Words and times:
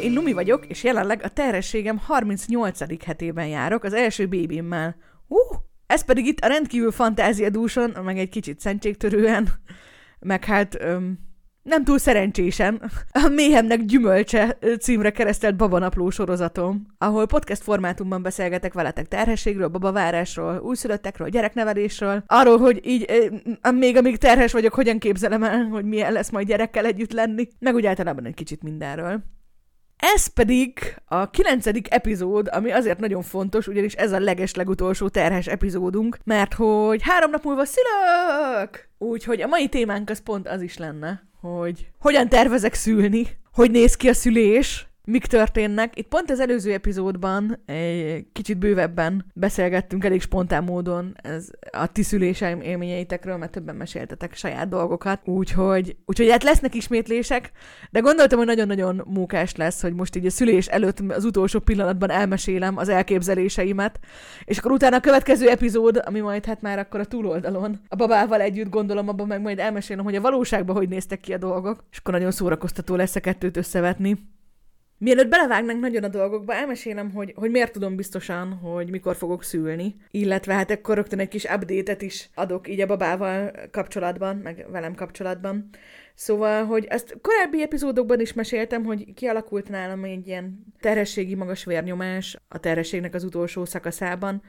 Én 0.00 0.12
Lumi 0.12 0.32
vagyok, 0.32 0.66
és 0.66 0.84
jelenleg 0.84 1.20
a 1.22 1.28
terhességem 1.28 1.98
38. 1.98 3.04
hetében 3.04 3.46
járok 3.46 3.84
az 3.84 3.92
első 3.92 4.26
bébimmel. 4.26 4.96
Uh, 5.26 5.38
ez 5.86 6.04
pedig 6.04 6.26
itt 6.26 6.40
a 6.40 6.46
rendkívül 6.46 6.90
fantáziadúson, 6.90 7.96
meg 8.04 8.18
egy 8.18 8.28
kicsit 8.28 8.60
szentségtörően, 8.60 9.48
meg 10.18 10.44
hát 10.44 10.76
öm, 10.80 11.18
nem 11.62 11.84
túl 11.84 11.98
szerencsésen, 11.98 12.90
a 13.12 13.28
Méhemnek 13.28 13.84
gyümölcse 13.84 14.58
címre 14.80 15.10
keresztelt 15.10 15.56
babanapló 15.56 16.10
sorozatom, 16.10 16.86
ahol 16.98 17.26
podcast 17.26 17.62
formátumban 17.62 18.22
beszélgetek 18.22 18.72
veletek 18.72 19.08
terhességről, 19.08 19.68
babavárásról, 19.68 20.60
újszülöttekről, 20.62 21.28
gyereknevelésről, 21.28 22.22
arról, 22.26 22.58
hogy 22.58 22.80
így 22.86 23.30
még 23.74 23.96
amíg 23.96 24.16
terhes 24.16 24.52
vagyok, 24.52 24.74
hogyan 24.74 24.98
képzelem 24.98 25.42
el, 25.42 25.64
hogy 25.64 25.84
milyen 25.84 26.12
lesz 26.12 26.30
majd 26.30 26.46
gyerekkel 26.46 26.84
együtt 26.84 27.12
lenni, 27.12 27.48
meg 27.58 27.74
úgy 27.74 27.86
általában 27.86 28.26
egy 28.26 28.34
kicsit 28.34 28.62
mindenről. 28.62 29.22
Ez 30.12 30.26
pedig 30.26 30.96
a 31.04 31.30
kilencedik 31.30 31.94
epizód, 31.94 32.48
ami 32.52 32.70
azért 32.70 32.98
nagyon 32.98 33.22
fontos, 33.22 33.66
ugyanis 33.66 33.92
ez 33.94 34.12
a 34.12 34.18
leges 34.18 34.54
legutolsó 34.54 35.08
terhes 35.08 35.46
epizódunk, 35.46 36.18
mert 36.24 36.54
hogy 36.54 37.02
három 37.02 37.30
nap 37.30 37.44
múlva 37.44 37.64
szülök! 37.64 38.88
Úgyhogy 38.98 39.40
a 39.40 39.46
mai 39.46 39.68
témánk 39.68 40.10
az 40.10 40.22
pont 40.22 40.48
az 40.48 40.62
is 40.62 40.78
lenne, 40.78 41.22
hogy 41.40 41.88
hogyan 41.98 42.28
tervezek 42.28 42.74
szülni, 42.74 43.26
hogy 43.52 43.70
néz 43.70 43.96
ki 43.96 44.08
a 44.08 44.14
szülés, 44.14 44.86
mik 45.04 45.26
történnek. 45.26 45.98
Itt 45.98 46.08
pont 46.08 46.30
az 46.30 46.40
előző 46.40 46.72
epizódban 46.72 47.62
egy 47.66 48.26
kicsit 48.32 48.58
bővebben 48.58 49.24
beszélgettünk 49.34 50.04
elég 50.04 50.20
spontán 50.20 50.64
módon 50.64 51.16
ez 51.22 51.48
a 51.70 51.92
ti 51.92 52.02
szüléseim 52.02 52.60
élményeitekről, 52.60 53.36
mert 53.36 53.52
többen 53.52 53.76
meséltetek 53.76 54.34
saját 54.34 54.68
dolgokat. 54.68 55.20
Úgyhogy, 55.24 55.96
úgyhogy 56.06 56.30
hát 56.30 56.42
lesznek 56.42 56.74
ismétlések, 56.74 57.50
de 57.90 58.00
gondoltam, 58.00 58.38
hogy 58.38 58.46
nagyon-nagyon 58.46 59.02
mókás 59.06 59.56
lesz, 59.56 59.82
hogy 59.82 59.94
most 59.94 60.16
így 60.16 60.26
a 60.26 60.30
szülés 60.30 60.66
előtt 60.66 61.00
az 61.08 61.24
utolsó 61.24 61.58
pillanatban 61.58 62.10
elmesélem 62.10 62.76
az 62.76 62.88
elképzeléseimet, 62.88 63.98
és 64.44 64.58
akkor 64.58 64.72
utána 64.72 64.96
a 64.96 65.00
következő 65.00 65.48
epizód, 65.48 66.02
ami 66.04 66.20
majd 66.20 66.44
hát 66.44 66.60
már 66.60 66.78
akkor 66.78 67.00
a 67.00 67.04
túloldalon, 67.04 67.80
a 67.88 67.96
babával 67.96 68.40
együtt 68.40 68.68
gondolom, 68.68 69.08
abban 69.08 69.26
meg 69.26 69.40
majd 69.40 69.58
elmesélem, 69.58 70.04
hogy 70.04 70.14
a 70.14 70.20
valóságban 70.20 70.76
hogy 70.76 70.88
néztek 70.88 71.20
ki 71.20 71.32
a 71.32 71.38
dolgok, 71.38 71.84
és 71.90 71.98
akkor 71.98 72.14
nagyon 72.14 72.30
szórakoztató 72.30 72.94
lesz 72.94 73.16
a 73.16 73.20
kettőt 73.20 73.56
összevetni. 73.56 74.32
Mielőtt 75.04 75.28
belevágnánk 75.28 75.80
nagyon 75.80 76.04
a 76.04 76.08
dolgokba, 76.08 76.54
elmesélem, 76.54 77.10
hogy, 77.10 77.32
hogy 77.36 77.50
miért 77.50 77.72
tudom 77.72 77.96
biztosan, 77.96 78.52
hogy 78.52 78.90
mikor 78.90 79.16
fogok 79.16 79.42
szülni, 79.42 79.96
illetve 80.10 80.54
hát 80.54 80.70
akkor 80.70 80.94
rögtön 80.94 81.18
egy 81.18 81.28
kis 81.28 81.44
update-et 81.44 82.02
is 82.02 82.28
adok 82.34 82.68
így 82.68 82.80
a 82.80 82.86
babával 82.86 83.52
kapcsolatban, 83.70 84.36
meg 84.36 84.66
velem 84.70 84.94
kapcsolatban. 84.94 85.68
Szóval, 86.14 86.64
hogy 86.64 86.84
ezt 86.88 87.16
korábbi 87.20 87.62
epizódokban 87.62 88.20
is 88.20 88.32
meséltem, 88.32 88.84
hogy 88.84 89.14
kialakult 89.14 89.68
nálam 89.68 90.04
egy 90.04 90.26
ilyen 90.26 90.64
terhességi 90.80 91.34
magas 91.34 91.64
vérnyomás 91.64 92.36
a 92.48 92.58
terhességnek 92.58 93.14
az 93.14 93.24
utolsó 93.24 93.64
szakaszában, 93.64 94.42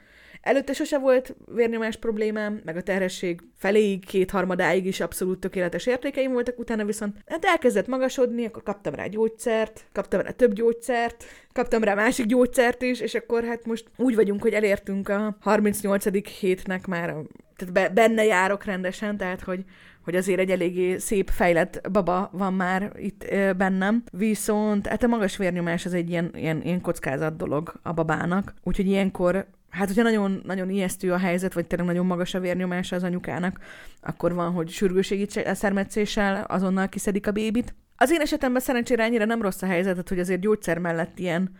Előtte 0.45 0.73
sose 0.73 0.99
volt 0.99 1.35
vérnyomás 1.55 1.95
problémám, 1.95 2.61
meg 2.65 2.75
a 2.77 2.83
terhesség 2.83 3.41
feléig, 3.57 4.05
kétharmadáig 4.05 4.85
is 4.85 4.99
abszolút 4.99 5.39
tökéletes 5.39 5.85
értékeim 5.85 6.31
voltak, 6.31 6.59
utána 6.59 6.85
viszont 6.85 7.17
hát 7.25 7.45
elkezdett 7.45 7.88
magasodni, 7.88 8.45
akkor 8.45 8.63
kaptam 8.63 8.93
rá 8.93 9.05
gyógyszert, 9.05 9.85
kaptam 9.91 10.21
rá 10.21 10.29
több 10.29 10.53
gyógyszert, 10.53 11.23
kaptam 11.53 11.83
rá 11.83 11.93
másik 11.93 12.25
gyógyszert 12.25 12.81
is, 12.81 12.99
és 12.99 13.13
akkor 13.13 13.43
hát 13.43 13.66
most 13.66 13.85
úgy 13.97 14.16
vagyunk, 14.16 14.41
hogy 14.41 14.53
elértünk 14.53 15.09
a 15.09 15.38
38. 15.39 16.27
hétnek 16.39 16.88
már, 16.88 17.16
tehát 17.55 17.93
benne 17.93 18.25
járok 18.25 18.63
rendesen, 18.63 19.17
tehát 19.17 19.41
hogy 19.41 19.63
hogy 20.03 20.16
azért 20.16 20.39
egy 20.39 20.50
eléggé 20.50 20.97
szép, 20.97 21.29
fejlett 21.29 21.89
baba 21.91 22.29
van 22.33 22.53
már 22.53 22.91
itt 22.95 23.25
bennem, 23.57 24.03
viszont 24.12 24.88
hát 24.88 25.03
a 25.03 25.07
magas 25.07 25.38
vérnyomás 25.38 25.85
az 25.85 25.94
egy 25.94 26.09
ilyen, 26.09 26.31
ilyen, 26.35 26.62
ilyen 26.62 26.81
kockázat 26.81 27.35
dolog 27.35 27.73
a 27.83 27.94
babának, 27.94 28.53
úgyhogy 28.63 28.88
ilyenkor 28.88 29.47
hát 29.75 29.88
hogyha 29.88 30.03
nagyon, 30.03 30.41
nagyon 30.44 30.69
ijesztő 30.69 31.12
a 31.12 31.18
helyzet, 31.18 31.53
vagy 31.53 31.66
tényleg 31.66 31.88
nagyon 31.88 32.06
magas 32.06 32.34
a 32.34 32.40
vérnyomása 32.40 32.96
az 32.96 33.03
anyukának, 33.03 33.59
akkor 34.02 34.34
van, 34.34 34.52
hogy 34.52 34.69
sürgőségi 34.69 35.28
szermetszéssel 35.53 36.44
azonnal 36.44 36.90
kiszedik 36.90 37.28
a 37.28 37.31
bébit. 37.31 37.75
Az 37.97 38.12
én 38.12 38.22
esetemben 38.22 38.62
szerencsére 38.62 39.03
ennyire 39.03 39.25
nem 39.25 39.41
rossz 39.41 39.62
a 39.62 39.66
helyzet, 39.66 40.09
hogy 40.09 40.19
azért 40.19 40.41
gyógyszer 40.41 40.78
mellett 40.78 41.19
ilyen 41.19 41.58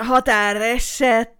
határeset 0.00 1.32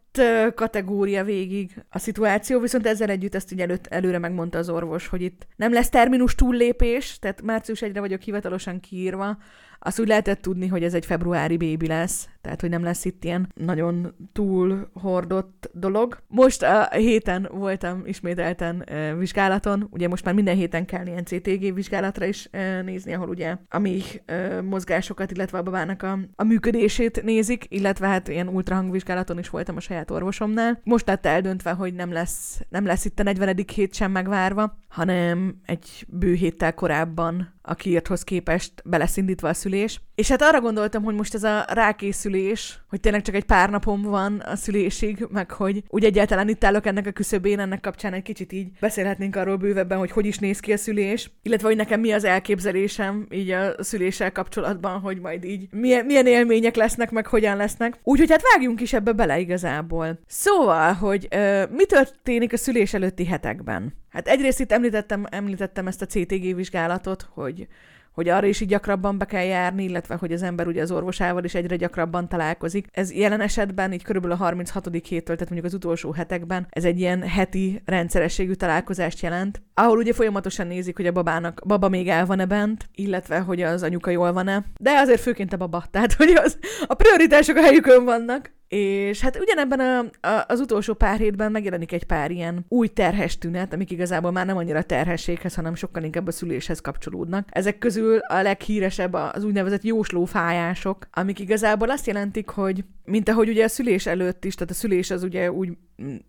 kategória 0.54 1.24
végig 1.24 1.84
a 1.90 1.98
szituáció, 1.98 2.60
viszont 2.60 2.86
ezzel 2.86 3.10
együtt 3.10 3.34
ezt 3.34 3.52
így 3.52 3.60
előtt, 3.60 3.86
előre 3.86 4.18
megmondta 4.18 4.58
az 4.58 4.68
orvos, 4.68 5.06
hogy 5.06 5.22
itt 5.22 5.46
nem 5.56 5.72
lesz 5.72 5.88
terminus 5.88 6.34
túllépés, 6.34 7.18
tehát 7.18 7.42
március 7.42 7.82
egyre 7.82 8.00
vagyok 8.00 8.20
hivatalosan 8.20 8.80
kiírva, 8.80 9.38
azt 9.84 10.00
úgy 10.00 10.08
lehetett 10.08 10.42
tudni, 10.42 10.66
hogy 10.66 10.82
ez 10.82 10.94
egy 10.94 11.06
februári 11.06 11.56
bébi 11.56 11.86
lesz, 11.86 12.28
tehát 12.40 12.60
hogy 12.60 12.70
nem 12.70 12.82
lesz 12.82 13.04
itt 13.04 13.24
ilyen 13.24 13.52
nagyon 13.54 14.14
túl 14.32 14.90
hordott 14.92 15.70
dolog. 15.72 16.18
Most 16.26 16.62
a 16.62 16.88
héten 16.90 17.48
voltam 17.52 18.02
ismételten 18.06 18.82
e, 18.86 19.14
vizsgálaton, 19.14 19.88
ugye 19.90 20.08
most 20.08 20.24
már 20.24 20.34
minden 20.34 20.56
héten 20.56 20.86
kell 20.86 21.06
ilyen 21.06 21.24
CTG 21.24 21.74
vizsgálatra 21.74 22.26
is 22.26 22.48
e, 22.50 22.82
nézni, 22.82 23.14
ahol 23.14 23.28
ugye 23.28 23.56
a 23.68 23.78
méh 23.78 24.04
e, 24.26 24.60
mozgásokat, 24.60 25.30
illetve 25.30 25.58
a 25.58 25.62
babának 25.62 26.02
a, 26.02 26.18
a 26.36 26.44
működését 26.44 27.22
nézik, 27.22 27.66
illetve 27.68 28.06
hát 28.06 28.28
ilyen 28.28 28.48
ultrahangvizsgálaton 28.48 29.38
is 29.38 29.48
voltam 29.48 29.76
a 29.76 29.80
saját 29.80 30.10
orvosomnál. 30.10 30.80
Most 30.84 31.06
lett 31.06 31.26
eldöntve, 31.26 31.70
hogy 31.70 31.94
nem 31.94 32.12
lesz, 32.12 32.60
nem 32.68 32.86
lesz 32.86 33.04
itt 33.04 33.18
a 33.18 33.22
40. 33.22 33.56
hét 33.74 33.94
sem 33.94 34.10
megvárva, 34.10 34.78
hanem 34.94 35.60
egy 35.66 36.06
bő 36.08 36.32
héttel 36.34 36.74
korábban 36.74 37.54
a 37.62 37.74
kiírthoz 37.74 38.22
képest 38.22 38.72
beleszindítva 38.84 39.48
a 39.48 39.54
szülés. 39.54 40.00
És 40.14 40.28
hát 40.28 40.42
arra 40.42 40.60
gondoltam, 40.60 41.02
hogy 41.02 41.14
most 41.14 41.34
ez 41.34 41.42
a 41.42 41.64
rákészülés, 41.68 42.80
hogy 42.88 43.00
tényleg 43.00 43.22
csak 43.22 43.34
egy 43.34 43.44
pár 43.44 43.70
napom 43.70 44.02
van 44.02 44.38
a 44.38 44.56
szülésig, 44.56 45.26
meg 45.30 45.50
hogy 45.50 45.82
úgy 45.88 46.04
egyáltalán 46.04 46.48
itt 46.48 46.64
állok 46.64 46.86
ennek 46.86 47.06
a 47.06 47.10
küszöbén, 47.10 47.58
ennek 47.58 47.80
kapcsán 47.80 48.12
egy 48.12 48.22
kicsit 48.22 48.52
így 48.52 48.68
beszélhetnénk 48.80 49.36
arról 49.36 49.56
bővebben, 49.56 49.98
hogy 49.98 50.10
hogy 50.10 50.26
is 50.26 50.38
néz 50.38 50.60
ki 50.60 50.72
a 50.72 50.76
szülés, 50.76 51.30
illetve 51.42 51.68
hogy 51.68 51.76
nekem 51.76 52.00
mi 52.00 52.12
az 52.12 52.24
elképzelésem 52.24 53.26
így 53.30 53.50
a 53.50 53.82
szüléssel 53.82 54.32
kapcsolatban, 54.32 55.00
hogy 55.00 55.20
majd 55.20 55.44
így 55.44 55.68
milyen, 55.70 56.04
milyen 56.04 56.26
élmények 56.26 56.76
lesznek, 56.76 57.10
meg 57.10 57.26
hogyan 57.26 57.56
lesznek. 57.56 57.98
Úgyhogy 58.02 58.30
hát 58.30 58.42
vágjunk 58.52 58.80
is 58.80 58.92
ebbe 58.92 59.12
bele 59.12 59.38
igazából. 59.38 60.18
Szóval, 60.26 60.92
hogy 60.92 61.26
ö, 61.30 61.64
mi 61.70 61.86
történik 61.86 62.52
a 62.52 62.56
szülés 62.56 62.94
előtti 62.94 63.26
hetekben? 63.26 64.02
Hát 64.14 64.28
egyrészt 64.28 64.60
itt 64.60 64.72
említettem, 64.72 65.26
említettem 65.30 65.86
ezt 65.86 66.02
a 66.02 66.06
CTG 66.06 66.54
vizsgálatot, 66.54 67.28
hogy 67.30 67.68
hogy 68.12 68.28
arra 68.28 68.46
is 68.46 68.60
így 68.60 68.68
gyakrabban 68.68 69.18
be 69.18 69.24
kell 69.24 69.44
járni, 69.44 69.84
illetve 69.84 70.14
hogy 70.14 70.32
az 70.32 70.42
ember 70.42 70.66
ugye 70.66 70.82
az 70.82 70.90
orvosával 70.90 71.44
is 71.44 71.54
egyre 71.54 71.76
gyakrabban 71.76 72.28
találkozik. 72.28 72.86
Ez 72.92 73.12
jelen 73.12 73.40
esetben 73.40 73.92
így 73.92 74.02
körülbelül 74.02 74.36
a 74.36 74.38
36. 74.38 74.88
héttől, 74.92 75.36
tehát 75.36 75.50
mondjuk 75.50 75.64
az 75.64 75.74
utolsó 75.74 76.12
hetekben, 76.12 76.66
ez 76.70 76.84
egy 76.84 76.98
ilyen 76.98 77.22
heti 77.22 77.82
rendszerességű 77.84 78.52
találkozást 78.52 79.20
jelent, 79.20 79.62
ahol 79.74 79.98
ugye 79.98 80.12
folyamatosan 80.12 80.66
nézik, 80.66 80.96
hogy 80.96 81.06
a 81.06 81.12
babának, 81.12 81.60
baba 81.66 81.88
még 81.88 82.08
el 82.08 82.26
van-e 82.26 82.46
bent, 82.46 82.88
illetve 82.94 83.38
hogy 83.38 83.62
az 83.62 83.82
anyuka 83.82 84.10
jól 84.10 84.32
van-e, 84.32 84.64
de 84.80 84.90
azért 84.90 85.20
főként 85.20 85.52
a 85.52 85.56
baba, 85.56 85.84
tehát 85.90 86.12
hogy 86.12 86.30
az, 86.30 86.58
a 86.86 86.94
prioritások 86.94 87.56
a 87.56 87.62
helyükön 87.62 88.04
vannak. 88.04 88.52
És 88.76 89.20
hát 89.20 89.38
ugyanebben 89.40 89.80
a, 89.80 90.26
a, 90.28 90.44
az 90.48 90.60
utolsó 90.60 90.94
pár 90.94 91.18
hétben 91.18 91.52
megjelenik 91.52 91.92
egy 91.92 92.04
pár 92.04 92.30
ilyen 92.30 92.64
új 92.68 92.88
terhes 92.88 93.38
tünet, 93.38 93.72
amik 93.72 93.90
igazából 93.90 94.30
már 94.30 94.46
nem 94.46 94.56
annyira 94.56 94.82
terhességhez, 94.82 95.54
hanem 95.54 95.74
sokkal 95.74 96.02
inkább 96.02 96.26
a 96.26 96.32
szüléshez 96.32 96.80
kapcsolódnak. 96.80 97.48
Ezek 97.50 97.78
közül 97.78 98.18
a 98.18 98.42
leghíresebb 98.42 99.12
az 99.12 99.44
úgynevezett 99.44 99.82
jóslófájások, 99.82 101.08
amik 101.12 101.38
igazából 101.38 101.90
azt 101.90 102.06
jelentik, 102.06 102.48
hogy 102.48 102.84
mint 103.04 103.28
ahogy 103.28 103.48
ugye 103.48 103.64
a 103.64 103.68
szülés 103.68 104.06
előtt 104.06 104.44
is, 104.44 104.54
tehát 104.54 104.70
a 104.70 104.74
szülés 104.74 105.10
az 105.10 105.22
ugye 105.22 105.52
úgy 105.52 105.76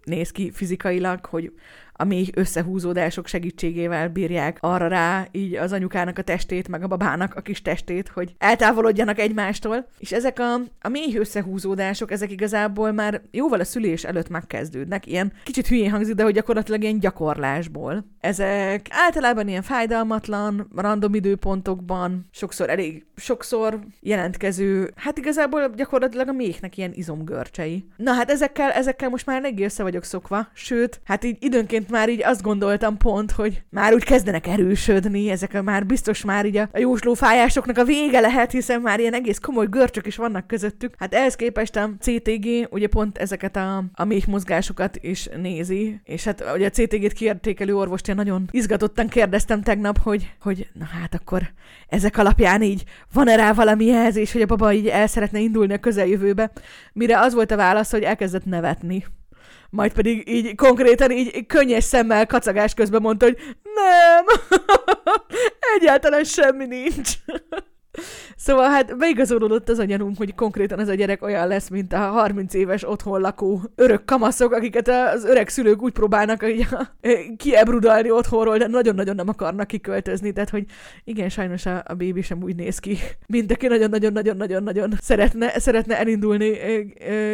néz 0.04 0.32
ki 0.32 0.52
fizikailag, 0.52 1.26
hogy 1.26 1.52
a 1.98 2.04
mély 2.04 2.30
összehúzódások 2.34 3.28
segítségével 3.28 4.10
bírják 4.10 4.58
arra 4.62 4.88
rá 4.88 5.28
így 5.32 5.56
az 5.56 5.72
anyukának 5.72 6.18
a 6.18 6.22
testét, 6.22 6.68
meg 6.68 6.84
a 6.84 6.88
babának 6.88 7.36
a 7.36 7.42
kis 7.42 7.62
testét, 7.62 8.08
hogy 8.08 8.36
eltávolodjanak 8.38 9.20
egymástól. 9.20 9.88
És 10.00 10.12
ezek 10.12 10.40
a, 10.40 10.54
a 10.82 10.90
mély 10.90 11.18
összehúzódások, 11.18 12.12
ezek 12.12 12.32
igazából 12.32 12.92
már 12.92 13.22
jóval 13.32 13.60
a 13.60 13.64
szülés 13.64 14.04
előtt 14.04 14.30
megkezdődnek. 14.30 15.08
Ilyen 15.08 15.34
kicsit 15.44 15.68
hülyén 15.68 15.92
hangzik, 15.92 16.16
de 16.16 16.24
hogy 16.24 16.34
gyakorlatilag 16.34 16.82
ilyen 16.82 17.00
gyakorlásból. 17.00 18.06
Ezek 18.20 18.88
általában 18.90 19.48
ilyen 19.48 19.62
fájdalmatlan, 19.62 20.68
random 20.76 21.14
időpontokban, 21.14 22.26
sokszor 22.32 22.70
elég 22.70 23.06
sokszor 23.16 23.80
jelentkező, 24.00 24.92
hát 24.96 25.18
igazából 25.18 25.70
gyakorlatilag 25.76 26.28
a 26.28 26.32
méhnek 26.34 26.65
lesznek 26.66 26.78
ilyen 26.78 26.94
izomgörcsei. 26.94 27.86
Na 27.98 28.14
hát 28.14 28.30
ezekkel, 28.30 28.72
ezekkel 28.72 29.10
most 29.10 29.26
már 29.26 29.38
eléggé 29.38 29.64
össze 29.64 29.84
vagyok 29.84 30.04
szokva, 30.04 30.48
sőt, 30.54 31.02
hát 31.04 31.24
így 31.24 31.38
időnként 31.40 31.90
már 31.90 32.10
így 32.10 32.24
azt 32.24 32.42
gondoltam 32.42 32.98
pont, 32.98 33.32
hogy 33.32 33.64
már 33.70 33.94
úgy 33.94 34.04
kezdenek 34.04 34.48
erősödni, 34.48 35.30
ezek 35.30 35.62
már 35.62 35.86
biztos 35.86 36.24
már 36.24 36.46
így 36.46 36.58
a, 36.58 36.70
a 36.74 36.80
jóslófájásoknak 36.80 37.78
a 37.78 37.84
vége 37.84 38.20
lehet, 38.20 38.52
hiszen 38.52 38.82
már 38.82 39.00
ilyen 39.00 39.14
egész 39.14 39.40
komoly 39.40 39.68
görcsök 39.70 40.06
is 40.06 40.16
vannak 40.16 40.48
közöttük. 40.48 40.94
Hát 40.98 41.14
ehhez 41.14 41.36
képest 41.36 41.76
a 41.76 41.90
CTG 42.00 42.68
ugye 42.70 42.88
pont 42.88 43.18
ezeket 43.18 43.56
a, 43.56 43.84
a 43.94 44.06
mély 44.06 44.24
mozgásokat 44.28 44.98
is 45.02 45.30
nézi, 45.42 46.00
és 46.04 46.24
hát 46.24 46.44
ugye 46.56 46.66
a 46.66 46.70
CTG-t 46.70 47.14
kiértékelő 47.14 47.76
orvost 47.76 48.08
én 48.08 48.16
nagyon 48.16 48.48
izgatottan 48.52 49.08
kérdeztem 49.08 49.62
tegnap, 49.62 49.98
hogy, 49.98 50.34
hogy 50.40 50.68
na 50.74 50.86
hát 50.86 51.14
akkor 51.14 51.42
ezek 51.88 52.18
alapján 52.18 52.62
így 52.62 52.84
van-e 53.14 53.36
rá 53.36 53.54
valami 53.54 53.86
jelzés, 53.86 54.32
hogy 54.32 54.42
a 54.42 54.46
baba 54.46 54.74
így 54.74 54.88
el 54.88 55.08
szeretne 55.08 55.40
indulni 55.40 55.74
a 55.74 55.78
közeljövőbe, 55.78 56.52
mire 56.94 57.20
az 57.20 57.34
volt 57.34 57.52
a 57.52 57.56
válasz, 57.56 57.92
hogy 57.92 58.04
elkezdett 58.04 58.46
nevetni. 58.46 59.06
Majd 59.70 59.94
pedig 59.94 60.30
így 60.30 60.56
konkrétan 60.56 61.12
így 61.12 61.46
könnyes 61.46 61.84
szemmel 61.84 62.26
kacagás 62.26 62.74
közben 62.74 63.02
mondta, 63.02 63.26
hogy 63.26 63.38
nem, 63.64 64.26
egyáltalán 65.78 66.24
semmi 66.24 66.66
nincs. 66.66 67.14
Szóval 68.36 68.70
hát 68.70 68.98
beigazolódott 68.98 69.70
az 69.70 69.80
a 69.80 69.84
gyanúm, 69.84 70.16
hogy 70.16 70.36
konkrétan 70.36 70.80
ez 70.80 70.88
a 70.88 70.94
gyerek 70.94 71.24
olyan 71.24 71.48
lesz, 71.48 71.70
mint 71.70 71.94
a 71.94 71.98
30 71.98 72.54
éves 72.54 72.88
otthon 72.88 73.22
lakó 73.22 73.62
örök 73.76 74.06
kamaszok, 74.06 74.54
akiket 74.54 74.88
az 74.88 75.24
öreg 75.24 75.50
szülők 75.50 75.82
úgy 75.82 75.92
próbálnak 75.92 76.42
hogy 76.42 76.68
kiebrudalni 77.38 78.12
otthonról, 78.12 78.58
de 78.58 78.68
nagyon-nagyon 78.68 79.16
nem 79.16 79.30
akarnak 79.30 79.68
kiköltözni. 79.68 80.32
Tehát, 80.34 80.50
hogy 80.50 80.66
igen, 81.04 81.30
sajnos 81.30 81.66
a, 81.66 81.84
a 81.88 81.94
bébi 81.94 82.22
sem 82.22 82.44
úgy 82.44 82.56
néz 82.56 82.80
ki, 82.80 82.98
mint 83.28 83.52
aki 83.52 83.68
nagyon-nagyon-nagyon-nagyon-nagyon 83.68 84.94
szeretne, 85.02 85.60
szeretne 85.60 86.00
elindulni 86.00 86.60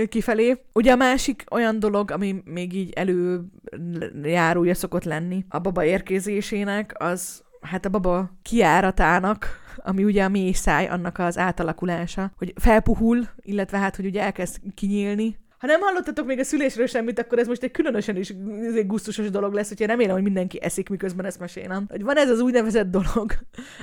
kifelé. 0.09 0.61
Ugye 0.73 0.91
a 0.91 0.95
másik 0.95 1.43
olyan 1.51 1.79
dolog, 1.79 2.11
ami 2.11 2.41
még 2.45 2.73
így 2.73 2.93
előjárója 2.93 4.73
szokott 4.73 5.03
lenni 5.03 5.45
a 5.49 5.59
baba 5.59 5.83
érkezésének, 5.83 6.95
az 6.97 7.43
hát 7.61 7.85
a 7.85 7.89
baba 7.89 8.31
kiáratának, 8.41 9.59
ami 9.77 10.03
ugye 10.03 10.23
a 10.23 10.29
mély 10.29 10.51
száj, 10.51 10.87
annak 10.87 11.17
az 11.17 11.37
átalakulása, 11.37 12.31
hogy 12.37 12.53
felpuhul, 12.55 13.27
illetve 13.41 13.77
hát, 13.77 13.95
hogy 13.95 14.05
ugye 14.05 14.21
elkezd 14.21 14.57
kinyílni, 14.73 15.37
ha 15.61 15.67
nem 15.67 15.79
hallottatok 15.79 16.25
még 16.25 16.39
a 16.39 16.43
szülésről 16.43 16.87
semmit, 16.87 17.19
akkor 17.19 17.39
ez 17.39 17.47
most 17.47 17.63
egy 17.63 17.71
különösen 17.71 18.15
is 18.15 18.29
egy 18.75 18.87
gusztusos 18.87 19.29
dolog 19.29 19.53
lesz, 19.53 19.71
úgyhogy 19.71 19.87
remélem, 19.87 20.13
hogy 20.13 20.23
mindenki 20.23 20.61
eszik, 20.61 20.89
miközben 20.89 21.25
ezt 21.25 21.39
mesélem. 21.39 21.85
Hogy 21.89 22.03
van 22.03 22.17
ez 22.17 22.29
az 22.29 22.39
úgynevezett 22.39 22.89
dolog, 22.91 23.33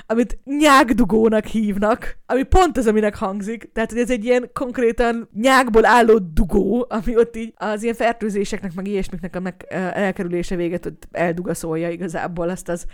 amit 0.05 0.39
nyákdugónak 0.43 1.45
hívnak, 1.45 2.17
ami 2.25 2.43
pont 2.43 2.77
az, 2.77 2.87
aminek 2.87 3.15
hangzik. 3.15 3.69
Tehát, 3.73 3.91
hogy 3.91 3.99
ez 3.99 4.09
egy 4.09 4.25
ilyen 4.25 4.49
konkrétan 4.53 5.29
nyákból 5.33 5.85
álló 5.85 6.17
dugó, 6.17 6.85
ami 6.89 7.17
ott 7.17 7.35
így 7.35 7.53
az 7.55 7.83
ilyen 7.83 7.95
fertőzéseknek, 7.95 8.73
meg 8.73 8.87
ilyesmiknek 8.87 9.35
a 9.35 9.39
meg 9.39 9.65
elkerülése 9.93 10.55
véget 10.55 10.85
ott 10.85 11.07
eldugaszolja 11.11 11.89
igazából 11.89 12.49
azt 12.49 12.69
az, 12.69 12.85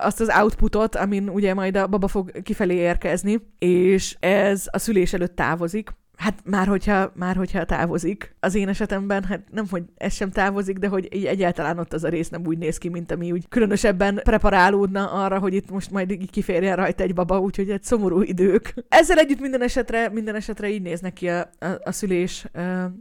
azt 0.00 0.20
az 0.20 0.32
outputot, 0.40 0.96
amin 0.96 1.28
ugye 1.28 1.54
majd 1.54 1.76
a 1.76 1.86
baba 1.86 2.08
fog 2.08 2.42
kifelé 2.42 2.74
érkezni, 2.74 3.40
és 3.58 4.16
ez 4.20 4.64
a 4.70 4.78
szülés 4.78 5.12
előtt 5.12 5.36
távozik. 5.36 5.90
Hát 6.22 6.40
már 6.44 6.66
hogyha, 6.66 7.12
már 7.14 7.36
hogyha 7.36 7.64
távozik. 7.64 8.36
Az 8.40 8.54
én 8.54 8.68
esetemben, 8.68 9.24
hát 9.24 9.40
nem, 9.50 9.64
hogy 9.70 9.82
ez 9.96 10.14
sem 10.14 10.30
távozik, 10.30 10.78
de 10.78 10.88
hogy 10.88 11.14
így 11.14 11.24
egyáltalán 11.24 11.78
ott 11.78 11.92
az 11.92 12.04
a 12.04 12.08
rész 12.08 12.28
nem 12.28 12.46
úgy 12.46 12.58
néz 12.58 12.78
ki, 12.78 12.88
mint 12.88 13.10
ami 13.10 13.32
úgy 13.32 13.48
különösebben 13.48 14.20
preparálódna 14.22 15.10
arra, 15.10 15.38
hogy 15.38 15.54
itt 15.54 15.70
most 15.70 15.90
majd 15.90 16.30
kiférjen 16.30 16.76
rajta 16.76 17.02
egy 17.02 17.14
baba, 17.14 17.40
úgyhogy 17.40 17.70
egy 17.70 17.82
szomorú 17.82 18.20
idők. 18.20 18.74
Ezzel 18.88 19.18
együtt 19.18 19.40
minden 19.40 19.62
esetre, 19.62 20.08
minden 20.08 20.34
esetre 20.34 20.68
így 20.68 20.82
néznek 20.82 21.12
ki 21.12 21.28
a, 21.28 21.50
a, 21.58 21.66
a 21.84 21.92
szülés 21.92 22.46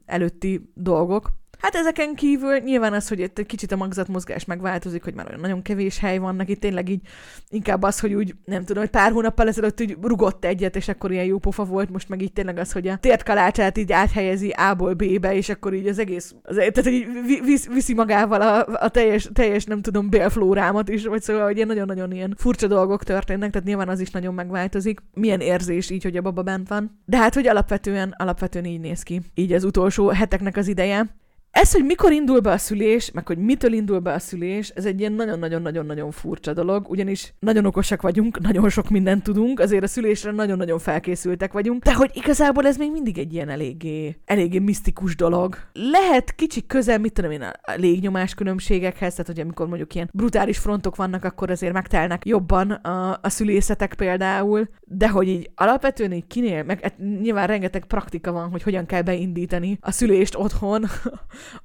előtti 0.06 0.72
dolgok. 0.74 1.41
Hát 1.62 1.76
ezeken 1.76 2.16
kívül 2.16 2.58
nyilván 2.58 2.94
az, 2.94 3.08
hogy 3.08 3.20
itt 3.20 3.40
egy 3.40 3.46
kicsit 3.46 3.72
a 3.72 3.76
magzatmozgás 3.76 4.46
megváltozik, 4.46 5.04
hogy 5.04 5.14
már 5.14 5.28
olyan 5.28 5.40
nagyon 5.40 5.62
kevés 5.62 6.00
hely 6.00 6.18
vannak, 6.18 6.50
itt 6.50 6.60
tényleg 6.60 6.90
így 6.90 7.02
inkább 7.50 7.84
az, 7.84 8.00
hogy 8.00 8.14
úgy 8.14 8.36
nem 8.46 8.64
tudom, 8.64 8.84
hogy 8.84 8.92
pár 8.92 9.12
hónappal 9.12 9.48
ezelőtt 9.48 9.82
úgy 9.82 9.98
rugott 10.02 10.46
egyet, 10.46 10.76
és 10.76 10.88
akkor 10.88 11.12
ilyen 11.12 11.26
jó 11.26 11.38
pofa 11.38 11.64
volt, 11.64 11.90
most 11.90 12.10
meg 12.10 12.22
így 12.22 12.34
tényleg 12.34 12.58
az, 12.58 12.72
hogy 12.72 12.88
a 12.88 13.00
kalácsát 13.26 13.78
így 13.78 13.92
áthelyezi 13.92 14.50
A-ból 14.50 14.94
B-be, 14.94 15.36
és 15.36 15.50
akkor 15.50 15.74
így 15.74 15.88
az 15.88 16.00
egész, 16.00 16.36
az, 16.44 16.56
tehát 16.56 16.88
így 16.88 17.08
visz, 17.44 17.68
viszi 17.68 17.94
magával 17.94 18.42
a, 18.42 18.66
a 18.86 18.90
teljes, 18.90 19.30
teljes, 19.34 19.64
nem 19.64 19.82
tudom, 19.82 20.10
bélflórámat 20.10 20.90
is, 20.90 21.06
vagy 21.06 21.22
szóval, 21.22 21.46
hogy 21.46 21.56
ilyen 21.56 21.68
nagyon-nagyon 21.68 22.12
ilyen 22.12 22.36
furcsa 22.38 22.68
dolgok 22.68 23.04
történnek, 23.04 23.52
tehát 23.52 23.68
nyilván 23.68 23.90
az 23.90 24.00
is 24.00 24.12
nagyon 24.12 24.34
megváltozik. 24.34 25.00
Milyen 25.14 25.40
érzés 25.40 25.90
így, 25.90 26.04
hogy 26.04 26.18
a 26.18 26.22
baba 26.22 26.42
bent 26.42 26.68
van. 26.68 27.02
De 27.06 27.18
hát, 27.18 27.34
hogy 27.34 27.48
alapvetően, 27.48 28.16
alapvetően 28.18 28.66
így 28.66 28.80
néz 28.80 29.04
ki. 29.04 29.22
Így 29.34 29.54
az 29.54 29.64
utolsó 29.64 30.08
heteknek 30.08 30.58
az 30.58 30.68
ideje. 30.68 31.21
Ez, 31.52 31.72
hogy 31.72 31.86
mikor 31.86 32.12
indul 32.12 32.40
be 32.40 32.52
a 32.52 32.58
szülés, 32.58 33.12
meg 33.12 33.28
hogy 33.28 33.38
mitől 33.38 33.74
indul 33.74 34.00
be 34.00 34.14
a 34.14 34.20
szülés, 34.20 34.70
ez 34.70 34.86
egy 34.86 35.00
ilyen 35.00 35.14
nagyon-nagyon-nagyon-nagyon 35.14 36.12
furcsa 36.12 36.54
dolog, 36.54 36.90
ugyanis 36.90 37.34
nagyon 37.40 37.66
okosak 37.66 38.02
vagyunk, 38.02 38.40
nagyon 38.40 38.70
sok 38.70 38.90
mindent 38.90 39.24
tudunk, 39.24 39.60
azért 39.60 39.84
a 39.84 39.88
szülésre 39.88 40.32
nagyon-nagyon 40.32 40.80
felkészültek 40.80 41.54
vagyunk, 41.54 41.84
de 41.84 41.94
hogy 41.94 42.12
igazából 42.14 42.68
ez 42.68 42.78
még 42.78 42.92
mindig 42.92 43.18
egy 43.18 43.34
ilyen 43.34 43.50
eléggé, 43.50 44.18
eléggé 44.26 44.60
misztikus 44.60 45.16
dolog. 45.16 45.58
Lehet 45.74 46.36
kicsi 46.36 46.66
közel, 46.68 46.98
mit 46.98 47.14
tudom 47.14 47.32
én, 47.32 47.42
a 47.42 47.74
légnyomás 47.76 48.34
különbségekhez, 48.34 49.12
tehát 49.12 49.28
hogy 49.28 49.40
amikor 49.40 49.68
mondjuk 49.68 49.96
ilyen 49.96 50.10
brutális 50.14 50.58
frontok 50.58 50.96
vannak, 50.96 51.24
akkor 51.24 51.52
azért 51.52 51.74
megtelnek 51.74 52.26
jobban 52.26 52.72
a, 52.72 53.20
a 53.22 53.30
szülészetek 53.30 53.94
például, 53.94 54.70
de 54.82 55.10
hogy 55.10 55.28
így 55.28 55.50
alapvetően 55.56 56.12
így 56.12 56.28
kinél, 56.28 56.64
meg 56.64 56.82
hát 56.82 56.98
nyilván 57.22 57.48
rengeteg 57.48 57.86
praktika 57.86 58.32
van, 58.32 58.50
hogy 58.50 58.64
hogyan 58.64 58.86
kell 58.86 59.02
beindítani 59.02 59.78
a 59.82 59.92
szülést 59.92 60.36
otthon, 60.36 60.86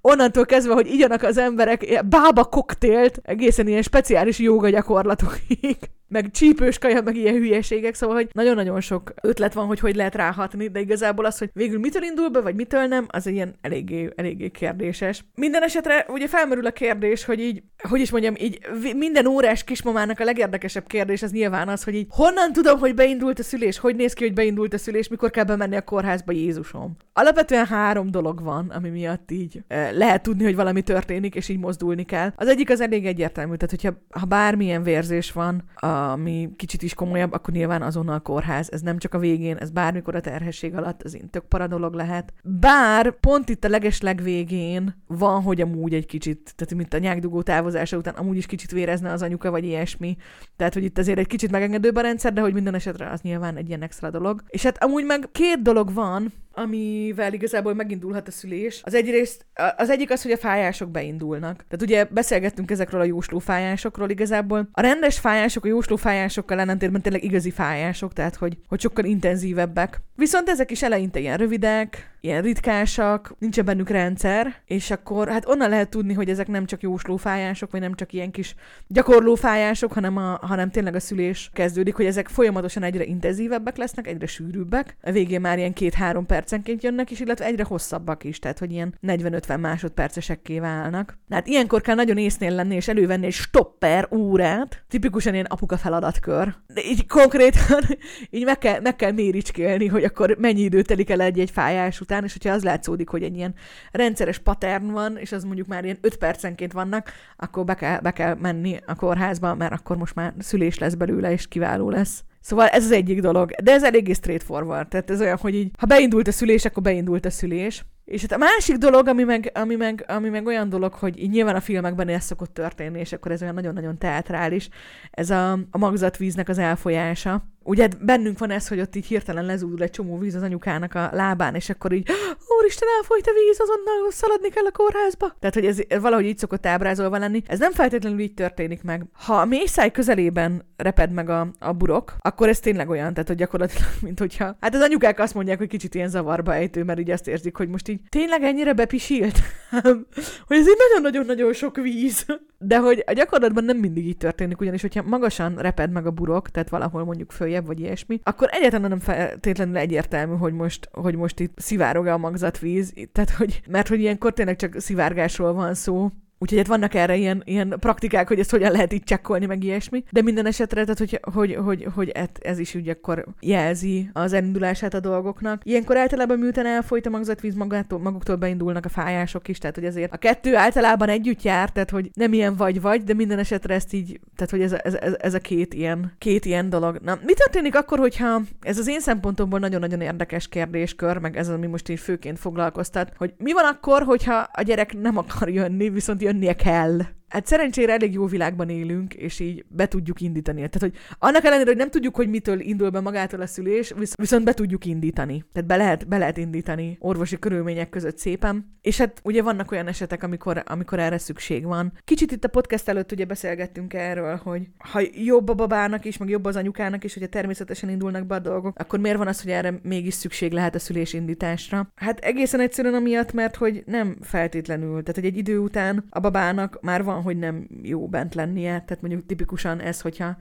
onnantól 0.01 0.45
kezdve, 0.45 0.75
hogy 0.75 0.87
igyanak 0.87 1.23
az 1.23 1.39
emberek 1.39 2.05
bába 2.05 2.45
koktélt, 2.45 3.21
egészen 3.23 3.69
ilyen 3.69 3.83
speciális 3.83 4.39
joga 4.39 4.69
gyakorlatokig 4.69 5.77
meg 6.09 6.31
csípős 6.31 6.79
kaja, 6.79 7.01
meg 7.03 7.17
ilyen 7.17 7.35
hülyeségek, 7.35 7.95
szóval, 7.95 8.17
hogy 8.17 8.29
nagyon-nagyon 8.33 8.81
sok 8.81 9.15
ötlet 9.23 9.55
van, 9.55 9.67
hogy 9.67 9.81
hogy 9.81 9.97
lehet 9.97 10.15
ráhatni, 10.15 10.69
de 10.69 10.81
igazából 10.81 11.25
az, 11.25 11.39
hogy 11.39 11.51
végül 11.53 11.79
mitől 11.79 12.03
indul 12.03 12.29
be, 12.29 12.41
vagy 12.41 12.55
mitől 12.55 12.87
nem, 12.87 13.07
az 13.09 13.27
ilyen 13.27 13.55
eléggé, 13.61 14.11
eléggé 14.17 14.49
kérdéses. 14.49 15.25
Minden 15.35 15.63
esetre 15.63 16.07
ugye 16.09 16.29
felmerül 16.29 16.67
a 16.67 16.71
kérdés, 16.71 17.25
hogy 17.25 17.41
így, 17.41 17.63
hogy 17.89 18.01
is 18.01 18.11
mondjam, 18.11 18.35
így 18.39 18.59
minden 18.97 19.27
órás 19.27 19.65
kismamának 19.65 20.21
a 20.21 20.25
legérdekesebb 20.25 20.87
kérdés 20.87 21.23
az 21.23 21.31
nyilván 21.31 21.69
az, 21.69 21.85
hogy 21.85 21.95
így 21.95 22.07
honnan 22.11 22.53
tudom, 22.53 22.79
hogy 22.79 22.95
beindult 22.95 23.39
a 23.39 23.43
szülés, 23.43 23.79
hogy 23.79 23.97
néz 23.97 24.13
ki, 24.13 24.25
hogy 24.25 24.35
beindult 24.35 24.75
a 24.75 24.79
szülés, 24.79 25.09
mikor 25.09 25.31
kell 25.31 25.45
bemenni 25.45 25.77
a 25.77 25.83
kórházba 25.83 26.33
Jézusom. 26.33 26.97
Alapvetően 27.13 27.67
három 27.67 28.11
dolog 28.11 28.43
van, 28.43 28.71
ami 28.71 28.89
miatt 28.89 29.31
így 29.31 29.63
eh, 29.69 29.91
lehet 29.93 30.23
tudni, 30.23 30.45
hogy 30.45 30.55
valami 30.55 30.83
történik, 30.83 31.35
és 31.35 31.49
így 31.49 31.59
mozdulni 31.59 32.05
kell. 32.05 32.33
Az 32.37 32.49
egyik 32.49 32.71
az 32.71 32.81
elég 32.81 33.07
egyértelmű, 33.07 33.55
tehát 33.55 33.71
hogyha 33.71 34.21
ha 34.21 34.27
bármilyen 34.27 34.83
vérzés 34.83 35.33
van, 35.33 35.65
a 35.75 35.96
ami 35.97 36.51
kicsit 36.57 36.83
is 36.83 36.95
komolyabb, 36.95 37.33
akkor 37.33 37.55
nyilván 37.55 37.83
azonnal 37.83 38.21
kórház. 38.21 38.73
Ez 38.73 38.81
nem 38.81 38.99
csak 38.99 39.15
a 39.15 39.19
végén, 39.19 39.57
ez 39.57 39.71
bármikor 39.71 40.15
a 40.15 40.21
terhesség 40.21 40.75
alatt, 40.75 41.03
az 41.03 41.19
tök 41.31 41.45
paradolog 41.45 41.95
lehet. 41.95 42.33
Bár 42.43 43.11
pont 43.21 43.49
itt 43.49 43.65
a 43.65 43.69
leges 43.69 44.01
legvégén 44.01 45.03
van, 45.07 45.43
hogy 45.43 45.61
amúgy 45.61 45.95
egy 45.95 46.07
kicsit, 46.07 46.53
tehát 46.57 46.75
mint 46.75 46.95
a 46.95 46.99
nyákdugó 46.99 47.43
távozása 47.43 47.97
után 47.97 48.15
amúgy 48.15 48.37
is 48.37 48.47
kicsit 48.47 48.71
vérezne 48.71 49.13
az 49.13 49.23
anyuka, 49.23 49.51
vagy 49.51 49.65
ilyesmi. 49.65 50.17
Tehát, 50.57 50.75
hogy 50.75 50.85
itt 50.85 50.99
azért 50.99 51.19
egy 51.19 51.27
kicsit 51.27 51.51
megengedőbb 51.51 51.97
a 51.97 52.01
rendszer, 52.01 52.33
de 52.33 52.41
hogy 52.41 52.53
minden 52.53 52.75
esetre 52.75 53.11
az 53.11 53.21
nyilván 53.21 53.57
egy 53.57 53.69
ilyen 53.69 53.83
extra 53.83 54.11
dolog. 54.11 54.43
És 54.49 54.63
hát 54.63 54.85
amúgy 54.85 55.05
meg 55.05 55.29
két 55.33 55.63
dolog 55.63 55.95
van, 55.95 56.33
amivel 56.57 57.33
igazából 57.33 57.75
megindulhat 57.75 58.29
a 58.29 58.31
szülés. 58.31 58.81
Az, 58.85 58.95
egyrészt, 58.95 59.47
az 59.77 59.91
egyik 59.91 60.11
az, 60.11 60.23
hogy 60.23 60.33
a 60.33 60.37
fájások 60.37 60.91
beindulnak. 60.91 61.55
Tehát 61.57 61.83
ugye 61.83 62.05
beszélgettünk 62.05 62.71
ezekről 62.71 63.01
a 63.01 63.05
jósló 63.05 63.39
fájásokról 63.39 64.11
igazából. 64.11 64.69
A 64.73 64.81
rendes 64.81 65.19
fájások 65.19 65.65
a 65.65 65.69
jósló 65.69 65.97
fájásokkal 65.97 66.61
ellentétben 66.61 67.01
tényleg 67.01 67.25
igazi 67.25 67.51
fájások, 67.51 68.13
tehát 68.13 68.37
hogy, 68.37 68.57
hogy 68.69 68.81
sokkal 68.81 69.05
intenzívebbek. 69.05 70.01
Viszont 70.15 70.49
ezek 70.49 70.71
is 70.71 70.83
eleinte 70.83 71.19
ilyen 71.19 71.37
rövidek, 71.37 72.16
ilyen 72.21 72.43
ritkásak, 72.43 73.35
nincsen 73.39 73.65
bennük 73.65 73.89
rendszer, 73.89 74.55
és 74.65 74.91
akkor 74.91 75.29
hát 75.29 75.49
onnan 75.49 75.69
lehet 75.69 75.89
tudni, 75.89 76.15
hogy 76.15 76.29
ezek 76.29 76.49
nem 76.49 76.67
csak 76.67 76.83
jóslófájások, 76.83 77.71
vagy 77.71 77.81
nem 77.81 77.95
csak 77.95 78.13
ilyen 78.13 78.31
kis 78.31 78.55
gyakorlófájások, 78.87 79.93
hanem, 79.93 80.17
a, 80.17 80.39
hanem 80.43 80.71
tényleg 80.71 80.95
a 80.95 81.01
szülés 81.01 81.51
kezdődik, 81.53 81.95
hogy 81.95 82.07
ezek 82.07 82.29
folyamatosan 82.29 82.83
egyre 82.83 83.05
intenzívebbek 83.05 83.77
lesznek, 83.77 84.07
egyre 84.07 84.27
sűrűbbek. 84.27 84.97
A 85.03 85.11
végén 85.11 85.41
már 85.41 85.59
ilyen 85.59 85.73
két-három 85.73 86.27
percenként 86.27 86.83
jönnek 86.83 87.11
is, 87.11 87.21
illetve 87.21 87.45
egyre 87.45 87.65
hosszabbak 87.65 88.25
is, 88.25 88.39
tehát 88.39 88.59
hogy 88.59 88.73
ilyen 88.73 88.95
40-50 89.07 89.61
másodpercesekké 89.61 90.59
válnak. 90.59 91.19
Hát 91.31 91.47
ilyenkor 91.47 91.81
kell 91.81 91.95
nagyon 91.95 92.19
észnél 92.19 92.55
lenni, 92.55 92.75
és 92.75 92.89
elővenni 92.89 93.27
egy 93.27 93.33
stopper 93.33 94.09
órát, 94.11 94.85
tipikusan 94.89 95.35
ilyen 95.35 95.47
apuka 95.49 95.77
feladatkör. 95.77 96.55
De 96.67 96.81
így 96.85 97.07
konkrétan 97.07 97.81
így 98.31 98.45
meg 98.45 98.59
kell, 98.59 98.81
meg 98.81 98.97
kell 98.97 99.13
méricskélni, 99.13 99.87
hogy 99.87 100.05
akkor 100.05 100.37
mennyi 100.39 100.61
idő 100.61 100.83
telik 100.83 101.11
el 101.11 101.21
egy-egy 101.21 101.51
fájás 101.51 102.01
után, 102.07 102.25
és 102.25 102.33
hogyha 102.33 102.53
az 102.53 102.63
látszódik, 102.63 103.09
hogy 103.09 103.23
egy 103.23 103.37
ilyen 103.37 103.55
rendszeres 103.91 104.39
pattern 104.39 104.91
van, 104.91 105.17
és 105.17 105.33
az 105.33 105.45
mondjuk 105.45 105.67
már 105.67 105.85
ilyen 105.85 105.99
5 106.01 106.17
percenként 106.17 106.73
vannak, 106.73 107.13
akkor 107.37 107.65
be 107.65 107.75
kell, 107.75 108.01
be 108.01 108.11
kell 108.11 108.35
menni 108.35 108.79
a 108.87 108.95
kórházba, 108.95 109.55
mert 109.55 109.73
akkor 109.73 109.97
most 109.97 110.15
már 110.15 110.35
szülés 110.39 110.79
lesz 110.79 110.95
belőle, 110.95 111.33
és 111.33 111.49
kiváló 111.49 111.91
lesz. 111.91 112.25
Szóval 112.41 112.67
ez 112.67 112.85
az 112.85 112.91
egyik 112.91 113.21
dolog, 113.21 113.51
de 113.63 113.73
ez 113.73 113.85
eléggé 113.85 114.13
straightforward, 114.13 114.89
tehát 114.89 115.11
ez 115.11 115.21
olyan, 115.21 115.37
hogy 115.37 115.55
így, 115.55 115.71
ha 115.79 115.87
beindult 115.87 116.29
a 116.29 116.33
szülés, 116.33 116.65
akkor 116.65 116.83
beindult 116.83 117.25
a 117.27 117.31
szülés. 117.31 117.85
És 118.05 118.21
hát 118.21 118.33
a 118.33 118.37
másik 118.37 118.77
dolog, 118.77 119.09
ami 119.09 119.23
meg, 119.23 119.51
ami 119.55 119.75
meg, 119.75 120.05
ami 120.09 120.29
meg 120.29 120.47
olyan 120.47 120.69
dolog, 120.69 120.93
hogy 120.93 121.23
így 121.23 121.31
nyilván 121.31 121.55
a 121.55 121.61
filmekben 121.61 122.09
ez 122.09 122.25
szokott 122.25 122.55
történni, 122.55 122.99
és 122.99 123.13
akkor 123.13 123.33
ez 123.33 123.43
olyan 123.43 123.55
nagyon-nagyon 123.55 123.99
teatrális, 123.99 124.69
ez 125.11 125.31
a, 125.31 125.53
a 125.53 125.79
magzatvíznek 125.79 126.49
az 126.49 126.59
elfolyása 126.59 127.45
ugye 127.67 127.89
bennünk 128.01 128.39
van 128.39 128.51
ez, 128.51 128.69
hogy 128.69 128.81
ott 128.81 128.97
így 128.97 129.07
hirtelen 129.07 129.45
lezúdul 129.45 129.83
egy 129.83 129.91
csomó 129.91 130.19
víz 130.19 130.35
az 130.35 130.43
anyukának 130.43 130.95
a 130.95 131.11
lábán, 131.13 131.55
és 131.55 131.71
akkor 131.71 131.93
így, 131.93 132.11
úristen, 132.59 132.89
elfolyt 132.97 133.27
a 133.27 133.33
víz, 133.33 133.61
azonnal 133.61 134.11
szaladni 134.11 134.49
kell 134.49 134.65
a 134.65 134.71
kórházba. 134.71 135.37
Tehát, 135.39 135.55
hogy 135.55 135.67
ez 135.67 136.01
valahogy 136.01 136.25
így 136.25 136.39
szokott 136.39 136.67
ábrázolva 136.67 137.19
lenni. 137.19 137.43
Ez 137.47 137.59
nem 137.59 137.73
feltétlenül 137.73 138.19
így 138.19 138.35
történik 138.35 138.83
meg. 138.83 139.05
Ha 139.13 139.35
a 139.35 139.45
mészáj 139.45 139.91
közelében 139.91 140.65
reped 140.77 141.13
meg 141.13 141.29
a, 141.29 141.51
a 141.59 141.73
burok, 141.73 142.15
akkor 142.21 142.49
ez 142.49 142.61
tényleg 142.61 142.89
olyan, 142.89 143.13
tehát 143.13 143.29
hogy 143.29 143.37
gyakorlatilag, 143.37 143.89
mint 144.07 144.19
hogyha. 144.19 144.57
Hát 144.61 144.75
az 144.75 144.81
anyukák 144.81 145.19
azt 145.19 145.35
mondják, 145.35 145.59
hogy 145.59 145.69
kicsit 145.69 145.95
ilyen 145.95 146.09
zavarba 146.09 146.55
ejtő, 146.55 146.85
mert 146.85 146.99
így 146.99 147.11
azt 147.11 147.29
érzik, 147.29 147.57
hogy 147.57 147.69
most 147.69 147.89
így 147.89 148.01
tényleg 148.09 148.43
ennyire 148.43 148.73
bepisilt, 148.73 149.39
hogy 150.47 150.57
ez 150.57 150.69
így 150.69 150.77
nagyon-nagyon-nagyon 150.89 151.53
sok 151.53 151.77
víz. 151.77 152.27
De 152.59 152.79
hogy 152.79 153.03
a 153.07 153.13
gyakorlatban 153.13 153.65
nem 153.65 153.77
mindig 153.77 154.07
így 154.07 154.17
történik, 154.17 154.61
ugyanis 154.61 154.81
hogyha 154.81 155.03
magasan 155.03 155.57
reped 155.57 155.91
meg 155.91 156.07
a 156.07 156.11
burok, 156.11 156.51
tehát 156.51 156.69
valahol 156.69 157.05
mondjuk 157.05 157.33
följebb 157.33 157.56
vagy 157.65 157.81
ilyesmi, 157.81 158.21
akkor 158.23 158.49
egyáltalán 158.51 158.89
nem 158.89 159.01
feltétlenül 159.01 159.77
egyértelmű, 159.77 160.37
hogy 160.37 160.53
most, 160.53 160.89
hogy 160.93 161.17
most 161.17 161.41
itt 161.41 161.59
szivárog-e 161.59 162.13
a 162.13 162.19
magzatvíz, 162.19 162.93
tehát 163.13 163.31
hogy, 163.31 163.63
mert 163.69 163.89
hogy 163.89 164.01
ilyenkor 164.01 164.33
tényleg 164.33 164.57
csak 164.57 164.81
szivárgásról 164.81 165.53
van 165.53 165.75
szó, 165.75 166.11
Úgyhogy 166.39 166.59
hát 166.59 166.67
vannak 166.67 166.95
erre 166.95 167.17
ilyen, 167.17 167.43
ilyen 167.45 167.77
praktikák, 167.81 168.29
hogy 168.29 168.39
ezt 168.39 168.51
hogyan 168.51 168.73
lehet 168.73 168.93
itt 168.93 169.05
csekkolni, 169.05 169.47
meg 169.47 169.65
ilyesmi. 169.65 170.05
De 170.11 170.23
minden 170.23 170.47
esetre, 170.47 170.83
tehát 170.83 170.99
hogy, 170.99 171.21
hogy, 171.23 171.55
hogy, 171.55 171.87
hogy 171.95 172.13
ez 172.43 172.59
is 172.59 172.75
úgy 172.75 172.89
akkor 172.89 173.27
jelzi 173.41 174.11
az 174.13 174.33
elindulását 174.33 174.95
a 174.95 175.01
dolgoknak. 175.01 175.61
Ilyenkor 175.65 175.97
általában 175.97 176.39
miután 176.39 176.67
elfolyt 176.67 177.07
a 177.07 177.11
magzatvíz 177.11 177.55
magától, 177.55 177.99
maguktól 177.99 178.37
beindulnak 178.37 178.85
a 178.85 178.89
fájások 178.89 179.49
is, 179.49 179.59
tehát 179.59 179.75
hogy 179.75 179.85
ezért 179.85 180.13
a 180.13 180.17
kettő 180.17 180.57
általában 180.57 181.09
együtt 181.09 181.43
jár, 181.43 181.71
tehát 181.71 181.91
hogy 181.91 182.11
nem 182.15 182.33
ilyen 182.33 182.57
vagy-vagy, 182.57 183.03
de 183.05 183.15
minden 183.15 183.39
esetre 183.39 183.75
ezt 183.75 183.93
így, 183.93 184.21
tehát 184.37 184.51
hogy 184.51 184.63
ez, 184.63 184.73
ez, 184.73 184.95
ez, 184.95 185.15
ez 185.19 185.35
a 185.35 185.39
két 185.39 185.75
ilyen, 185.75 186.13
két 186.19 186.45
ilyen 186.45 186.71
dolog. 186.71 186.99
Na, 187.05 187.19
mi 187.25 187.35
történik 187.35 187.77
akkor, 187.77 187.99
hogyha 187.99 188.43
ez 188.61 188.79
az 188.79 188.89
én 188.89 189.01
szempontomból 189.01 189.59
nagyon-nagyon 189.59 190.01
érdekes 190.01 190.49
kérdéskör, 190.49 191.19
meg 191.19 191.37
ez, 191.37 191.49
ami 191.49 191.67
most 191.67 191.89
így 191.89 192.01
főként 192.01 192.39
foglalkoztat, 192.39 193.13
hogy 193.17 193.35
mi 193.39 193.53
van 193.53 193.65
akkor, 193.65 194.03
hogyha 194.03 194.49
a 194.53 194.63
gyerek 194.63 195.01
nem 195.01 195.17
akar 195.17 195.49
jönni, 195.49 195.91
viszont 195.91 196.23
jönnie 196.27 196.55
kell. 196.55 197.07
Hát 197.29 197.47
szerencsére 197.47 197.93
elég 197.93 198.13
jó 198.13 198.27
világban 198.27 198.69
élünk, 198.69 199.15
és 199.15 199.41
így 199.41 199.65
be 199.69 199.87
tudjuk 199.87 200.21
indítani. 200.21 200.57
Tehát, 200.57 200.81
hogy 200.81 200.93
annak 201.19 201.45
ellenére, 201.45 201.69
hogy 201.69 201.79
nem 201.79 201.91
tudjuk, 201.91 202.17
hogy 202.17 202.29
mitől 202.29 202.61
indul 202.61 202.91
be 202.91 203.01
magától 203.01 203.41
a 203.41 203.47
szülés, 203.47 203.93
viszont 204.17 204.45
be 204.45 204.53
tudjuk 204.53 204.85
indítani. 204.85 205.45
Tehát 205.53 205.69
be 205.69 205.77
lehet, 205.77 206.09
be 206.09 206.19
lehet 206.19 206.37
indítani 206.37 206.97
orvosi 207.01 207.39
körülmények 207.39 207.89
között 207.89 208.19
szépen. 208.19 208.75
És 208.81 208.99
hát 208.99 209.21
ugye 209.25 209.43
vannak 209.43 209.71
olyan 209.71 209.87
esetek, 209.87 210.23
amikor, 210.23 210.63
amikor 210.67 210.99
erre 210.99 211.19
szükség 211.19 211.65
van. 211.65 211.93
Kicsit 212.05 212.33
itt 212.33 212.45
a 212.45 212.49
podcast 212.49 212.89
előtt 212.89 213.13
ugye 213.13 213.25
beszélgettünk 213.25 213.95
erről, 213.95 214.37
hogy 214.37 214.69
ha 214.79 215.01
jobb 215.13 215.49
a 215.49 215.55
babának 215.55 216.05
is, 216.05 216.17
meg 216.17 216.29
jobb 216.29 216.45
az 216.45 216.57
anyukának 216.57 217.05
is, 217.05 217.15
hogyha 217.15 217.29
természetesen 217.29 217.89
indulnak 217.89 218.27
be 218.27 218.35
a 218.35 218.39
dolgok, 218.39 218.79
akkor 218.79 218.99
miért 218.99 219.19
van 219.19 219.27
az, 219.27 219.43
hogy 219.43 219.51
erre 219.51 219.79
mégis 219.83 220.15
szükség 220.15 220.53
lehet 220.53 220.75
a 220.75 220.79
szülésindításra? 220.79 221.89
Hát 221.95 222.19
egészen 222.19 222.61
egyszerűen 222.61 222.95
amiatt, 222.95 223.33
mert 223.33 223.57
hogy 223.57 223.83
nem 223.87 224.17
feltétlenül. 224.21 225.03
Tehát, 225.03 225.15
hogy 225.15 225.25
egy 225.25 225.37
idő 225.37 225.59
után 225.59 226.05
a 226.11 226.21
babának 226.21 226.79
már 226.81 227.05
van 227.05 227.16
hogy 227.23 227.39
nem 227.39 227.67
jó 227.83 228.09
bent 228.09 228.35
lennie. 228.35 228.71
Tehát 228.71 229.01
mondjuk 229.01 229.27
tipikusan 229.27 229.81
ez, 229.81 230.01
hogyha 230.01 230.37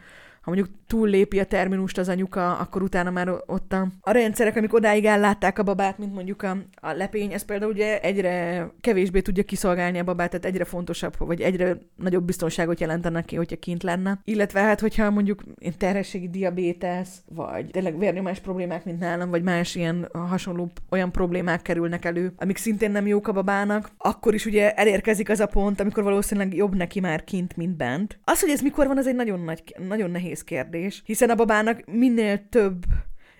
ha 0.45 0.51
mondjuk 0.51 0.75
túllépi 0.87 1.39
a 1.39 1.45
terminust 1.45 1.97
az 1.97 2.09
anyuka, 2.09 2.57
akkor 2.57 2.81
utána 2.81 3.09
már 3.09 3.29
ott 3.45 3.73
a, 3.73 3.87
a 4.01 4.11
rendszerek, 4.11 4.55
amik 4.55 4.73
odáig 4.73 5.05
ellátták 5.05 5.59
a 5.59 5.63
babát, 5.63 5.97
mint 5.97 6.13
mondjuk 6.13 6.43
a, 6.43 6.57
a 6.75 6.91
lepény, 6.91 7.33
ez 7.33 7.45
például 7.45 7.71
ugye 7.71 7.99
egyre 8.01 8.67
kevésbé 8.81 9.21
tudja 9.21 9.43
kiszolgálni 9.43 9.99
a 9.99 10.03
babát, 10.03 10.29
tehát 10.29 10.45
egyre 10.45 10.63
fontosabb, 10.63 11.13
vagy 11.17 11.41
egyre 11.41 11.77
nagyobb 11.95 12.25
biztonságot 12.25 12.79
jelentene 12.79 13.21
ki, 13.21 13.35
hogyha 13.35 13.55
kint 13.55 13.83
lenne. 13.83 14.19
Illetve 14.23 14.59
hát, 14.59 14.79
hogyha 14.79 15.09
mondjuk 15.09 15.43
terhességi 15.77 16.29
diabétesz, 16.29 17.21
vagy 17.29 17.65
tényleg 17.67 17.99
vérnyomás 17.99 18.39
problémák, 18.39 18.85
mint 18.85 18.99
nálam, 18.99 19.29
vagy 19.29 19.43
más 19.43 19.75
ilyen 19.75 20.09
hasonló 20.13 20.71
olyan 20.89 21.11
problémák 21.11 21.61
kerülnek 21.61 22.05
elő, 22.05 22.33
amik 22.37 22.57
szintén 22.57 22.91
nem 22.91 23.07
jók 23.07 23.27
a 23.27 23.31
babának, 23.31 23.89
akkor 23.97 24.33
is 24.33 24.45
ugye 24.45 24.73
elérkezik 24.73 25.29
az 25.29 25.39
a 25.39 25.45
pont, 25.45 25.79
amikor 25.79 26.03
valószínűleg 26.03 26.55
jobb 26.55 26.75
neki 26.75 26.99
már 26.99 27.23
kint, 27.23 27.55
mint 27.55 27.75
bent. 27.75 28.19
Az, 28.23 28.41
hogy 28.41 28.49
ez 28.49 28.61
mikor 28.61 28.87
van, 28.87 28.97
az 28.97 29.07
egy 29.07 29.15
nagyon 29.15 29.39
nagy, 29.39 29.75
nagyon 29.87 30.11
nehéz 30.11 30.33
nehéz 30.35 30.43
kérdés, 30.43 31.01
hiszen 31.05 31.29
a 31.29 31.35
babának 31.35 31.85
minél 31.85 32.49
több 32.49 32.83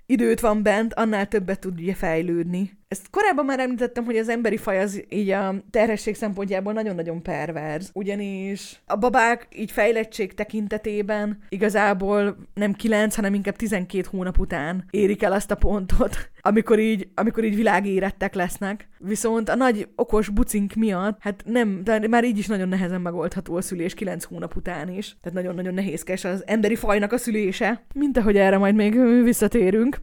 időt 0.06 0.40
van 0.40 0.64
bent, 0.64 0.94
annál 0.94 1.28
többet 1.28 1.60
tud 1.60 1.96
fejlődni. 1.96 2.72
Ezt 2.88 3.10
korábban 3.10 3.46
már 3.46 3.60
említettem, 3.60 4.06
hogy 4.06 4.18
az 4.18 4.30
emberi 4.30 4.58
faj 4.58 4.82
az 4.82 5.04
így 5.10 5.30
a 5.30 5.56
terhesség 5.70 6.16
szempontjából 6.16 6.74
nagyon-nagyon 6.74 7.22
perverz. 7.22 7.90
Ugyanis 7.94 8.82
a 8.86 8.96
babák 8.96 9.48
így 9.56 9.72
fejlettség 9.72 10.34
tekintetében 10.34 11.40
igazából 11.50 12.38
nem 12.54 12.74
9, 12.74 13.16
hanem 13.16 13.34
inkább 13.34 13.56
12 13.56 14.08
hónap 14.12 14.40
után 14.40 14.86
érik 14.90 15.24
el 15.24 15.32
azt 15.32 15.52
a 15.52 15.56
pontot, 15.56 16.30
amikor 16.42 16.80
így, 16.80 17.08
amikor 17.16 17.44
így 17.44 17.56
világérettek 17.56 18.34
lesznek. 18.34 18.88
Viszont 19.00 19.50
a 19.50 19.56
nagy 19.56 19.88
okos 19.96 20.30
bucink 20.30 20.74
miatt, 20.74 21.18
hát 21.20 21.44
nem, 21.46 21.84
de 21.84 22.08
már 22.08 22.24
így 22.24 22.38
is 22.38 22.48
nagyon 22.48 22.68
nehezen 22.68 23.02
megoldható 23.02 23.56
a 23.56 23.62
szülés 23.62 23.94
9 23.94 24.24
hónap 24.24 24.56
után 24.56 24.90
is. 24.90 25.18
Tehát 25.22 25.38
nagyon-nagyon 25.38 25.74
nehézkes 25.74 26.24
az 26.24 26.44
emberi 26.48 26.76
fajnak 26.76 27.12
a 27.12 27.18
szülése, 27.18 27.86
mint 27.94 28.18
ahogy 28.18 28.38
erre 28.38 28.58
majd 28.58 28.76
még 28.76 29.24
visszatérünk. 29.24 29.98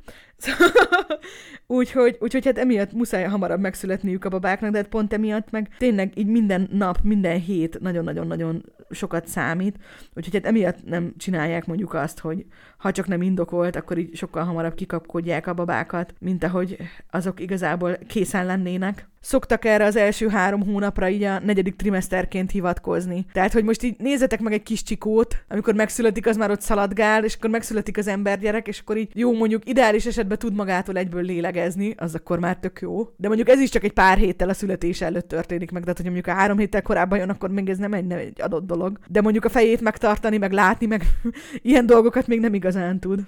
úgyhogy, 1.67 2.17
úgyhogy 2.21 2.45
hát 2.45 2.59
emiatt 2.59 2.93
muszáj 2.93 3.25
hamarabb 3.25 3.61
megszületniük 3.61 4.25
a 4.25 4.29
babáknak, 4.29 4.71
de 4.71 4.79
hát 4.79 4.89
pont 4.89 5.13
emiatt 5.13 5.51
meg 5.51 5.69
tényleg 5.79 6.13
így 6.15 6.27
minden 6.27 6.69
nap, 6.73 6.99
minden 7.03 7.41
hét 7.41 7.81
nagyon-nagyon-nagyon 7.81 8.65
sokat 8.91 9.27
számít, 9.27 9.79
úgyhogy 10.15 10.35
hát 10.35 10.47
emiatt 10.47 10.85
nem 10.85 11.13
csinálják 11.17 11.67
mondjuk 11.67 11.95
azt, 11.95 12.19
hogy 12.19 12.45
ha 12.79 12.93
csak 12.93 13.07
nem 13.07 13.23
indokolt, 13.23 13.77
akkor 13.77 13.99
így 13.99 14.17
sokkal 14.17 14.45
hamarabb 14.45 14.75
kikapkodják 14.75 15.47
a 15.47 15.55
babákat, 15.55 16.15
mint 16.19 16.45
ahogy 16.45 16.77
azok 17.11 17.41
igazából 17.41 17.99
készen 18.07 18.47
lennének 18.47 19.11
szoktak 19.23 19.65
erre 19.65 19.85
az 19.85 19.97
első 19.97 20.29
három 20.29 20.65
hónapra 20.65 21.09
így 21.09 21.23
a 21.23 21.41
negyedik 21.41 21.77
trimeszterként 21.77 22.51
hivatkozni. 22.51 23.27
Tehát, 23.33 23.53
hogy 23.53 23.65
most 23.65 23.83
így 23.83 23.95
nézzetek 23.99 24.41
meg 24.41 24.53
egy 24.53 24.63
kis 24.63 24.83
csikót, 24.83 25.37
amikor 25.49 25.75
megszületik, 25.75 26.27
az 26.27 26.37
már 26.37 26.51
ott 26.51 26.61
szaladgál, 26.61 27.25
és 27.25 27.35
akkor 27.35 27.51
megszületik 27.51 27.99
az 27.99 28.07
embergyerek, 28.07 28.69
és 28.69 28.81
akkor 28.81 28.97
így 28.97 29.11
jó, 29.15 29.33
mondjuk 29.33 29.69
ideális 29.69 30.07
esetben 30.07 30.39
tud 30.39 30.55
magától 30.55 30.97
egyből 30.97 31.23
lélegezni, 31.23 31.95
az 31.97 32.15
akkor 32.15 32.39
már 32.39 32.57
tök 32.57 32.81
jó. 32.81 33.09
De 33.17 33.29
mondjuk 33.29 33.49
ez 33.49 33.61
is 33.61 33.71
csak 33.71 33.85
egy 33.85 33.93
pár 33.93 34.19
héttel 34.19 34.49
a 34.49 34.55
születés 34.55 35.01
előtt 35.01 35.29
történik 35.29 35.71
meg, 35.71 35.83
tehát 35.83 35.97
hogy 35.97 36.07
mondjuk 36.07 36.27
a 36.27 36.39
három 36.39 36.59
héttel 36.59 36.83
korábban 36.83 37.19
jön, 37.19 37.31
akkor 37.31 37.51
még 37.51 37.69
ez 37.69 37.79
nem 37.79 37.93
egy, 37.93 38.07
nem 38.07 38.19
egy 38.19 38.41
adott 38.41 38.67
dolog. 38.67 38.99
De 39.09 39.21
mondjuk 39.21 39.45
a 39.45 39.49
fejét 39.49 39.81
megtartani, 39.81 40.39
meg 40.39 40.53
látni, 40.53 40.87
meg 40.87 41.03
ilyen 41.63 41.87
dolgokat 41.87 42.27
még 42.27 42.41
nem 42.41 42.55
igazán 42.55 43.01
tud. 43.01 43.21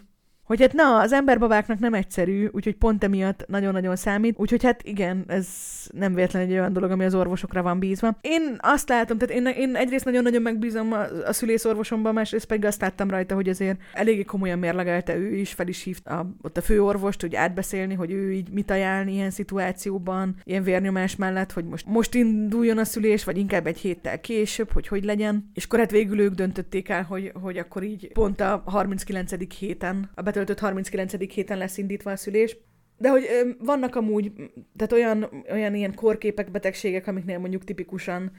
Hogy 0.45 0.61
hát 0.61 0.73
na, 0.73 0.99
az 1.01 1.13
emberbabáknak 1.13 1.79
nem 1.79 1.95
egyszerű, 1.95 2.49
úgyhogy 2.53 2.77
pont 2.77 3.05
emiatt 3.05 3.45
nagyon-nagyon 3.47 3.97
számít. 3.97 4.39
Úgyhogy 4.39 4.63
hát 4.63 4.83
igen, 4.83 5.25
ez 5.27 5.47
nem 5.93 6.15
véletlen 6.15 6.43
egy 6.43 6.53
olyan 6.53 6.73
dolog, 6.73 6.91
ami 6.91 7.05
az 7.05 7.15
orvosokra 7.15 7.63
van 7.63 7.79
bízva. 7.79 8.17
Én 8.21 8.57
azt 8.61 8.89
látom, 8.89 9.19
tehát 9.19 9.35
én, 9.35 9.47
én 9.47 9.77
egyrészt 9.77 10.05
nagyon-nagyon 10.05 10.43
megbízom 10.43 10.93
a, 10.93 11.03
a 11.27 11.33
szülészorvosomban, 11.33 12.15
másrészt 12.15 12.47
pedig 12.47 12.65
azt 12.65 12.81
láttam 12.81 13.11
rajta, 13.11 13.35
hogy 13.35 13.49
azért 13.49 13.81
eléggé 13.93 14.23
komolyan 14.23 14.59
mérlegelte 14.59 15.17
ő 15.17 15.35
is, 15.35 15.53
fel 15.53 15.69
is 15.69 15.83
hívta 15.83 16.19
a, 16.19 16.31
ott 16.43 16.57
a 16.57 16.63
főorvost, 16.63 17.21
hogy 17.21 17.35
átbeszélni, 17.35 17.95
hogy 17.95 18.11
ő 18.11 18.33
így 18.33 18.51
mit 18.51 18.71
ajánl 18.71 19.09
ilyen 19.09 19.31
szituációban, 19.31 20.37
ilyen 20.45 20.63
vérnyomás 20.63 21.17
mellett, 21.17 21.53
hogy 21.53 21.65
most, 21.65 21.87
most 21.87 22.15
induljon 22.15 22.79
a 22.79 22.85
szülés, 22.85 23.25
vagy 23.25 23.39
inkább 23.39 23.67
egy 23.67 23.79
héttel 23.79 24.21
később, 24.21 24.73
hogy 24.73 24.89
hogy 24.89 25.05
legyen. 25.05 25.51
És 25.55 25.65
akkor 25.65 25.79
hát 25.79 25.91
végül 25.91 26.21
ők 26.21 26.35
döntötték 26.35 26.89
el, 26.89 27.03
hogy, 27.03 27.33
hogy 27.43 27.59
akkor 27.59 27.83
így 27.83 28.13
pont 28.13 28.41
a 28.41 28.63
39. 28.67 29.59
héten 29.59 30.11
a 30.15 30.23
betöltött 30.35 30.59
39. 30.59 31.35
héten 31.35 31.59
lesz 31.59 31.79
indítva 31.79 32.11
a 32.11 32.17
szülés. 32.17 32.57
De 32.99 33.09
hogy 33.09 33.23
ö, 33.23 33.49
vannak 33.65 33.95
amúgy, 33.95 34.33
tehát 34.77 34.93
olyan, 34.93 35.45
olyan 35.51 35.75
ilyen 35.75 35.95
korképek, 35.95 36.51
betegségek, 36.51 37.07
amiknél 37.07 37.39
mondjuk 37.39 37.65
tipikusan 37.65 38.33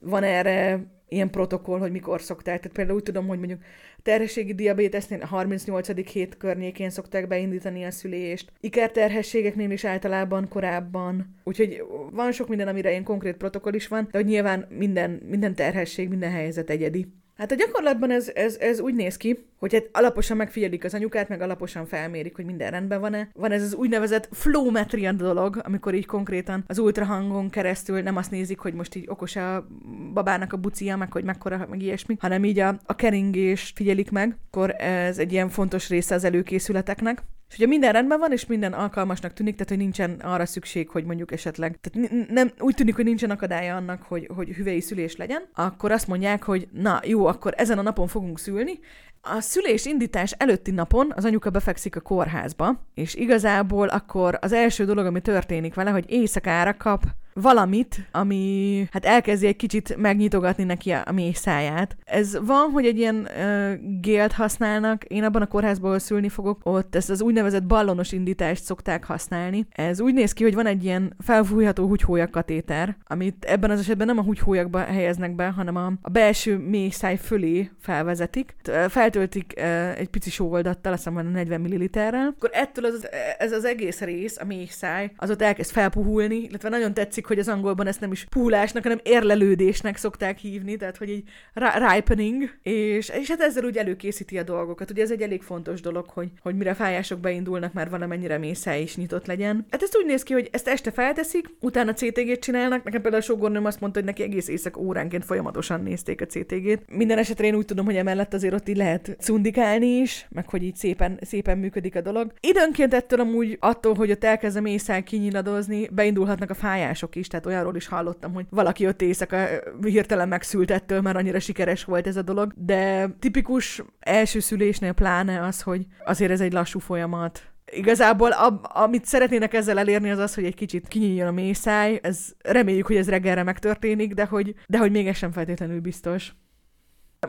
van 0.00 0.22
erre 0.22 0.84
ilyen 1.08 1.30
protokoll, 1.30 1.78
hogy 1.78 1.90
mikor 1.90 2.20
szokták. 2.20 2.60
Tehát 2.60 2.76
például 2.76 2.96
úgy 2.96 3.02
tudom, 3.02 3.26
hogy 3.26 3.38
mondjuk 3.38 3.60
terhességi 4.02 4.54
diabétesznél 4.54 5.20
a 5.22 5.26
38. 5.26 6.10
hét 6.10 6.36
környékén 6.36 6.90
szokták 6.90 7.28
beindítani 7.28 7.84
a 7.84 7.90
szülést. 7.90 8.52
Ikerterhességeknél 8.60 9.70
is 9.70 9.84
általában 9.84 10.48
korábban. 10.48 11.34
Úgyhogy 11.44 11.82
van 12.10 12.32
sok 12.32 12.48
minden, 12.48 12.68
amire 12.68 12.90
ilyen 12.90 13.04
konkrét 13.04 13.36
protokoll 13.36 13.74
is 13.74 13.88
van, 13.88 14.08
de 14.10 14.18
hogy 14.18 14.26
nyilván 14.26 14.66
minden, 14.70 15.10
minden 15.10 15.54
terhesség, 15.54 16.08
minden 16.08 16.30
helyzet 16.30 16.70
egyedi. 16.70 17.19
Hát 17.40 17.52
a 17.52 17.54
gyakorlatban 17.54 18.10
ez, 18.10 18.30
ez, 18.34 18.56
ez 18.56 18.80
úgy 18.80 18.94
néz 18.94 19.16
ki, 19.16 19.44
hogy 19.58 19.72
hát 19.72 19.88
alaposan 19.92 20.36
megfigyelik 20.36 20.84
az 20.84 20.94
anyukát, 20.94 21.28
meg 21.28 21.40
alaposan 21.40 21.86
felmérik, 21.86 22.36
hogy 22.36 22.44
minden 22.44 22.70
rendben 22.70 23.00
van-e. 23.00 23.28
Van 23.34 23.52
ez 23.52 23.62
az 23.62 23.74
úgynevezett 23.74 24.28
flowmetria 24.32 25.12
dolog, 25.12 25.60
amikor 25.64 25.94
így 25.94 26.06
konkrétan 26.06 26.64
az 26.66 26.78
ultrahangon 26.78 27.50
keresztül 27.50 28.00
nem 28.00 28.16
azt 28.16 28.30
nézik, 28.30 28.58
hogy 28.58 28.74
most 28.74 28.94
így 28.94 29.04
okos 29.08 29.36
a 29.36 29.66
babának 30.12 30.52
a 30.52 30.56
bucia, 30.56 30.96
meg 30.96 31.12
hogy 31.12 31.24
mekkora, 31.24 31.66
meg 31.70 31.82
ilyesmi, 31.82 32.16
hanem 32.20 32.44
így 32.44 32.58
a, 32.58 32.78
a 32.86 32.96
keringést 32.96 33.76
figyelik 33.76 34.10
meg, 34.10 34.36
akkor 34.50 34.74
ez 34.78 35.18
egy 35.18 35.32
ilyen 35.32 35.48
fontos 35.48 35.88
része 35.88 36.14
az 36.14 36.24
előkészületeknek. 36.24 37.22
És 37.50 37.56
ugye 37.56 37.66
minden 37.66 37.92
rendben 37.92 38.18
van, 38.18 38.32
és 38.32 38.46
minden 38.46 38.72
alkalmasnak 38.72 39.32
tűnik, 39.32 39.52
tehát 39.52 39.68
hogy 39.68 39.78
nincsen 39.78 40.10
arra 40.10 40.46
szükség, 40.46 40.88
hogy 40.88 41.04
mondjuk 41.04 41.32
esetleg, 41.32 41.78
tehát 41.80 42.28
nem, 42.28 42.50
úgy 42.58 42.74
tűnik, 42.74 42.94
hogy 42.94 43.04
nincsen 43.04 43.30
akadálya 43.30 43.76
annak, 43.76 44.02
hogy, 44.02 44.28
hogy 44.34 44.48
hüvei 44.48 44.80
szülés 44.80 45.16
legyen, 45.16 45.42
akkor 45.54 45.92
azt 45.92 46.06
mondják, 46.06 46.42
hogy 46.42 46.68
na 46.72 47.00
jó, 47.04 47.26
akkor 47.26 47.54
ezen 47.56 47.78
a 47.78 47.82
napon 47.82 48.06
fogunk 48.06 48.38
szülni, 48.38 48.78
a 49.22 49.40
szülés 49.40 49.86
indítás 49.86 50.32
előtti 50.32 50.70
napon 50.70 51.12
az 51.16 51.24
anyuka 51.24 51.50
befekszik 51.50 51.96
a 51.96 52.00
kórházba, 52.00 52.86
és 52.94 53.14
igazából 53.14 53.88
akkor 53.88 54.38
az 54.40 54.52
első 54.52 54.84
dolog, 54.84 55.06
ami 55.06 55.20
történik 55.20 55.74
vele, 55.74 55.90
hogy 55.90 56.04
éjszakára 56.08 56.76
kap 56.76 57.02
valamit, 57.40 58.08
ami 58.12 58.86
hát 58.92 59.04
elkezdi 59.04 59.46
egy 59.46 59.56
kicsit 59.56 59.96
megnyitogatni 59.96 60.64
neki 60.64 60.90
a, 60.90 61.02
a 61.04 61.12
mély 61.12 61.32
száját. 61.32 61.96
Ez 62.04 62.38
van, 62.46 62.70
hogy 62.70 62.86
egy 62.86 62.98
ilyen 62.98 63.28
uh, 63.36 64.00
gélt 64.00 64.32
használnak, 64.32 65.04
én 65.04 65.24
abban 65.24 65.42
a 65.42 65.46
kórházból 65.46 65.98
szülni 65.98 66.28
fogok, 66.28 66.60
ott 66.62 66.94
ezt 66.94 67.10
az 67.10 67.22
úgynevezett 67.22 67.64
ballonos 67.64 68.12
indítást 68.12 68.64
szokták 68.64 69.04
használni. 69.04 69.66
Ez 69.70 70.00
úgy 70.00 70.14
néz 70.14 70.32
ki, 70.32 70.42
hogy 70.42 70.54
van 70.54 70.66
egy 70.66 70.84
ilyen 70.84 71.14
felfújható 71.18 71.86
húgyhólyak 71.86 72.30
katéter, 72.30 72.96
amit 73.06 73.44
ebben 73.44 73.70
az 73.70 73.80
esetben 73.80 74.06
nem 74.06 74.18
a 74.18 74.22
húgyhólyakba 74.22 74.78
helyeznek 74.78 75.34
be, 75.34 75.48
hanem 75.48 75.76
a, 75.76 75.92
a 76.02 76.10
belső 76.10 76.56
mély 76.56 76.90
száj 76.90 77.16
fölé 77.16 77.70
felvezetik. 77.80 78.54
Feltöltik 78.88 79.54
uh, 79.56 79.98
egy 79.98 80.08
pici 80.08 80.30
sóoldattal, 80.30 80.92
azt 80.92 81.08
hiszem 81.08 81.30
40 81.30 81.60
ml-rel. 81.60 82.34
Akkor 82.36 82.50
ettől 82.52 82.84
az, 82.84 83.08
ez 83.38 83.52
az 83.52 83.64
egész 83.64 84.00
rész, 84.00 84.38
a 84.38 84.44
mély 84.44 84.66
száj, 84.66 85.10
az 85.16 85.30
ott 85.30 85.42
elkezd 85.42 85.70
felpuhulni, 85.70 86.36
illetve 86.36 86.68
nagyon 86.68 86.94
tetszik, 86.94 87.26
hogy 87.30 87.38
az 87.38 87.48
angolban 87.48 87.86
ezt 87.86 88.00
nem 88.00 88.12
is 88.12 88.24
púlásnak, 88.24 88.82
hanem 88.82 89.00
érlelődésnek 89.02 89.96
szokták 89.96 90.38
hívni, 90.38 90.76
tehát 90.76 90.96
hogy 90.96 91.10
így 91.10 91.22
ripening, 91.54 92.50
és, 92.62 93.08
és 93.08 93.28
hát 93.28 93.40
ezzel 93.40 93.64
úgy 93.64 93.76
előkészíti 93.76 94.38
a 94.38 94.42
dolgokat. 94.42 94.90
Ugye 94.90 95.02
ez 95.02 95.10
egy 95.10 95.22
elég 95.22 95.42
fontos 95.42 95.80
dolog, 95.80 96.08
hogy, 96.08 96.28
hogy 96.42 96.56
mire 96.56 96.74
fájások 96.74 97.20
beindulnak, 97.20 97.72
már 97.72 97.90
valamennyire 97.90 98.38
mészá 98.38 98.76
is 98.76 98.96
nyitott 98.96 99.26
legyen. 99.26 99.66
Hát 99.70 99.82
ez 99.82 99.90
úgy 99.96 100.06
néz 100.06 100.22
ki, 100.22 100.32
hogy 100.32 100.48
ezt 100.52 100.68
este 100.68 100.90
felteszik, 100.90 101.46
utána 101.60 101.92
CTG-t 101.92 102.40
csinálnak. 102.40 102.84
Nekem 102.84 103.02
például 103.02 103.22
a 103.22 103.26
sógornőm 103.26 103.64
azt 103.64 103.80
mondta, 103.80 103.98
hogy 103.98 104.08
neki 104.08 104.22
egész 104.22 104.48
éjszak 104.48 104.76
óránként 104.76 105.24
folyamatosan 105.24 105.82
nézték 105.82 106.20
a 106.20 106.26
CTG-t. 106.26 106.96
Minden 106.96 107.18
esetre 107.18 107.46
én 107.46 107.54
úgy 107.54 107.64
tudom, 107.64 107.84
hogy 107.84 107.96
emellett 107.96 108.34
azért 108.34 108.54
ott 108.54 108.68
így 108.68 108.76
lehet 108.76 109.16
cundikálni 109.20 109.86
is, 109.86 110.26
meg 110.28 110.48
hogy 110.48 110.62
így 110.62 110.76
szépen, 110.76 111.18
szépen 111.22 111.58
működik 111.58 111.96
a 111.96 112.00
dolog. 112.00 112.32
Időnként 112.40 112.94
ettől 112.94 113.20
amúgy 113.20 113.56
attól, 113.60 113.94
hogy 113.94 114.10
ott 114.10 114.24
elkezd 114.24 114.56
a 114.56 114.60
mészál 114.60 115.02
kinyiladozni, 115.02 115.88
beindulhatnak 115.92 116.50
a 116.50 116.54
fájások 116.54 117.09
is, 117.14 117.26
tehát 117.26 117.46
olyanról 117.46 117.76
is 117.76 117.86
hallottam, 117.86 118.32
hogy 118.32 118.46
valaki 118.50 118.86
ott 118.86 119.02
éjszaka 119.02 119.46
hirtelen 119.82 120.28
megszült 120.28 120.70
ettől, 120.70 121.00
mert 121.00 121.16
annyira 121.16 121.40
sikeres 121.40 121.84
volt 121.84 122.06
ez 122.06 122.16
a 122.16 122.22
dolog, 122.22 122.52
de 122.56 123.08
tipikus 123.18 123.82
első 123.98 124.38
szülésnél 124.40 124.92
pláne 124.92 125.42
az, 125.42 125.62
hogy 125.62 125.86
azért 126.04 126.30
ez 126.30 126.40
egy 126.40 126.52
lassú 126.52 126.78
folyamat, 126.78 127.50
Igazából 127.72 128.30
ab, 128.30 128.66
amit 128.72 129.04
szeretnének 129.04 129.54
ezzel 129.54 129.78
elérni 129.78 130.10
az 130.10 130.18
az, 130.18 130.34
hogy 130.34 130.44
egy 130.44 130.54
kicsit 130.54 130.88
kinyíljon 130.88 131.26
a 131.26 131.32
mészáj, 131.32 131.98
ez 132.02 132.32
reméljük, 132.38 132.86
hogy 132.86 132.96
ez 132.96 133.08
reggelre 133.08 133.42
megtörténik, 133.42 134.14
de 134.14 134.24
hogy, 134.24 134.54
de 134.66 134.78
hogy 134.78 134.90
még 134.90 135.06
ez 135.06 135.16
sem 135.16 135.32
feltétlenül 135.32 135.80
biztos. 135.80 136.34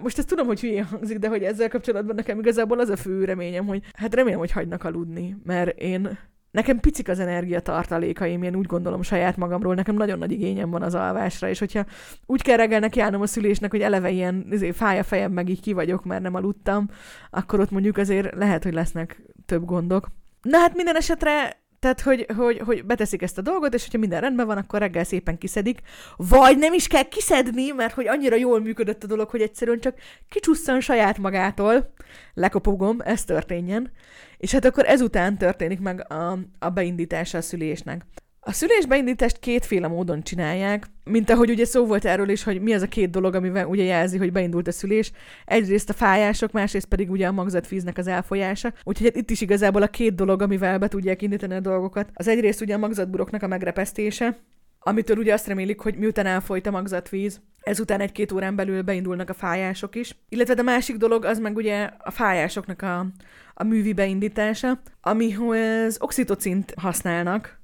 Most 0.01 0.17
ezt 0.17 0.27
tudom, 0.27 0.47
hogy 0.47 0.59
hülye 0.59 0.83
hangzik, 0.83 1.17
de 1.17 1.27
hogy 1.27 1.43
ezzel 1.43 1.69
kapcsolatban 1.69 2.15
nekem 2.15 2.39
igazából 2.39 2.79
az 2.79 2.89
a 2.89 2.95
fő 2.95 3.25
reményem, 3.25 3.65
hogy 3.65 3.83
hát 3.93 4.15
remélem, 4.15 4.39
hogy 4.39 4.51
hagynak 4.51 4.83
aludni, 4.83 5.37
mert 5.43 5.79
én 5.79 6.19
Nekem 6.51 6.79
picik 6.79 7.09
az 7.09 7.19
energiatartalékaim, 7.19 8.43
én 8.43 8.55
úgy 8.55 8.65
gondolom 8.65 9.01
saját 9.01 9.37
magamról, 9.37 9.75
nekem 9.75 9.95
nagyon 9.95 10.17
nagy 10.17 10.31
igényem 10.31 10.69
van 10.69 10.81
az 10.81 10.95
alvásra, 10.95 11.49
és 11.49 11.59
hogyha 11.59 11.85
úgy 12.25 12.41
kell 12.41 12.57
reggelnek 12.57 12.95
járnom 12.95 13.21
a 13.21 13.25
szülésnek, 13.25 13.71
hogy 13.71 13.81
eleve 13.81 14.09
ilyen 14.09 14.47
azért 14.51 14.75
fáj 14.75 14.99
a 14.99 15.03
fejem, 15.03 15.31
meg 15.31 15.49
így 15.49 15.61
ki 15.61 15.73
vagyok, 15.73 16.03
mert 16.05 16.21
nem 16.21 16.35
aludtam, 16.35 16.89
akkor 17.29 17.59
ott 17.59 17.71
mondjuk 17.71 17.97
azért 17.97 18.35
lehet, 18.35 18.63
hogy 18.63 18.73
lesznek 18.73 19.21
több 19.45 19.65
gondok. 19.65 20.07
Na 20.41 20.57
hát 20.57 20.75
minden 20.75 20.95
esetre 20.95 21.60
tehát, 21.81 22.01
hogy, 22.01 22.25
hogy, 22.35 22.59
hogy 22.65 22.85
beteszik 22.85 23.21
ezt 23.21 23.37
a 23.37 23.41
dolgot, 23.41 23.73
és 23.73 23.83
hogyha 23.83 23.97
minden 23.97 24.21
rendben 24.21 24.45
van, 24.45 24.57
akkor 24.57 24.79
reggel 24.79 25.03
szépen 25.03 25.37
kiszedik. 25.37 25.81
Vagy 26.15 26.57
nem 26.57 26.73
is 26.73 26.87
kell 26.87 27.03
kiszedni, 27.03 27.71
mert 27.71 27.93
hogy 27.93 28.07
annyira 28.07 28.35
jól 28.35 28.59
működött 28.59 29.03
a 29.03 29.07
dolog, 29.07 29.29
hogy 29.29 29.41
egyszerűen 29.41 29.79
csak 29.79 29.97
kicsusszan 30.29 30.79
saját 30.79 31.17
magától, 31.17 31.93
lekopogom, 32.33 32.97
ez 33.03 33.23
történjen. 33.23 33.91
És 34.37 34.51
hát 34.51 34.65
akkor 34.65 34.85
ezután 34.85 35.37
történik 35.37 35.79
meg 35.79 36.11
a, 36.11 36.37
a 36.59 36.69
beindítása 36.69 37.37
a 37.37 37.41
szülésnek. 37.41 38.05
A 38.43 38.51
szülésbeindítást 38.51 39.39
kétféle 39.39 39.87
módon 39.87 40.23
csinálják, 40.23 40.85
mint 41.03 41.29
ahogy 41.29 41.49
ugye 41.49 41.65
szó 41.65 41.85
volt 41.85 42.05
erről 42.05 42.29
is, 42.29 42.43
hogy 42.43 42.61
mi 42.61 42.73
az 42.73 42.81
a 42.81 42.87
két 42.87 43.09
dolog, 43.09 43.35
amivel 43.35 43.65
ugye 43.65 43.83
jelzi, 43.83 44.17
hogy 44.17 44.31
beindult 44.31 44.67
a 44.67 44.71
szülés. 44.71 45.11
Egyrészt 45.45 45.89
a 45.89 45.93
fájások, 45.93 46.51
másrészt 46.51 46.85
pedig 46.85 47.11
ugye 47.11 47.27
a 47.27 47.31
magzatvíznek 47.31 47.97
az 47.97 48.07
elfolyása. 48.07 48.73
Úgyhogy 48.83 49.07
hát 49.07 49.15
itt 49.15 49.29
is 49.29 49.41
igazából 49.41 49.81
a 49.81 49.87
két 49.87 50.15
dolog, 50.15 50.41
amivel 50.41 50.77
be 50.77 50.87
tudják 50.87 51.21
indítani 51.21 51.53
a 51.53 51.59
dolgokat. 51.59 52.09
Az 52.13 52.27
egyrészt 52.27 52.61
ugye 52.61 52.73
a 52.73 52.77
magzatburoknak 52.77 53.43
a 53.43 53.47
megrepesztése, 53.47 54.37
amitől 54.79 55.17
ugye 55.17 55.33
azt 55.33 55.47
remélik, 55.47 55.79
hogy 55.79 55.95
miután 55.95 56.25
elfolyt 56.25 56.67
a 56.67 56.71
magzatvíz, 56.71 57.41
ezután 57.59 57.99
egy-két 57.99 58.31
órán 58.31 58.55
belül 58.55 58.81
beindulnak 58.81 59.29
a 59.29 59.33
fájások 59.33 59.95
is. 59.95 60.15
Illetve 60.29 60.53
a 60.57 60.63
másik 60.63 60.97
dolog 60.97 61.25
az 61.25 61.39
meg 61.39 61.55
ugye 61.55 61.89
a 61.97 62.11
fájásoknak 62.11 62.81
a, 62.81 63.05
a 63.53 63.63
művi 63.63 63.93
beindítása, 63.93 64.81
amihoz 65.01 65.97
oxitocint 65.99 66.73
használnak, 66.77 67.60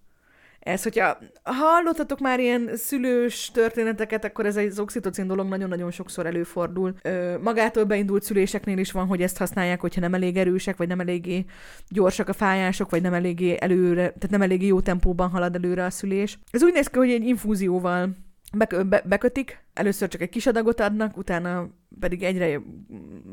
ez, 0.67 0.83
hogyha 0.83 1.17
hallottatok 1.43 2.19
már 2.19 2.39
ilyen 2.39 2.69
szülős 2.75 3.51
történeteket, 3.53 4.25
akkor 4.25 4.45
ez 4.45 4.57
egy 4.57 4.79
oxitocin 4.79 5.27
dolog 5.27 5.47
nagyon-nagyon 5.47 5.91
sokszor 5.91 6.25
előfordul. 6.25 6.93
Ö, 7.01 7.37
magától 7.41 7.83
beindult 7.83 8.23
szüléseknél 8.23 8.77
is 8.77 8.91
van, 8.91 9.07
hogy 9.07 9.21
ezt 9.21 9.37
használják, 9.37 9.79
hogyha 9.79 10.01
nem 10.01 10.13
elég 10.13 10.37
erősek, 10.37 10.77
vagy 10.77 10.87
nem 10.87 10.99
eléggé 10.99 11.45
gyorsak 11.89 12.29
a 12.29 12.33
fájások, 12.33 12.89
vagy 12.89 13.01
nem 13.01 13.13
eléggé 13.13 13.57
előre, 13.59 14.01
tehát 14.01 14.29
nem 14.29 14.41
eléggé 14.41 14.65
jó 14.65 14.79
tempóban 14.79 15.29
halad 15.29 15.55
előre 15.55 15.85
a 15.85 15.89
szülés. 15.89 16.39
Ez 16.51 16.63
úgy 16.63 16.73
néz 16.73 16.87
ki, 16.87 16.97
hogy 16.97 17.11
egy 17.11 17.27
infúzióval 17.27 18.09
be, 18.55 18.83
be, 18.83 19.01
bekötik, 19.05 19.63
először 19.73 20.07
csak 20.07 20.21
egy 20.21 20.29
kis 20.29 20.47
adagot 20.47 20.79
adnak, 20.79 21.17
utána 21.17 21.69
pedig 21.99 22.23
egyre 22.23 22.61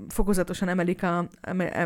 fokozatosan 0.09 0.69
emelik, 0.69 1.03
a, 1.03 1.29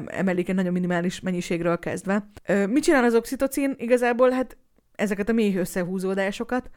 emelik 0.07 0.49
egy 0.49 0.55
nagyon 0.55 0.73
minimális 0.73 1.21
mennyiségről 1.21 1.79
kezdve. 1.79 2.31
Ö, 2.47 2.67
mit 2.67 2.83
csinál 2.83 3.05
az 3.05 3.15
oxitocin? 3.15 3.75
Igazából 3.77 4.31
hát 4.31 4.57
ezeket 4.99 5.29
a 5.29 5.33
mély 5.33 5.57
összehúzódásokat. 5.57 6.71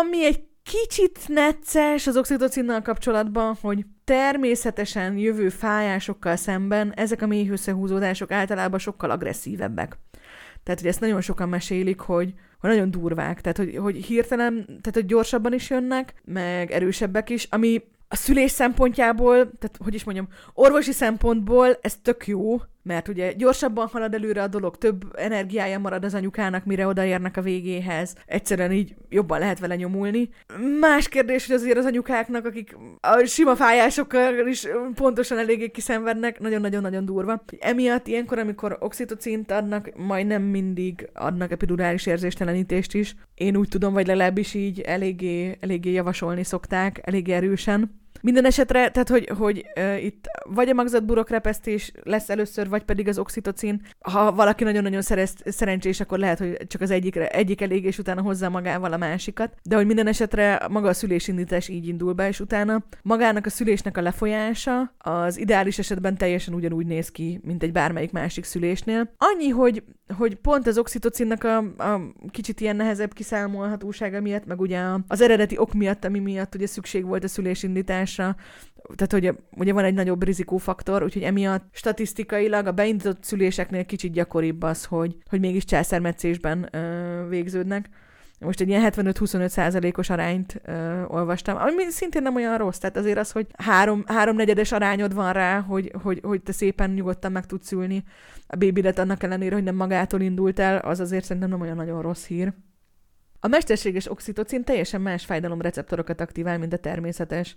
Ami 0.00 0.24
egy 0.24 0.44
kicsit 0.62 1.18
necces 1.28 2.06
az 2.06 2.16
oxitocinnal 2.16 2.82
kapcsolatban, 2.82 3.56
hogy 3.60 3.84
természetesen 4.04 5.16
jövő 5.18 5.48
fájásokkal 5.48 6.36
szemben 6.36 6.92
ezek 6.92 7.22
a 7.22 7.26
mély 7.26 7.48
összehúzódások 7.48 8.30
általában 8.30 8.78
sokkal 8.78 9.10
agresszívebbek. 9.10 9.98
Tehát, 10.62 10.80
hogy 10.80 10.88
ezt 10.88 11.00
nagyon 11.00 11.20
sokan 11.20 11.48
mesélik, 11.48 12.00
hogy, 12.00 12.34
hogy 12.60 12.70
nagyon 12.70 12.90
durvák, 12.90 13.40
tehát, 13.40 13.56
hogy, 13.56 13.76
hogy 13.76 14.04
hirtelen, 14.04 14.64
tehát, 14.66 14.92
hogy 14.92 15.06
gyorsabban 15.06 15.52
is 15.52 15.70
jönnek, 15.70 16.14
meg 16.24 16.70
erősebbek 16.70 17.30
is, 17.30 17.46
ami 17.50 17.82
a 18.08 18.16
szülés 18.16 18.50
szempontjából, 18.50 19.36
tehát 19.36 19.78
hogy 19.78 19.94
is 19.94 20.04
mondjam, 20.04 20.28
orvosi 20.54 20.92
szempontból 20.92 21.78
ez 21.80 21.96
tök 22.02 22.26
jó, 22.26 22.60
mert 22.84 23.08
ugye 23.08 23.32
gyorsabban 23.32 23.86
halad 23.86 24.14
előre 24.14 24.42
a 24.42 24.48
dolog, 24.48 24.78
több 24.78 25.02
energiája 25.16 25.78
marad 25.78 26.04
az 26.04 26.14
anyukának, 26.14 26.64
mire 26.64 26.86
odaérnek 26.86 27.36
a 27.36 27.42
végéhez. 27.42 28.14
Egyszerűen 28.26 28.72
így 28.72 28.94
jobban 29.08 29.38
lehet 29.38 29.58
vele 29.58 29.76
nyomulni. 29.76 30.28
Más 30.80 31.08
kérdés, 31.08 31.46
hogy 31.46 31.56
azért 31.56 31.78
az 31.78 31.84
anyukáknak, 31.84 32.46
akik 32.46 32.76
a 33.00 33.24
sima 33.24 33.56
fájásokkal 33.56 34.46
is 34.46 34.66
pontosan 34.94 35.38
eléggé 35.38 35.70
kiszenvednek, 35.70 36.40
nagyon-nagyon-nagyon 36.40 37.04
durva. 37.04 37.44
Emiatt 37.58 38.06
ilyenkor, 38.06 38.38
amikor 38.38 38.76
oxitocint 38.80 39.50
adnak, 39.50 39.90
majdnem 39.96 40.42
mindig 40.42 41.08
adnak 41.14 41.50
epidurális 41.50 42.06
érzéstelenítést 42.06 42.94
is. 42.94 43.14
Én 43.34 43.56
úgy 43.56 43.68
tudom, 43.68 43.92
vagy 43.92 44.06
legalábbis 44.06 44.54
így 44.54 44.80
eléggé, 44.80 45.56
eléggé 45.60 45.92
javasolni 45.92 46.44
szokták, 46.44 47.00
eléggé 47.02 47.32
erősen. 47.32 48.02
Minden 48.22 48.44
esetre, 48.44 48.90
tehát 48.90 49.08
hogy, 49.08 49.28
hogy 49.38 49.66
uh, 49.76 50.04
itt 50.04 50.24
vagy 50.44 50.68
a 50.68 50.74
magzatburokrepesztés 50.74 51.92
lesz 52.02 52.30
először, 52.30 52.68
vagy 52.68 52.82
pedig 52.82 53.08
az 53.08 53.18
oxitocin. 53.18 53.82
Ha 54.00 54.32
valaki 54.32 54.64
nagyon-nagyon 54.64 55.02
szerez, 55.02 55.34
szerencsés, 55.44 56.00
akkor 56.00 56.18
lehet, 56.18 56.38
hogy 56.38 56.56
csak 56.66 56.80
az 56.80 56.90
egyikre, 56.90 57.28
egyik 57.28 57.60
elég, 57.60 57.84
és 57.84 57.98
utána 57.98 58.22
hozzá 58.22 58.48
magával 58.48 58.92
a 58.92 58.96
másikat. 58.96 59.54
De 59.62 59.76
hogy 59.76 59.86
minden 59.86 60.06
esetre 60.06 60.66
maga 60.70 60.88
a 60.88 60.92
szülésindítás 60.92 61.68
így 61.68 61.88
indul 61.88 62.12
be, 62.12 62.28
és 62.28 62.40
utána 62.40 62.84
magának 63.02 63.46
a 63.46 63.50
szülésnek 63.50 63.96
a 63.96 64.02
lefolyása 64.02 64.94
az 64.98 65.38
ideális 65.38 65.78
esetben 65.78 66.16
teljesen 66.16 66.54
ugyanúgy 66.54 66.86
néz 66.86 67.10
ki, 67.10 67.40
mint 67.42 67.62
egy 67.62 67.72
bármelyik 67.72 68.12
másik 68.12 68.44
szülésnél. 68.44 69.14
Annyi, 69.18 69.48
hogy, 69.48 69.82
hogy 70.16 70.34
pont 70.34 70.66
az 70.66 70.78
oxitocinnak 70.78 71.44
a, 71.44 71.56
a 71.58 72.00
kicsit 72.30 72.60
ilyen 72.60 72.76
nehezebb 72.76 73.12
kiszámolhatósága 73.12 74.20
miatt, 74.20 74.46
meg 74.46 74.60
ugye 74.60 74.82
az 75.08 75.20
eredeti 75.20 75.58
ok 75.58 75.72
miatt, 75.72 76.04
ami 76.04 76.18
miatt 76.18 76.54
ugye 76.54 76.66
szükség 76.66 77.04
volt 77.04 77.24
a 77.24 77.28
szülésindítás, 77.28 78.14
tehát 78.94 79.12
hogy 79.12 79.34
ugye 79.50 79.72
van 79.72 79.84
egy 79.84 79.94
nagyobb 79.94 80.24
rizikófaktor, 80.24 81.02
úgyhogy 81.02 81.22
emiatt 81.22 81.64
statisztikailag 81.72 82.66
a 82.66 82.72
beindított 82.72 83.24
szüléseknél 83.24 83.84
kicsit 83.84 84.12
gyakoribb 84.12 84.62
az, 84.62 84.84
hogy, 84.84 85.16
hogy 85.28 85.40
mégis 85.40 85.64
császármetszésben 85.64 86.68
ö, 86.72 87.28
végződnek. 87.28 87.88
Most 88.40 88.60
egy 88.60 88.68
ilyen 88.68 88.92
75-25 88.94 89.48
százalékos 89.48 90.10
arányt 90.10 90.60
ö, 90.64 91.02
olvastam, 91.04 91.56
ami 91.56 91.90
szintén 91.90 92.22
nem 92.22 92.34
olyan 92.34 92.58
rossz, 92.58 92.78
tehát 92.78 92.96
azért 92.96 93.18
az, 93.18 93.32
hogy 93.32 93.46
három, 93.58 94.04
háromnegyedes 94.06 94.72
arányod 94.72 95.14
van 95.14 95.32
rá, 95.32 95.60
hogy, 95.60 95.92
hogy, 96.02 96.20
hogy 96.22 96.42
te 96.42 96.52
szépen 96.52 96.90
nyugodtan 96.90 97.32
meg 97.32 97.46
tudsz 97.46 97.72
ülni 97.72 98.04
a 98.46 98.56
bébidet 98.56 98.98
annak 98.98 99.22
ellenére, 99.22 99.54
hogy 99.54 99.64
nem 99.64 99.74
magától 99.74 100.20
indult 100.20 100.58
el, 100.58 100.78
az 100.78 101.00
azért 101.00 101.24
szerintem 101.24 101.50
nem 101.50 101.60
olyan 101.60 101.76
nagyon 101.76 102.02
rossz 102.02 102.26
hír. 102.26 102.52
A 103.40 103.48
mesterséges 103.48 104.10
oxitocin 104.10 104.64
teljesen 104.64 105.00
más 105.00 105.24
fájdalomreceptorokat 105.24 106.20
aktivál, 106.20 106.58
mint 106.58 106.72
a 106.72 106.76
természetes. 106.76 107.56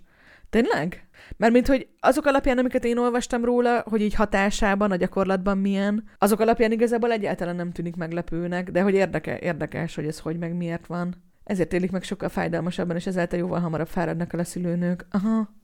Tényleg? 0.50 1.08
Mert 1.36 1.52
mint 1.52 1.66
hogy 1.66 1.88
azok 2.00 2.26
alapján, 2.26 2.58
amiket 2.58 2.84
én 2.84 2.98
olvastam 2.98 3.44
róla, 3.44 3.84
hogy 3.86 4.00
így 4.00 4.14
hatásában, 4.14 4.90
a 4.90 4.96
gyakorlatban 4.96 5.58
milyen, 5.58 6.04
azok 6.18 6.40
alapján 6.40 6.72
igazából 6.72 7.10
egyáltalán 7.10 7.56
nem 7.56 7.72
tűnik 7.72 7.96
meglepőnek, 7.96 8.70
de 8.70 8.82
hogy 8.82 8.94
érdeke, 8.94 9.38
érdekes, 9.38 9.94
hogy 9.94 10.06
ez 10.06 10.18
hogy 10.18 10.38
meg 10.38 10.54
miért 10.54 10.86
van. 10.86 11.14
Ezért 11.44 11.72
élik 11.72 11.90
meg 11.90 12.02
sokkal 12.02 12.28
fájdalmasabban, 12.28 12.96
és 12.96 13.06
ezáltal 13.06 13.38
jóval 13.38 13.60
hamarabb 13.60 13.88
fáradnak 13.88 14.32
el 14.32 14.40
a 14.40 14.44
szülőnők. 14.44 15.06
Aha. 15.10 15.56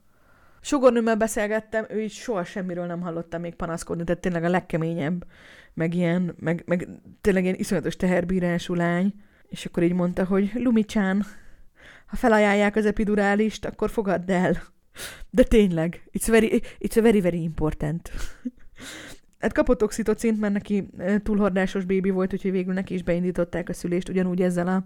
Sugornőmmel 0.61 1.16
beszélgettem, 1.16 1.87
ő 1.88 2.03
így 2.03 2.11
soha 2.11 2.44
semmiről 2.44 2.87
nem 2.87 3.01
hallottam 3.01 3.40
még 3.40 3.55
panaszkodni, 3.55 4.05
tehát 4.05 4.20
tényleg 4.20 4.44
a 4.44 4.49
legkeményebb, 4.49 5.25
meg 5.75 5.94
ilyen, 5.94 6.35
meg, 6.38 6.62
meg 6.66 6.88
tényleg 7.20 7.42
ilyen 7.42 7.55
iszonyatos 7.59 7.97
teherbírású 7.97 8.75
lány. 8.75 9.14
És 9.49 9.64
akkor 9.64 9.83
így 9.83 9.92
mondta, 9.92 10.25
hogy 10.25 10.51
Lumicsán, 10.55 11.25
ha 12.07 12.16
felajánlják 12.16 12.77
az 12.77 12.87
epidurálist, 12.87 13.64
akkor 13.64 13.90
fogadd 13.90 14.31
el. 14.31 14.62
De 15.30 15.42
tényleg, 15.42 16.09
it's 16.18 16.26
very, 16.26 16.62
it's 16.80 16.98
a 16.98 17.02
very, 17.02 17.20
very 17.20 17.42
important. 17.42 18.11
Hát 19.44 19.52
kapott 19.52 19.83
oxitocint, 19.83 20.40
mert 20.40 20.52
neki 20.52 20.88
túlhordásos 21.22 21.85
bébi 21.85 22.11
volt, 22.11 22.33
úgyhogy 22.33 22.50
végül 22.50 22.72
neki 22.72 22.94
is 22.94 23.02
beindították 23.02 23.68
a 23.68 23.72
szülést, 23.72 24.09
ugyanúgy 24.09 24.42
ezzel 24.42 24.66
a, 24.66 24.85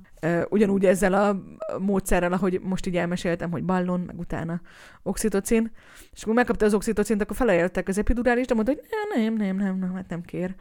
ugyanúgy 0.49 0.85
ezzel 0.85 1.15
a 1.15 1.43
módszerrel, 1.79 2.33
ahogy 2.33 2.61
most 2.63 2.87
így 2.87 2.97
elmeséltem, 2.97 3.51
hogy 3.51 3.65
ballon, 3.65 4.01
meg 4.01 4.19
utána 4.19 4.61
oxitocin. 5.03 5.71
És 6.13 6.23
akkor 6.23 6.35
megkapta 6.35 6.65
az 6.65 6.75
oxitocint, 6.75 7.23
akkor 7.23 7.37
felajánlották 7.37 7.89
az 7.89 7.99
epidurálist, 7.99 8.49
de 8.49 8.55
mondta, 8.55 8.73
hogy 8.73 8.83
nem, 9.15 9.35
nem, 9.35 9.57
nem, 9.57 9.79
nem, 9.79 9.95
hát 9.95 10.09
nem 10.09 10.23
kér. 10.23 10.55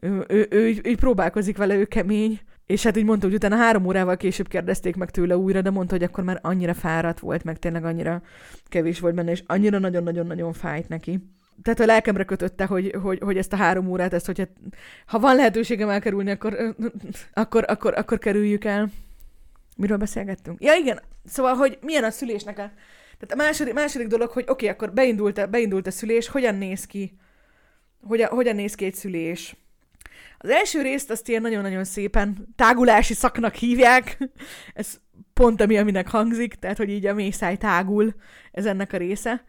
Ő, 0.00 0.24
ő, 0.28 0.46
ő, 0.50 0.62
ő, 0.66 0.80
ő 0.82 0.94
próbálkozik 0.96 1.56
vele, 1.56 1.74
ő 1.74 1.84
kemény. 1.84 2.40
És 2.68 2.82
hát 2.82 2.96
így 2.96 3.04
mondta, 3.04 3.26
hogy 3.26 3.34
utána 3.34 3.56
három 3.56 3.86
órával 3.86 4.16
később 4.16 4.48
kérdezték 4.48 4.96
meg 4.96 5.10
tőle 5.10 5.36
újra, 5.36 5.60
de 5.62 5.70
mondta, 5.70 5.94
hogy 5.94 6.04
akkor 6.04 6.24
már 6.24 6.38
annyira 6.42 6.74
fáradt 6.74 7.18
volt, 7.18 7.44
meg 7.44 7.58
tényleg 7.58 7.84
annyira 7.84 8.22
kevés 8.64 9.00
volt 9.00 9.14
benne, 9.14 9.30
és 9.30 9.42
annyira 9.46 9.78
nagyon-nagyon-nagyon 9.78 10.52
fájt 10.52 10.88
neki. 10.88 11.20
Tehát 11.62 11.80
a 11.80 11.84
lelkemre 11.84 12.24
kötötte, 12.24 12.64
hogy, 12.64 12.94
hogy, 13.02 13.18
hogy 13.22 13.36
ezt 13.36 13.52
a 13.52 13.56
három 13.56 13.88
órát, 13.88 14.12
ezt, 14.12 14.26
hogyha 14.26 14.44
ha 15.06 15.18
van 15.18 15.36
lehetőségem 15.36 15.88
elkerülni, 15.88 16.30
akkor, 16.30 16.74
akkor, 17.32 17.64
akkor, 17.66 17.94
akkor 17.96 18.18
kerüljük 18.18 18.64
el. 18.64 18.90
Miről 19.76 19.96
beszélgettünk? 19.96 20.62
Ja, 20.62 20.74
igen. 20.74 21.00
Szóval, 21.24 21.54
hogy 21.54 21.78
milyen 21.80 22.04
a 22.04 22.10
szülésnek 22.10 22.58
a... 22.58 22.70
Tehát 23.18 23.32
a 23.32 23.36
második, 23.36 23.74
második 23.74 24.06
dolog, 24.06 24.30
hogy 24.30 24.42
oké, 24.42 24.52
okay, 24.52 24.68
akkor 24.68 24.92
beindult 24.92 25.38
a, 25.38 25.46
beindult 25.46 25.86
a 25.86 25.90
szülés, 25.90 26.28
hogyan 26.28 26.54
néz 26.54 26.86
ki? 26.86 27.18
Hogyan, 28.02 28.28
hogyan 28.28 28.54
néz 28.54 28.74
ki 28.74 28.84
egy 28.84 28.94
szülés? 28.94 29.56
Az 30.38 30.50
első 30.50 30.82
részt 30.82 31.10
azt 31.10 31.28
ilyen 31.28 31.42
nagyon-nagyon 31.42 31.84
szépen 31.84 32.54
tágulási 32.56 33.14
szaknak 33.14 33.54
hívják. 33.54 34.18
Ez 34.74 35.00
pont 35.32 35.60
ami, 35.60 35.78
aminek 35.78 36.08
hangzik, 36.08 36.54
tehát 36.54 36.76
hogy 36.76 36.90
így 36.90 37.06
a 37.06 37.14
mészáj 37.14 37.56
tágul, 37.56 38.14
ez 38.52 38.66
ennek 38.66 38.92
a 38.92 38.96
része. 38.96 39.44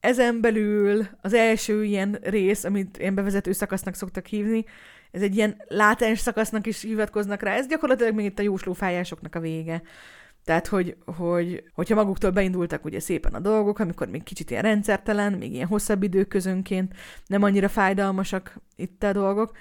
Ezen 0.00 0.40
belül 0.40 1.06
az 1.20 1.32
első 1.32 1.84
ilyen 1.84 2.18
rész, 2.22 2.64
amit 2.64 2.98
ilyen 2.98 3.14
bevezető 3.14 3.52
szakasznak 3.52 3.94
szoktak 3.94 4.26
hívni, 4.26 4.64
ez 5.10 5.22
egy 5.22 5.36
ilyen 5.36 5.62
látens 5.68 6.18
szakasznak 6.18 6.66
is 6.66 6.82
hivatkoznak 6.82 7.42
rá, 7.42 7.54
ez 7.54 7.66
gyakorlatilag 7.66 8.14
még 8.14 8.24
itt 8.24 8.38
a 8.38 8.42
jóslófájásoknak 8.42 9.34
a 9.34 9.40
vége. 9.40 9.82
Tehát, 10.44 10.66
hogy, 10.66 10.96
hogy, 11.04 11.64
hogyha 11.74 11.94
maguktól 11.94 12.30
beindultak 12.30 12.84
ugye 12.84 13.00
szépen 13.00 13.34
a 13.34 13.40
dolgok, 13.40 13.78
amikor 13.78 14.08
még 14.08 14.22
kicsit 14.22 14.50
ilyen 14.50 14.62
rendszertelen, 14.62 15.32
még 15.32 15.52
ilyen 15.52 15.66
hosszabb 15.66 16.02
időközönként 16.02 16.94
nem 17.26 17.42
annyira 17.42 17.68
fájdalmasak 17.68 18.56
itt 18.76 19.02
a 19.02 19.12
dolgok, 19.12 19.56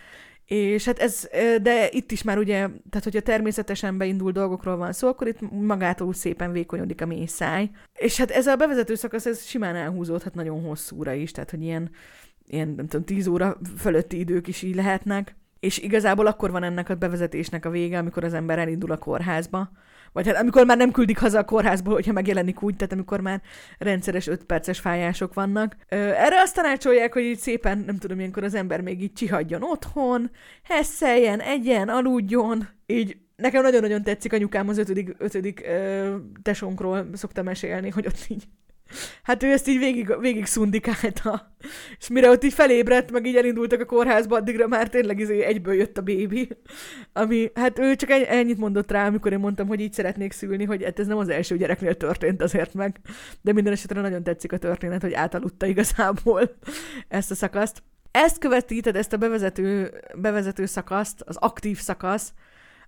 és 0.51 0.85
hát 0.85 0.99
ez, 0.99 1.27
de 1.61 1.89
itt 1.91 2.11
is 2.11 2.23
már 2.23 2.37
ugye, 2.37 2.57
tehát 2.59 3.03
hogyha 3.03 3.19
természetesen 3.19 3.97
beindul 3.97 4.31
dolgokról 4.31 4.77
van 4.77 4.93
szó, 4.93 5.07
akkor 5.07 5.27
itt 5.27 5.51
magától 5.51 6.13
szépen 6.13 6.51
vékonyodik 6.51 7.01
a 7.01 7.05
mély 7.05 7.25
száj. 7.25 7.69
És 7.93 8.17
hát 8.17 8.31
ez 8.31 8.47
a 8.47 8.55
bevezető 8.55 8.95
szakasz, 8.95 9.25
ez 9.25 9.45
simán 9.45 9.75
elhúzódhat 9.75 10.33
nagyon 10.33 10.61
hosszúra 10.61 11.13
is, 11.13 11.31
tehát 11.31 11.49
hogy 11.49 11.61
ilyen, 11.61 11.89
ilyen 12.47 12.67
nem 12.67 12.87
tudom, 12.87 13.05
tíz 13.05 13.27
óra 13.27 13.57
fölötti 13.77 14.19
idők 14.19 14.47
is 14.47 14.61
így 14.61 14.75
lehetnek. 14.75 15.35
És 15.59 15.77
igazából 15.77 16.27
akkor 16.27 16.51
van 16.51 16.63
ennek 16.63 16.89
a 16.89 16.95
bevezetésnek 16.95 17.65
a 17.65 17.69
vége, 17.69 17.97
amikor 17.97 18.23
az 18.23 18.33
ember 18.33 18.59
elindul 18.59 18.91
a 18.91 18.97
kórházba, 18.97 19.71
vagy 20.13 20.27
hát 20.27 20.35
amikor 20.35 20.65
már 20.65 20.77
nem 20.77 20.91
küldik 20.91 21.19
haza 21.19 21.39
a 21.39 21.45
kórházból, 21.45 21.93
hogyha 21.93 22.11
megjelenik 22.11 22.61
úgy, 22.61 22.75
tehát 22.75 22.93
amikor 22.93 23.19
már 23.19 23.41
rendszeres 23.77 24.27
5 24.27 24.43
perces 24.43 24.79
fájások 24.79 25.33
vannak. 25.33 25.75
Erre 25.87 26.41
azt 26.41 26.55
tanácsolják, 26.55 27.13
hogy 27.13 27.23
így 27.23 27.39
szépen, 27.39 27.77
nem 27.77 27.97
tudom, 27.97 28.19
ilyenkor 28.19 28.43
az 28.43 28.53
ember 28.53 28.81
még 28.81 29.01
így 29.01 29.13
csihadjon 29.13 29.63
otthon, 29.63 30.31
hesszeljen, 30.63 31.39
egyen, 31.39 31.89
aludjon, 31.89 32.67
így 32.85 33.17
Nekem 33.35 33.61
nagyon-nagyon 33.61 34.03
tetszik 34.03 34.33
anyukám 34.33 34.69
az 34.69 34.77
ötödik, 34.77 35.15
ötödik 35.17 35.61
ö, 35.65 36.15
tesónkról 36.41 37.07
szokta 37.13 37.43
mesélni, 37.43 37.89
hogy 37.89 38.05
ott 38.07 38.25
így 38.27 38.47
Hát 39.23 39.43
ő 39.43 39.51
ezt 39.51 39.67
így 39.67 39.77
végig, 39.77 40.19
végig 40.19 40.45
szundikálta. 40.45 41.55
És 41.99 42.07
mire 42.07 42.29
ott 42.29 42.43
így 42.43 42.53
felébredt, 42.53 43.11
meg 43.11 43.25
így 43.25 43.35
elindultak 43.35 43.79
a 43.79 43.85
kórházba, 43.85 44.35
addigra 44.35 44.67
már 44.67 44.89
tényleg 44.89 45.19
izé 45.19 45.41
egyből 45.41 45.73
jött 45.73 45.97
a 45.97 46.01
bébi. 46.01 46.49
Ami, 47.13 47.51
hát 47.53 47.79
ő 47.79 47.95
csak 47.95 48.09
ennyit 48.09 48.57
mondott 48.57 48.91
rá, 48.91 49.07
amikor 49.07 49.31
én 49.31 49.39
mondtam, 49.39 49.67
hogy 49.67 49.79
így 49.79 49.93
szeretnék 49.93 50.31
szülni, 50.31 50.63
hogy 50.63 50.83
hát 50.83 50.99
ez 50.99 51.07
nem 51.07 51.17
az 51.17 51.29
első 51.29 51.57
gyereknél 51.57 51.95
történt 51.95 52.41
azért 52.41 52.73
meg. 52.73 52.99
De 53.41 53.53
minden 53.53 53.73
esetre 53.73 54.01
nagyon 54.01 54.23
tetszik 54.23 54.51
a 54.51 54.57
történet, 54.57 55.01
hogy 55.01 55.13
átaludta 55.13 55.65
igazából 55.65 56.55
ezt 57.07 57.31
a 57.31 57.35
szakaszt. 57.35 57.83
Ezt 58.11 58.37
követíted, 58.37 58.95
ezt 58.95 59.13
a 59.13 59.17
bevezető, 59.17 59.93
bevezető 60.15 60.65
szakaszt, 60.65 61.21
az 61.21 61.35
aktív 61.35 61.79
szakasz, 61.79 62.33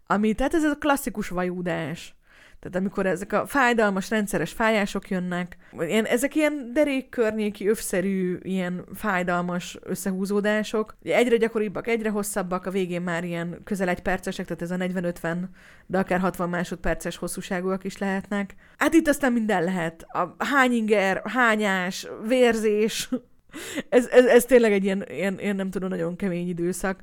ami, 0.07 0.33
tehát 0.33 0.53
ez 0.53 0.63
a 0.63 0.75
klasszikus 0.75 1.27
vajúdás 1.29 2.15
tehát 2.63 2.78
amikor 2.78 3.06
ezek 3.06 3.34
a 3.34 3.45
fájdalmas, 3.45 4.10
rendszeres 4.10 4.52
fájások 4.52 5.10
jönnek, 5.10 5.58
ilyen, 5.80 6.06
ezek 6.06 6.36
ilyen 6.36 6.69
derékkörnyéki, 6.73 7.67
övszerű, 7.67 8.38
ilyen 8.41 8.86
fájdalmas 8.93 9.78
összehúzódások, 9.84 10.95
egyre 11.04 11.38
gyakoribbak, 11.38 11.88
egyre 11.88 12.10
hosszabbak, 12.10 12.65
a 12.65 12.71
végén 12.71 13.02
már 13.02 13.23
ilyen 13.23 13.62
közel 13.63 13.89
egy 13.89 14.02
percesek, 14.02 14.45
tehát 14.45 14.62
ez 14.62 14.71
a 14.71 15.02
40-50, 15.02 15.38
de 15.86 15.97
akár 15.97 16.19
60 16.19 16.49
másodperces 16.49 17.17
hosszúságúak 17.17 17.84
is 17.84 17.97
lehetnek. 17.97 18.56
Hát 18.78 18.93
itt 18.93 19.08
aztán 19.08 19.32
minden 19.32 19.63
lehet. 19.63 20.06
A 20.08 20.36
hányinger, 20.38 21.21
hányás, 21.26 22.08
vérzés, 22.28 23.10
ez, 23.89 24.08
ez, 24.08 24.26
ez 24.26 24.45
tényleg 24.45 24.71
egy 24.71 24.84
ilyen, 24.84 25.06
ilyen, 25.10 25.39
ilyen, 25.39 25.56
nem 25.56 25.69
tudom, 25.69 25.89
nagyon 25.89 26.15
kemény 26.15 26.47
időszak. 26.47 26.99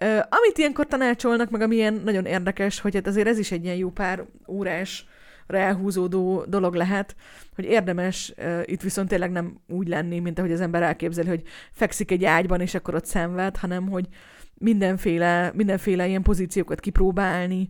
Uh, 0.00 0.16
amit 0.18 0.58
ilyenkor 0.58 0.86
tanácsolnak, 0.86 1.50
meg 1.50 1.60
ami 1.60 1.74
ilyen 1.74 2.00
nagyon 2.04 2.24
érdekes, 2.24 2.80
hogy 2.80 2.94
hát 2.94 3.06
azért 3.06 3.28
ez 3.28 3.38
is 3.38 3.52
egy 3.52 3.64
ilyen 3.64 3.76
jó 3.76 3.90
pár 3.90 4.24
órás 4.48 5.06
elhúzódó 5.46 6.44
dolog 6.48 6.74
lehet, 6.74 7.16
hogy 7.54 7.64
érdemes 7.64 8.34
uh, 8.38 8.62
itt 8.64 8.82
viszont 8.82 9.08
tényleg 9.08 9.30
nem 9.30 9.60
úgy 9.68 9.88
lenni, 9.88 10.18
mint 10.18 10.38
ahogy 10.38 10.52
az 10.52 10.60
ember 10.60 10.82
elképzeli, 10.82 11.28
hogy 11.28 11.42
fekszik 11.72 12.10
egy 12.10 12.24
ágyban, 12.24 12.60
és 12.60 12.74
akkor 12.74 12.94
ott 12.94 13.06
szenved, 13.06 13.56
hanem 13.56 13.88
hogy 13.88 14.08
mindenféle, 14.54 15.52
mindenféle 15.54 16.06
ilyen 16.06 16.22
pozíciókat 16.22 16.80
kipróbálni, 16.80 17.68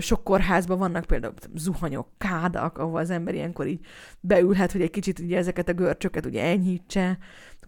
sok 0.00 0.24
kórházban 0.24 0.78
vannak 0.78 1.04
például 1.04 1.34
zuhanyok, 1.54 2.08
kádak, 2.18 2.78
ahol 2.78 3.00
az 3.00 3.10
ember 3.10 3.34
ilyenkor 3.34 3.66
így 3.66 3.80
beülhet, 4.20 4.72
hogy 4.72 4.80
egy 4.80 4.90
kicsit 4.90 5.18
ugye 5.18 5.36
ezeket 5.36 5.68
a 5.68 5.72
görcsöket 5.72 6.26
ugye 6.26 6.42
enyhítse, 6.42 7.18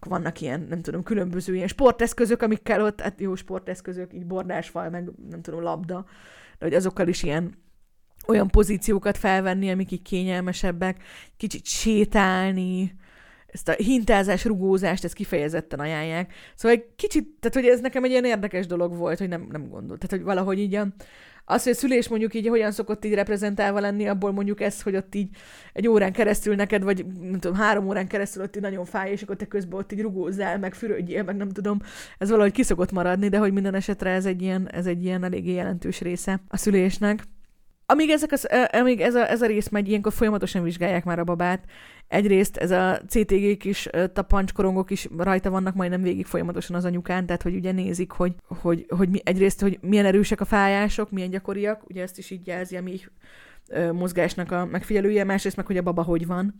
vannak 0.05 0.41
ilyen, 0.41 0.65
nem 0.69 0.81
tudom, 0.81 1.03
különböző 1.03 1.55
ilyen 1.55 1.67
sporteszközök, 1.67 2.41
amikkel 2.41 2.81
ott, 2.81 3.01
hát 3.01 3.21
jó 3.21 3.35
sporteszközök, 3.35 4.13
így 4.13 4.25
bordásfal, 4.25 4.89
meg 4.89 5.09
nem 5.29 5.41
tudom, 5.41 5.61
labda, 5.61 6.05
de 6.59 6.65
hogy 6.65 6.73
azokkal 6.73 7.07
is 7.07 7.23
ilyen 7.23 7.57
olyan 8.27 8.47
pozíciókat 8.47 9.17
felvenni, 9.17 9.71
amik 9.71 9.91
így 9.91 10.01
kényelmesebbek, 10.01 11.03
kicsit 11.37 11.65
sétálni, 11.65 12.97
ezt 13.51 13.67
a 13.67 13.71
hintázás, 13.71 14.45
rugózást, 14.45 15.03
ezt 15.03 15.13
kifejezetten 15.13 15.79
ajánlják. 15.79 16.33
Szóval 16.55 16.77
egy 16.77 16.85
kicsit, 16.95 17.27
tehát 17.39 17.55
hogy 17.55 17.65
ez 17.65 17.79
nekem 17.79 18.03
egy 18.03 18.11
ilyen 18.11 18.25
érdekes 18.25 18.65
dolog 18.65 18.95
volt, 18.95 19.19
hogy 19.19 19.27
nem, 19.27 19.47
nem 19.51 19.69
gondolt. 19.69 19.99
Tehát, 19.99 20.15
hogy 20.15 20.25
valahogy 20.25 20.59
így 20.59 20.75
a, 20.75 20.87
az, 21.49 21.63
hogy 21.63 21.71
a 21.71 21.75
szülés 21.75 22.07
mondjuk 22.07 22.33
így 22.33 22.47
hogyan 22.47 22.71
szokott 22.71 23.05
így 23.05 23.13
reprezentálva 23.13 23.79
lenni, 23.79 24.07
abból 24.07 24.31
mondjuk 24.31 24.61
ez, 24.61 24.81
hogy 24.81 24.95
ott 24.95 25.15
így 25.15 25.29
egy 25.73 25.87
órán 25.87 26.11
keresztül 26.11 26.55
neked, 26.55 26.83
vagy 26.83 27.05
nem 27.21 27.39
tudom, 27.39 27.57
három 27.57 27.87
órán 27.87 28.07
keresztül 28.07 28.43
ott 28.43 28.55
így 28.55 28.61
nagyon 28.61 28.85
fáj, 28.85 29.11
és 29.11 29.21
akkor 29.21 29.35
te 29.35 29.45
közben 29.45 29.79
ott 29.79 29.91
így 29.91 30.01
rugózzál, 30.01 30.59
meg 30.59 30.73
fürödjél, 30.73 31.23
meg 31.23 31.35
nem 31.35 31.49
tudom, 31.49 31.79
ez 32.17 32.29
valahogy 32.29 32.51
kiszokott 32.51 32.91
maradni, 32.91 33.29
de 33.29 33.37
hogy 33.37 33.53
minden 33.53 33.75
esetre 33.75 34.09
ez 34.09 34.25
egy 34.25 34.41
ilyen, 34.41 34.69
ez 34.71 34.85
egy 34.85 35.03
ilyen 35.03 35.23
eléggé 35.23 35.53
jelentős 35.53 36.01
része 36.01 36.41
a 36.47 36.57
szülésnek. 36.57 37.23
amíg, 37.85 38.09
ezek 38.09 38.31
az, 38.31 38.47
amíg 38.71 39.01
ez, 39.01 39.15
a, 39.15 39.29
ez 39.29 39.41
a 39.41 39.45
rész 39.45 39.69
megy, 39.69 39.87
ilyenkor 39.87 40.13
folyamatosan 40.13 40.63
vizsgálják 40.63 41.03
már 41.03 41.19
a 41.19 41.23
babát. 41.23 41.63
Egyrészt 42.09 42.57
ez 42.57 42.71
a 42.71 43.01
CTG-k 43.07 43.65
is, 43.65 43.89
tapancskorongok 44.13 44.91
is 44.91 45.07
rajta 45.17 45.49
vannak 45.49 45.75
majdnem 45.75 46.01
végig 46.01 46.25
folyamatosan 46.25 46.75
az 46.75 46.85
anyukán, 46.85 47.25
tehát 47.25 47.41
hogy 47.41 47.55
ugye 47.55 47.71
nézik, 47.71 48.11
hogy, 48.11 48.35
hogy, 48.47 48.85
hogy 48.89 49.09
mi, 49.09 49.19
egyrészt, 49.23 49.61
hogy 49.61 49.77
milyen 49.81 50.05
erősek 50.05 50.41
a 50.41 50.45
fájások, 50.45 51.11
milyen 51.11 51.29
gyakoriak, 51.29 51.89
ugye 51.89 52.01
ezt 52.01 52.17
is 52.17 52.29
így 52.29 52.47
jelzi 52.47 52.77
a 52.77 52.81
mi 52.81 52.99
mozgásnak 53.91 54.51
a 54.51 54.65
megfigyelője, 54.65 55.23
másrészt 55.23 55.55
meg, 55.55 55.65
hogy 55.65 55.77
a 55.77 55.81
baba 55.81 56.03
hogy 56.03 56.25
van. 56.25 56.55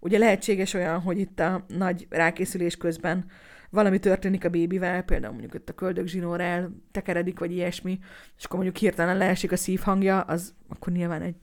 Ugye 0.00 0.18
lehetséges 0.18 0.74
olyan, 0.74 1.00
hogy 1.00 1.18
itt 1.18 1.40
a 1.40 1.64
nagy 1.68 2.06
rákészülés 2.10 2.76
közben 2.76 3.24
valami 3.70 3.98
történik 3.98 4.44
a 4.44 4.48
bébivel, 4.48 5.02
például 5.02 5.32
mondjuk 5.32 5.54
itt 5.54 5.68
a 5.68 5.72
köldögzsinór 5.74 6.42
tekeredik, 6.90 7.38
vagy 7.38 7.52
ilyesmi, 7.52 7.98
és 8.36 8.44
akkor 8.44 8.56
mondjuk 8.56 8.76
hirtelen 8.76 9.16
leesik 9.16 9.52
a 9.52 9.56
szívhangja, 9.56 10.20
az 10.20 10.54
akkor 10.68 10.92
nyilván 10.92 11.22
egy 11.22 11.36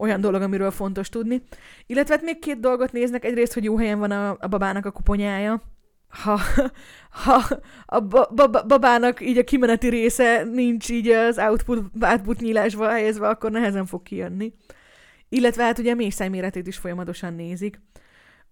olyan 0.00 0.20
dolog, 0.20 0.42
amiről 0.42 0.70
fontos 0.70 1.08
tudni. 1.08 1.42
Illetve 1.86 2.14
hát 2.14 2.24
még 2.24 2.38
két 2.38 2.60
dolgot 2.60 2.92
néznek, 2.92 3.24
egyrészt, 3.24 3.52
hogy 3.52 3.64
jó 3.64 3.76
helyen 3.76 3.98
van 3.98 4.10
a, 4.10 4.36
a 4.40 4.46
babának 4.48 4.86
a 4.86 4.90
koponyája, 4.90 5.62
ha, 6.08 6.40
ha 7.24 7.42
a 7.86 8.00
ba- 8.00 8.66
babának 8.66 9.20
így 9.20 9.38
a 9.38 9.44
kimeneti 9.44 9.88
része 9.88 10.44
nincs 10.44 10.88
így 10.88 11.08
az 11.08 11.38
output, 11.38 11.84
output 12.00 12.40
nyílásba 12.40 12.88
helyezve, 12.88 13.28
akkor 13.28 13.50
nehezen 13.50 13.86
fog 13.86 14.02
kijönni. 14.02 14.52
Illetve 15.28 15.62
hát 15.62 15.78
ugye 15.78 15.92
a 15.92 15.94
mészáj 15.94 16.28
méretét 16.28 16.66
is 16.66 16.76
folyamatosan 16.76 17.34
nézik. 17.34 17.80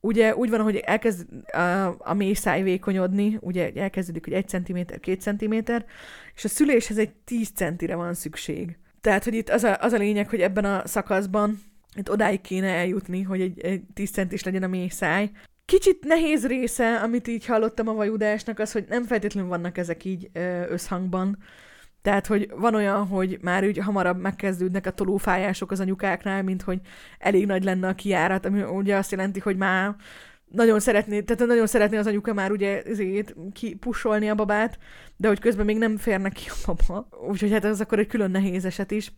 Ugye 0.00 0.36
úgy 0.36 0.50
van, 0.50 0.60
hogy 0.60 0.76
elkezd 0.76 1.26
a, 1.52 1.94
a 1.98 2.14
mészáj 2.14 2.62
vékonyodni, 2.62 3.38
ugye 3.40 3.72
elkezdődik, 3.74 4.24
hogy 4.24 4.32
1 4.32 4.48
cm, 4.48 4.78
2 5.00 5.14
cm, 5.14 5.54
és 6.34 6.44
a 6.44 6.48
szüléshez 6.48 6.98
egy 6.98 7.12
10 7.24 7.50
centire 7.54 7.94
van 7.94 8.14
szükség. 8.14 8.78
Tehát, 9.00 9.24
hogy 9.24 9.34
itt 9.34 9.48
az 9.48 9.64
a, 9.64 9.76
az 9.80 9.92
a 9.92 9.96
lényeg, 9.96 10.28
hogy 10.28 10.40
ebben 10.40 10.64
a 10.64 10.86
szakaszban 10.86 11.60
itt 11.96 12.10
odáig 12.10 12.40
kéne 12.40 12.74
eljutni, 12.74 13.22
hogy 13.22 13.40
egy, 13.40 13.60
egy 13.60 13.82
10 13.94 14.10
centis 14.10 14.44
legyen 14.44 14.62
a 14.62 14.66
mészáj. 14.66 15.30
Kicsit 15.64 16.04
nehéz 16.04 16.46
része, 16.46 16.96
amit 16.96 17.28
így 17.28 17.46
hallottam 17.46 17.88
a 17.88 17.92
vajudásnak, 17.94 18.58
az, 18.58 18.72
hogy 18.72 18.84
nem 18.88 19.04
feltétlenül 19.04 19.50
vannak 19.50 19.78
ezek 19.78 20.04
így 20.04 20.30
összhangban. 20.68 21.38
Tehát, 22.02 22.26
hogy 22.26 22.50
van 22.56 22.74
olyan, 22.74 23.06
hogy 23.06 23.38
már 23.40 23.64
úgy 23.64 23.78
hamarabb 23.78 24.20
megkezdődnek 24.20 24.86
a 24.86 24.90
tolófájások 24.90 25.70
az 25.70 25.80
anyukáknál, 25.80 26.42
mint 26.42 26.62
hogy 26.62 26.80
elég 27.18 27.46
nagy 27.46 27.64
lenne 27.64 27.88
a 27.88 27.94
kiárat, 27.94 28.46
ami 28.46 28.62
ugye 28.62 28.96
azt 28.96 29.10
jelenti, 29.10 29.40
hogy 29.40 29.56
már 29.56 29.96
nagyon 30.50 30.80
szeretné, 30.80 31.20
tehát 31.20 31.46
nagyon 31.46 31.66
szeretné 31.66 31.96
az 31.96 32.06
anyuka 32.06 32.32
már 32.32 32.50
ugye 32.50 32.82
ezért 32.82 33.34
kipusolni 33.52 34.28
a 34.28 34.34
babát, 34.34 34.78
de 35.16 35.28
hogy 35.28 35.40
közben 35.40 35.64
még 35.64 35.78
nem 35.78 35.96
férnek 35.96 36.32
ki 36.32 36.48
a 36.48 36.72
baba. 36.72 37.08
Úgyhogy 37.28 37.52
hát 37.52 37.64
ez 37.64 37.80
akkor 37.80 37.98
egy 37.98 38.06
külön 38.06 38.30
nehéz 38.30 38.64
eset 38.64 38.90
is. 38.90 39.12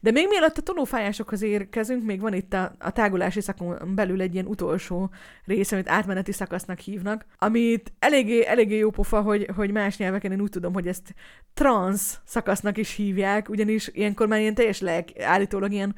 De 0.00 0.10
még 0.10 0.26
mielőtt 0.28 0.58
a 0.58 0.62
tonófájásokhoz 0.62 1.42
érkezünk, 1.42 2.04
még 2.04 2.20
van 2.20 2.34
itt 2.34 2.52
a, 2.52 2.74
a 2.78 2.90
tágulási 2.90 3.40
szakon 3.40 3.94
belül 3.94 4.20
egy 4.20 4.34
ilyen 4.34 4.46
utolsó 4.46 5.10
rész, 5.44 5.72
amit 5.72 5.88
átmeneti 5.88 6.32
szakasznak 6.32 6.78
hívnak, 6.78 7.26
amit 7.38 7.92
eléggé, 7.98 8.46
eléggé 8.46 8.76
jó 8.76 8.90
pofa, 8.90 9.20
hogy, 9.20 9.48
hogy 9.56 9.70
más 9.70 9.96
nyelveken 9.96 10.32
én 10.32 10.40
úgy 10.40 10.50
tudom, 10.50 10.72
hogy 10.72 10.86
ezt 10.86 11.14
trans 11.54 12.00
szakasznak 12.24 12.78
is 12.78 12.94
hívják, 12.94 13.48
ugyanis 13.48 13.90
ilyenkor 13.92 14.26
már 14.26 14.40
ilyen 14.40 14.54
teljes 14.54 14.80
lelk, 14.80 15.08
állítólag 15.20 15.72
ilyen 15.72 15.94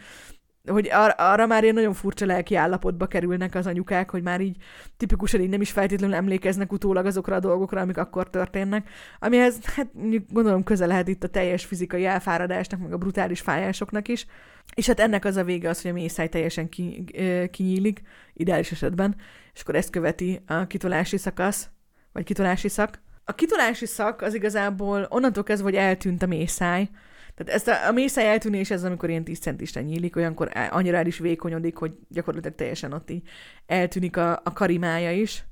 hogy 0.66 0.88
ar- 0.90 1.20
arra 1.20 1.46
már 1.46 1.62
ilyen 1.62 1.74
nagyon 1.74 1.92
furcsa 1.92 2.26
lelki 2.26 2.54
állapotba 2.54 3.06
kerülnek 3.06 3.54
az 3.54 3.66
anyukák, 3.66 4.10
hogy 4.10 4.22
már 4.22 4.40
így 4.40 4.56
tipikusan 4.96 5.40
így 5.40 5.48
nem 5.48 5.60
is 5.60 5.70
feltétlenül 5.70 6.16
emlékeznek 6.16 6.72
utólag 6.72 7.06
azokra 7.06 7.36
a 7.36 7.40
dolgokra, 7.40 7.80
amik 7.80 7.96
akkor 7.98 8.30
történnek, 8.30 8.88
amihez 9.18 9.64
hát 9.64 9.88
gondolom 10.32 10.64
közel 10.64 10.88
lehet 10.88 11.08
itt 11.08 11.24
a 11.24 11.28
teljes 11.28 11.64
fizikai 11.64 12.04
elfáradásnak, 12.04 12.80
meg 12.80 12.92
a 12.92 12.98
brutális 12.98 13.40
fájásoknak 13.40 14.08
is, 14.08 14.26
és 14.74 14.86
hát 14.86 15.00
ennek 15.00 15.24
az 15.24 15.36
a 15.36 15.44
vége 15.44 15.68
az, 15.68 15.82
hogy 15.82 15.90
a 15.90 15.94
mészáj 15.94 16.28
teljesen 16.28 16.68
ki, 16.68 17.04
kinyílik, 17.50 18.02
ideális 18.32 18.72
esetben, 18.72 19.16
és 19.54 19.60
akkor 19.60 19.74
ezt 19.74 19.90
követi 19.90 20.40
a 20.46 20.66
kitolási 20.66 21.16
szakasz, 21.16 21.68
vagy 22.12 22.24
kitolási 22.24 22.68
szak. 22.68 22.98
A 23.24 23.34
kitolási 23.34 23.86
szak 23.86 24.22
az 24.22 24.34
igazából 24.34 25.06
onnantól 25.10 25.42
kezdve, 25.42 25.68
hogy 25.68 25.78
eltűnt 25.78 26.22
a 26.22 26.26
mészáj, 26.26 26.88
tehát 27.36 27.52
ezt 27.54 27.68
a, 27.68 27.88
a 27.88 27.92
mészáj 27.92 28.28
eltűnés, 28.28 28.70
ez 28.70 28.84
amikor 28.84 29.10
ilyen 29.10 29.24
10 29.24 29.38
centisten 29.38 29.84
nyílik, 29.84 30.16
olyankor 30.16 30.50
annyira 30.70 30.96
el 30.96 31.06
is 31.06 31.18
vékonyodik, 31.18 31.76
hogy 31.76 31.92
gyakorlatilag 32.08 32.56
teljesen 32.56 32.92
ott 32.92 33.10
így 33.10 33.28
eltűnik 33.66 34.16
a, 34.16 34.40
a 34.44 34.52
karimája 34.52 35.12
is. 35.12 35.44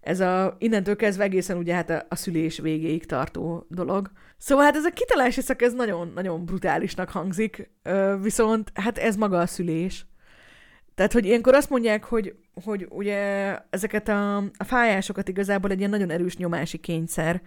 Ez 0.00 0.20
a 0.20 0.56
innentől 0.58 0.96
kezdve 0.96 1.24
egészen 1.24 1.56
ugye 1.56 1.74
hát 1.74 1.90
a, 1.90 2.06
a 2.08 2.16
szülés 2.16 2.58
végéig 2.58 3.06
tartó 3.06 3.66
dolog. 3.68 4.10
Szóval 4.36 4.64
hát 4.64 4.76
ez 4.76 4.84
a 4.84 4.90
kitalási 4.90 5.40
szak, 5.40 5.62
ez 5.62 5.72
nagyon-nagyon 5.72 6.44
brutálisnak 6.44 7.10
hangzik, 7.10 7.70
viszont 8.22 8.70
hát 8.74 8.98
ez 8.98 9.16
maga 9.16 9.38
a 9.38 9.46
szülés. 9.46 10.06
Tehát, 10.94 11.12
hogy 11.12 11.26
ilyenkor 11.26 11.54
azt 11.54 11.70
mondják, 11.70 12.04
hogy, 12.04 12.34
hogy 12.64 12.86
ugye 12.90 13.54
ezeket 13.70 14.08
a, 14.08 14.36
a 14.36 14.64
fájásokat 14.64 15.28
igazából 15.28 15.70
egy 15.70 15.78
ilyen 15.78 15.90
nagyon 15.90 16.10
erős 16.10 16.36
nyomási 16.36 16.78
kényszer 16.78 17.42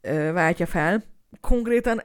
ö, 0.00 0.32
váltja 0.32 0.66
fel. 0.66 1.02
Konkrétan 1.40 2.02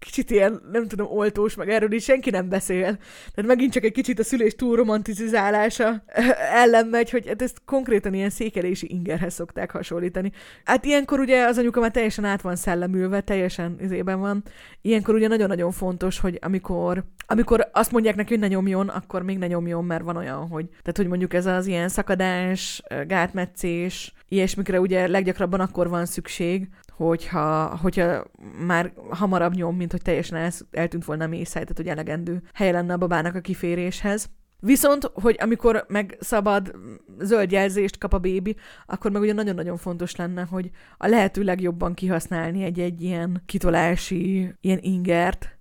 kicsit 0.00 0.30
ilyen, 0.30 0.60
nem 0.72 0.88
tudom, 0.88 1.06
oltós, 1.06 1.54
meg 1.54 1.68
erről 1.68 1.92
is 1.92 2.04
senki 2.04 2.30
nem 2.30 2.48
beszél. 2.48 2.98
Tehát 3.34 3.46
megint 3.46 3.72
csak 3.72 3.84
egy 3.84 3.92
kicsit 3.92 4.18
a 4.18 4.24
szülés 4.24 4.54
túl 4.54 4.76
romantizálása 4.76 6.04
ellen 6.52 6.86
megy, 6.86 7.10
hogy 7.10 7.28
hát 7.28 7.42
ezt 7.42 7.62
konkrétan 7.64 8.14
ilyen 8.14 8.30
székelési 8.30 8.86
ingerhez 8.90 9.34
szokták 9.34 9.70
hasonlítani. 9.70 10.32
Hát 10.64 10.84
ilyenkor 10.84 11.20
ugye 11.20 11.44
az 11.44 11.58
anyuka 11.58 11.80
már 11.80 11.90
teljesen 11.90 12.24
át 12.24 12.40
van 12.40 12.56
szellemülve, 12.56 13.20
teljesen 13.20 13.76
izében 13.80 14.20
van. 14.20 14.44
Ilyenkor 14.80 15.14
ugye 15.14 15.28
nagyon-nagyon 15.28 15.70
fontos, 15.70 16.18
hogy 16.18 16.38
amikor, 16.40 17.04
amikor 17.26 17.68
azt 17.72 17.92
mondják 17.92 18.16
neki, 18.16 18.32
hogy 18.32 18.42
ne 18.42 18.48
nyomjon, 18.48 18.88
akkor 18.88 19.22
még 19.22 19.38
ne 19.38 19.46
nyomjon, 19.46 19.84
mert 19.84 20.02
van 20.02 20.16
olyan, 20.16 20.48
hogy, 20.48 20.66
tehát 20.68 20.96
hogy 20.96 21.06
mondjuk 21.06 21.34
ez 21.34 21.46
az 21.46 21.66
ilyen 21.66 21.88
szakadás, 21.88 22.82
gátmetszés, 23.06 24.14
ilyesmikre 24.28 24.80
ugye 24.80 25.08
leggyakrabban 25.08 25.60
akkor 25.60 25.88
van 25.88 26.06
szükség, 26.06 26.68
hogyha, 27.06 27.76
hogyha 27.76 28.24
már 28.66 28.92
hamarabb 29.10 29.54
nyom, 29.54 29.76
mint 29.76 29.90
hogy 29.90 30.02
teljesen 30.02 30.38
el, 30.38 30.50
eltűnt 30.70 31.04
volna 31.04 31.24
a 31.24 31.28
mészáj, 31.28 31.62
tehát 31.62 31.76
hogy 31.76 31.88
elegendő 31.88 32.42
helye 32.54 32.72
lenne 32.72 32.92
a 32.92 32.96
babának 32.96 33.34
a 33.34 33.40
kiféréshez. 33.40 34.30
Viszont, 34.58 35.10
hogy 35.14 35.36
amikor 35.40 35.84
meg 35.88 36.16
szabad 36.20 36.74
zöld 37.18 37.50
jelzést 37.50 37.98
kap 37.98 38.12
a 38.12 38.18
bébi, 38.18 38.56
akkor 38.86 39.10
meg 39.10 39.22
ugye 39.22 39.32
nagyon-nagyon 39.32 39.76
fontos 39.76 40.16
lenne, 40.16 40.42
hogy 40.42 40.70
a 40.96 41.06
lehető 41.06 41.42
legjobban 41.42 41.94
kihasználni 41.94 42.62
egy-egy 42.62 43.02
ilyen 43.02 43.42
kitolási, 43.46 44.54
ilyen 44.60 44.78
ingert. 44.80 45.58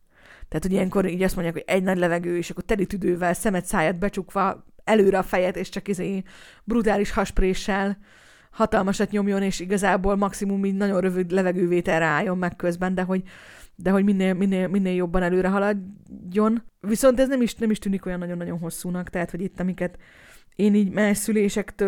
Tehát, 0.47 0.63
hogy 0.63 0.71
ilyenkor 0.71 1.05
így 1.05 1.23
azt 1.23 1.35
mondják, 1.35 1.55
hogy 1.55 1.75
egy 1.75 1.83
nagy 1.83 1.97
levegő, 1.97 2.37
és 2.37 2.49
akkor 2.49 2.63
teli 2.63 2.85
tüdővel, 2.85 3.33
szemet, 3.33 3.65
száját 3.65 3.99
becsukva, 3.99 4.65
előre 4.83 5.17
a 5.17 5.23
fejet, 5.23 5.55
és 5.55 5.69
csak 5.69 5.87
izé 5.87 6.23
brutális 6.63 7.11
haspréssel 7.11 7.97
hatalmasat 8.59 9.11
nyomjon, 9.11 9.41
és 9.41 9.59
igazából 9.59 10.15
maximum 10.15 10.65
így 10.65 10.75
nagyon 10.75 11.01
rövid 11.01 11.31
levegővételre 11.31 12.05
álljon 12.05 12.37
meg 12.37 12.55
közben, 12.55 12.95
de 12.95 13.01
hogy, 13.01 13.23
de 13.75 13.89
hogy 13.89 14.03
minél, 14.03 14.33
minél, 14.33 14.67
minél 14.67 14.93
jobban 14.93 15.23
előre 15.23 15.47
haladjon. 15.47 16.63
Viszont 16.79 17.19
ez 17.19 17.27
nem 17.27 17.41
is, 17.41 17.55
nem 17.55 17.71
is 17.71 17.79
tűnik 17.79 18.05
olyan 18.05 18.19
nagyon-nagyon 18.19 18.59
hosszúnak, 18.59 19.09
tehát 19.09 19.31
hogy 19.31 19.41
itt 19.41 19.59
amiket 19.59 19.97
én 20.55 20.75
így 20.75 20.91
más 20.91 21.17
szüléseket 21.17 21.83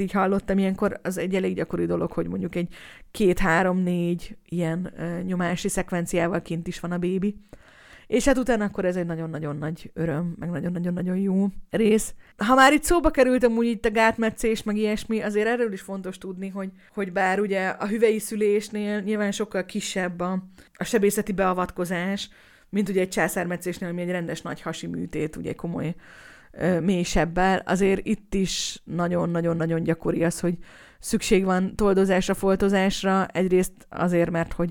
így 0.00 0.12
hallottam 0.12 0.58
ilyenkor, 0.58 1.00
az 1.02 1.18
egy 1.18 1.34
elég 1.34 1.54
gyakori 1.54 1.86
dolog, 1.86 2.12
hogy 2.12 2.26
mondjuk 2.26 2.54
egy 2.54 2.74
két-három-négy 3.10 4.36
ilyen 4.48 4.92
uh, 4.98 5.22
nyomási 5.22 5.68
szekvenciával 5.68 6.42
kint 6.42 6.66
is 6.66 6.80
van 6.80 6.92
a 6.92 6.98
bébi. 6.98 7.36
És 8.10 8.24
hát 8.24 8.38
utána 8.38 8.64
akkor 8.64 8.84
ez 8.84 8.96
egy 8.96 9.06
nagyon-nagyon 9.06 9.56
nagy 9.56 9.90
öröm, 9.94 10.34
meg 10.38 10.50
nagyon-nagyon-nagyon 10.50 11.16
jó 11.16 11.48
rész. 11.70 12.14
Ha 12.36 12.54
már 12.54 12.72
itt 12.72 12.82
szóba 12.82 13.10
kerültem 13.10 13.52
úgy 13.52 13.66
itt 13.66 13.84
a 13.84 13.90
gátmetszés, 13.90 14.62
meg 14.62 14.76
ilyesmi, 14.76 15.20
azért 15.20 15.46
erről 15.46 15.72
is 15.72 15.80
fontos 15.80 16.18
tudni, 16.18 16.48
hogy, 16.48 16.70
hogy 16.94 17.12
bár 17.12 17.40
ugye 17.40 17.66
a 17.66 17.86
hüvei 17.86 18.18
szülésnél 18.18 19.00
nyilván 19.00 19.32
sokkal 19.32 19.64
kisebb 19.64 20.20
a, 20.20 20.42
a 20.74 20.84
sebészeti 20.84 21.32
beavatkozás, 21.32 22.28
mint 22.68 22.88
ugye 22.88 23.00
egy 23.00 23.08
császármetszésnél, 23.08 23.88
ami 23.88 24.02
egy 24.02 24.10
rendes 24.10 24.42
nagy 24.42 24.60
hasi 24.60 24.86
műtét, 24.86 25.36
ugye 25.36 25.52
komoly 25.52 25.94
mélysebbel, 26.80 27.62
azért 27.66 28.06
itt 28.06 28.34
is 28.34 28.82
nagyon-nagyon-nagyon 28.84 29.82
gyakori 29.82 30.24
az, 30.24 30.40
hogy 30.40 30.54
szükség 30.98 31.44
van 31.44 31.76
toldozásra, 31.76 32.34
foltozásra, 32.34 33.26
egyrészt 33.26 33.72
azért, 33.88 34.30
mert 34.30 34.52
hogy 34.52 34.70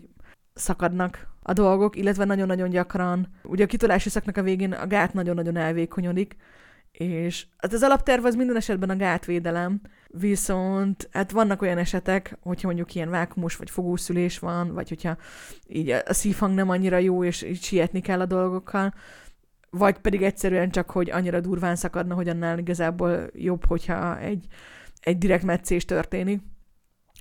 szakadnak 0.59 1.27
a 1.41 1.53
dolgok, 1.53 1.95
illetve 1.95 2.25
nagyon-nagyon 2.25 2.69
gyakran, 2.69 3.27
ugye 3.43 3.63
a 3.63 3.67
kitolási 3.67 4.09
szaknak 4.09 4.37
a 4.37 4.41
végén 4.41 4.71
a 4.73 4.87
gát 4.87 5.13
nagyon-nagyon 5.13 5.55
elvékonyodik, 5.55 6.35
és 6.91 7.45
hát 7.57 7.73
az 7.73 7.83
alapterv 7.83 8.25
az 8.25 8.35
minden 8.35 8.55
esetben 8.55 8.89
a 8.89 8.95
gátvédelem, 8.95 9.81
viszont 10.07 11.09
hát 11.11 11.31
vannak 11.31 11.61
olyan 11.61 11.77
esetek, 11.77 12.37
hogyha 12.41 12.67
mondjuk 12.67 12.95
ilyen 12.95 13.09
vákumos 13.09 13.55
vagy 13.55 13.69
fogószülés 13.69 14.39
van, 14.39 14.73
vagy 14.73 14.89
hogyha 14.89 15.17
így 15.67 15.89
a 15.89 16.13
szívhang 16.13 16.53
nem 16.53 16.69
annyira 16.69 16.97
jó, 16.97 17.23
és 17.23 17.41
így 17.41 17.61
sietni 17.63 18.01
kell 18.01 18.19
a 18.19 18.25
dolgokkal, 18.25 18.93
vagy 19.69 19.97
pedig 19.97 20.23
egyszerűen 20.23 20.69
csak, 20.71 20.89
hogy 20.89 21.09
annyira 21.09 21.39
durván 21.39 21.75
szakadna, 21.75 22.13
hogy 22.15 22.29
annál 22.29 22.57
igazából 22.57 23.29
jobb, 23.33 23.65
hogyha 23.65 24.19
egy, 24.19 24.45
egy 24.99 25.17
direkt 25.17 25.43
meccés 25.43 25.85
történik 25.85 26.41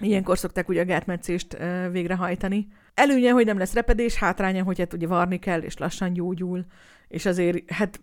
Ilyenkor 0.00 0.38
szokták 0.38 0.68
ugye 0.68 0.80
a 0.80 0.84
gátmetszést 0.84 1.56
végrehajtani. 1.90 2.68
Előnye, 2.94 3.30
hogy 3.30 3.44
nem 3.44 3.58
lesz 3.58 3.72
repedés, 3.72 4.14
hátránya, 4.14 4.62
hogy 4.62 4.78
hát 4.78 4.92
ugye 4.92 5.06
varni 5.06 5.38
kell, 5.38 5.60
és 5.60 5.76
lassan 5.76 6.12
gyógyul, 6.12 6.64
és 7.08 7.26
azért, 7.26 7.70
hát, 7.70 8.00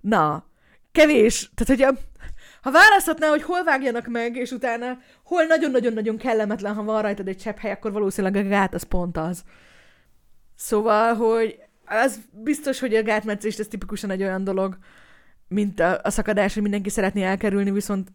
na, 0.00 0.46
kevés, 0.92 1.50
tehát 1.54 1.82
hogy 1.82 1.94
a, 1.94 2.00
ha 2.62 2.70
választhatná, 2.70 3.28
hogy 3.28 3.42
hol 3.42 3.64
vágjanak 3.64 4.06
meg, 4.06 4.36
és 4.36 4.50
utána 4.50 4.98
hol 5.24 5.44
nagyon-nagyon-nagyon 5.44 6.16
kellemetlen, 6.16 6.74
ha 6.74 6.82
van 6.82 7.02
rajtad 7.02 7.28
egy 7.28 7.38
csepp 7.38 7.58
hely, 7.58 7.70
akkor 7.70 7.92
valószínűleg 7.92 8.44
a 8.44 8.48
gát 8.48 8.74
az 8.74 8.82
pont 8.82 9.16
az. 9.16 9.44
Szóval, 10.56 11.14
hogy 11.14 11.58
az 11.84 12.20
biztos, 12.32 12.80
hogy 12.80 12.94
a 12.94 13.02
gátmetszést 13.02 13.60
ez 13.60 13.66
tipikusan 13.66 14.10
egy 14.10 14.22
olyan 14.22 14.44
dolog, 14.44 14.78
mint 15.48 15.80
a, 15.80 16.00
a 16.02 16.10
szakadás, 16.10 16.54
hogy 16.54 16.62
mindenki 16.62 16.90
szeretné 16.90 17.22
elkerülni, 17.22 17.70
viszont 17.70 18.12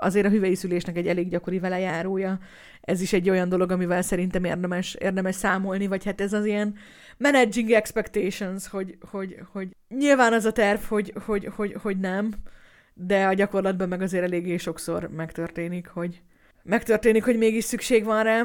azért 0.00 0.26
a 0.26 0.30
hüvei 0.30 0.54
szülésnek 0.54 0.96
egy 0.96 1.08
elég 1.08 1.28
gyakori 1.28 1.58
velejárója. 1.58 2.38
Ez 2.80 3.00
is 3.00 3.12
egy 3.12 3.30
olyan 3.30 3.48
dolog, 3.48 3.70
amivel 3.70 4.02
szerintem 4.02 4.44
érdemes, 4.44 4.94
érdemes 4.94 5.34
számolni, 5.34 5.86
vagy 5.86 6.04
hát 6.04 6.20
ez 6.20 6.32
az 6.32 6.44
ilyen 6.44 6.74
managing 7.18 7.70
expectations, 7.70 8.68
hogy, 8.68 8.98
hogy, 9.10 9.36
hogy 9.52 9.68
nyilván 9.88 10.32
az 10.32 10.44
a 10.44 10.52
terv, 10.52 10.80
hogy, 10.80 11.12
hogy, 11.24 11.48
hogy, 11.56 11.76
hogy 11.82 11.98
nem, 11.98 12.32
de 12.94 13.26
a 13.26 13.32
gyakorlatban 13.32 13.88
meg 13.88 14.02
azért 14.02 14.24
eléggé 14.24 14.56
sokszor 14.56 15.08
megtörténik, 15.08 15.86
hogy 15.86 16.22
megtörténik, 16.62 17.24
hogy 17.24 17.36
mégis 17.38 17.64
szükség 17.64 18.04
van 18.04 18.22
rá. 18.22 18.44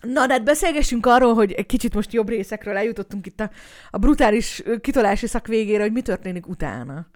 Na, 0.00 0.26
de 0.26 0.32
hát 0.32 0.44
beszélgessünk 0.44 1.06
arról, 1.06 1.34
hogy 1.34 1.52
egy 1.52 1.66
kicsit 1.66 1.94
most 1.94 2.12
jobb 2.12 2.28
részekről 2.28 2.76
eljutottunk 2.76 3.26
itt 3.26 3.40
a, 3.40 3.50
a 3.90 3.98
brutális 3.98 4.62
kitolási 4.80 5.26
szak 5.26 5.46
végére, 5.46 5.82
hogy 5.82 5.92
mi 5.92 6.02
történik 6.02 6.48
utána. 6.48 7.06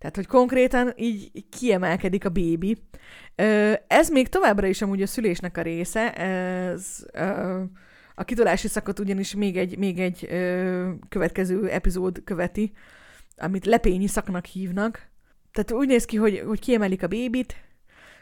Tehát, 0.00 0.16
hogy 0.16 0.26
konkrétan 0.26 0.92
így 0.96 1.44
kiemelkedik 1.48 2.24
a 2.24 2.28
bébi. 2.28 2.76
Ez 3.86 4.08
még 4.10 4.28
továbbra 4.28 4.66
is 4.66 4.82
amúgy 4.82 5.02
a 5.02 5.06
szülésnek 5.06 5.56
a 5.56 5.62
része, 5.62 6.14
ez 6.14 7.06
a 8.14 8.24
kitolási 8.24 8.68
szakot 8.68 8.98
ugyanis 8.98 9.34
még 9.34 9.56
egy, 9.56 9.78
még 9.78 9.98
egy 9.98 10.28
következő 11.08 11.68
epizód 11.68 12.24
követi, 12.24 12.72
amit 13.36 13.64
lepényi 13.64 14.06
szaknak 14.06 14.44
hívnak. 14.44 15.08
Tehát 15.52 15.72
úgy 15.72 15.86
néz 15.86 16.04
ki, 16.04 16.16
hogy, 16.16 16.42
hogy 16.46 16.60
kiemelik 16.60 17.02
a 17.02 17.06
bébit, 17.06 17.56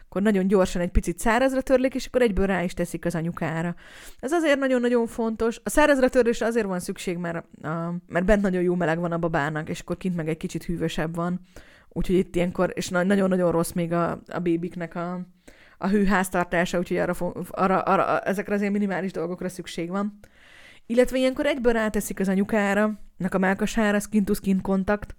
akkor 0.08 0.22
nagyon 0.22 0.46
gyorsan 0.46 0.82
egy 0.82 0.90
picit 0.90 1.18
szárazra 1.18 1.60
törlik, 1.60 1.94
és 1.94 2.06
akkor 2.06 2.22
egyből 2.22 2.46
rá 2.46 2.62
is 2.62 2.74
teszik 2.74 3.04
az 3.04 3.14
anyukára. 3.14 3.74
Ez 4.20 4.32
azért 4.32 4.58
nagyon-nagyon 4.58 5.06
fontos. 5.06 5.60
A 5.64 5.70
szárazra 5.70 6.08
törlésre 6.08 6.46
azért 6.46 6.66
van 6.66 6.80
szükség, 6.80 7.16
mert, 7.16 7.44
a, 7.62 7.94
mert 8.06 8.24
bent 8.24 8.42
nagyon 8.42 8.62
jó 8.62 8.74
meleg 8.74 8.98
van 8.98 9.12
a 9.12 9.18
babának, 9.18 9.68
és 9.68 9.80
akkor 9.80 9.96
kint 9.96 10.16
meg 10.16 10.28
egy 10.28 10.36
kicsit 10.36 10.64
hűvösebb 10.64 11.14
van. 11.14 11.40
Úgyhogy 11.88 12.16
itt 12.16 12.36
ilyenkor, 12.36 12.72
és 12.74 12.88
nagyon-nagyon 12.88 13.50
rossz 13.50 13.72
még 13.72 13.92
a, 13.92 14.22
a 14.26 14.38
bébiknek 14.38 14.94
a, 14.94 15.20
a 15.78 15.88
hőháztartása, 15.88 16.78
úgyhogy 16.78 16.96
arra, 16.96 17.14
arra, 17.50 17.80
arra, 17.80 18.20
ezekre 18.20 18.54
az 18.54 18.60
ilyen 18.60 18.72
minimális 18.72 19.12
dolgokra 19.12 19.48
szükség 19.48 19.90
van. 19.90 20.18
Illetve 20.86 21.18
ilyenkor 21.18 21.46
egyből 21.46 21.72
ráteszik 21.72 22.20
az 22.20 22.28
anyukára, 22.28 23.00
nek 23.16 23.34
a 23.34 23.38
melkasára, 23.38 24.00
skin 24.00 24.24
to 24.24 24.34
skin 24.34 24.60
kontakt, 24.60 25.16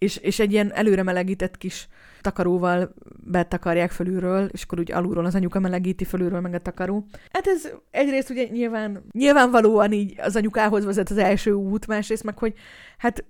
és, 0.00 0.16
és 0.16 0.38
egy 0.38 0.52
ilyen 0.52 0.72
előre 0.72 1.02
melegített 1.02 1.58
kis 1.58 1.88
takaróval 2.20 2.94
betakarják 3.16 3.90
fölülről, 3.90 4.48
és 4.52 4.62
akkor 4.62 4.78
úgy 4.78 4.92
alulról 4.92 5.24
az 5.24 5.34
anyuka 5.34 5.60
melegíti 5.60 6.04
fölülről 6.04 6.40
meg 6.40 6.54
a 6.54 6.58
takaró. 6.58 7.06
Hát 7.32 7.46
ez 7.46 7.68
egyrészt 7.90 8.30
ugye 8.30 8.44
nyilván, 8.44 9.02
nyilvánvalóan 9.12 9.92
így 9.92 10.14
az 10.20 10.36
anyukához 10.36 10.84
vezet 10.84 11.10
az 11.10 11.18
első 11.18 11.52
út, 11.52 11.86
másrészt 11.86 12.24
meg, 12.24 12.38
hogy 12.38 12.54
hát 12.98 13.24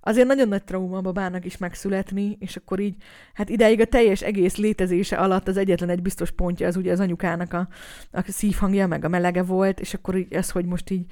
azért 0.00 0.26
nagyon 0.26 0.48
nagy 0.48 0.64
trauma 0.64 0.96
a 0.96 1.00
babának 1.00 1.44
is 1.44 1.56
megszületni, 1.56 2.36
és 2.40 2.56
akkor 2.56 2.80
így, 2.80 2.94
hát 3.34 3.48
ideig 3.48 3.80
a 3.80 3.84
teljes 3.84 4.22
egész 4.22 4.56
létezése 4.56 5.16
alatt 5.16 5.48
az 5.48 5.56
egyetlen 5.56 5.88
egy 5.88 6.02
biztos 6.02 6.30
pontja 6.30 6.66
az 6.66 6.76
ugye 6.76 6.92
az 6.92 7.00
anyukának 7.00 7.52
a, 7.52 7.68
a 8.12 8.24
szívhangja, 8.26 8.86
meg 8.86 9.04
a 9.04 9.08
melege 9.08 9.42
volt, 9.42 9.80
és 9.80 9.94
akkor 9.94 10.16
így 10.16 10.32
ez, 10.32 10.50
hogy 10.50 10.64
most 10.64 10.90
így 10.90 11.04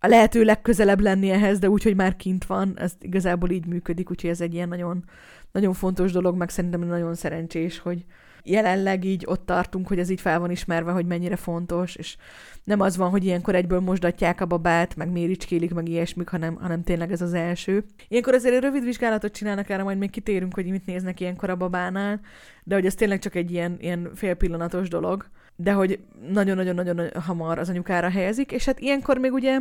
a 0.00 0.06
lehető 0.06 0.42
legközelebb 0.44 1.00
lenni 1.00 1.30
ehhez, 1.30 1.58
de 1.58 1.68
úgy, 1.68 1.82
hogy 1.82 1.96
már 1.96 2.16
kint 2.16 2.44
van, 2.44 2.78
ez 2.78 2.92
igazából 3.00 3.50
így 3.50 3.66
működik, 3.66 4.10
úgyhogy 4.10 4.30
ez 4.30 4.40
egy 4.40 4.54
ilyen 4.54 4.68
nagyon, 4.68 5.04
nagyon 5.52 5.72
fontos 5.72 6.12
dolog, 6.12 6.36
meg 6.36 6.48
szerintem 6.48 6.80
nagyon 6.80 7.14
szerencsés, 7.14 7.78
hogy 7.78 8.04
jelenleg 8.44 9.04
így 9.04 9.24
ott 9.26 9.46
tartunk, 9.46 9.88
hogy 9.88 9.98
ez 9.98 10.10
így 10.10 10.20
fel 10.20 10.38
van 10.38 10.50
ismerve, 10.50 10.90
hogy 10.92 11.06
mennyire 11.06 11.36
fontos, 11.36 11.96
és 11.96 12.16
nem 12.64 12.80
az 12.80 12.96
van, 12.96 13.10
hogy 13.10 13.24
ilyenkor 13.24 13.54
egyből 13.54 13.80
mosdatják 13.80 14.40
a 14.40 14.46
babát, 14.46 14.96
meg 14.96 15.10
méricskélik, 15.10 15.74
meg 15.74 15.88
ilyesmik, 15.88 16.28
hanem, 16.28 16.54
hanem 16.54 16.82
tényleg 16.82 17.12
ez 17.12 17.20
az 17.20 17.34
első. 17.34 17.84
Ilyenkor 18.08 18.34
azért 18.34 18.54
egy 18.54 18.62
rövid 18.62 18.84
vizsgálatot 18.84 19.32
csinálnak, 19.32 19.68
erre 19.68 19.82
majd 19.82 19.98
még 19.98 20.10
kitérünk, 20.10 20.54
hogy 20.54 20.66
mit 20.66 20.86
néznek 20.86 21.20
ilyenkor 21.20 21.50
a 21.50 21.56
babánál, 21.56 22.20
de 22.64 22.74
hogy 22.74 22.86
ez 22.86 22.94
tényleg 22.94 23.18
csak 23.18 23.34
egy 23.34 23.50
ilyen, 23.50 23.76
ilyen 23.80 24.10
fél 24.14 24.34
pillanatos 24.34 24.88
dolog, 24.88 25.28
de 25.62 25.72
hogy 25.72 26.00
nagyon-nagyon-nagyon 26.28 27.10
hamar 27.20 27.58
az 27.58 27.68
anyukára 27.68 28.10
helyezik, 28.10 28.52
és 28.52 28.64
hát 28.64 28.80
ilyenkor 28.80 29.18
még 29.18 29.32
ugye 29.32 29.60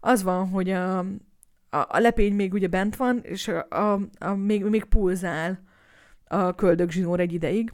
az 0.00 0.22
van, 0.22 0.48
hogy 0.48 0.70
a, 0.70 0.98
a, 0.98 1.06
a 1.70 1.98
lepény 1.98 2.34
még 2.34 2.52
ugye 2.52 2.66
bent 2.66 2.96
van, 2.96 3.20
és 3.22 3.48
a, 3.48 3.66
a, 3.70 4.00
a 4.18 4.34
még, 4.34 4.64
még 4.64 4.84
pulzál 4.84 5.62
a 6.24 6.54
köldögzsinór 6.54 7.20
egy 7.20 7.32
ideig, 7.32 7.72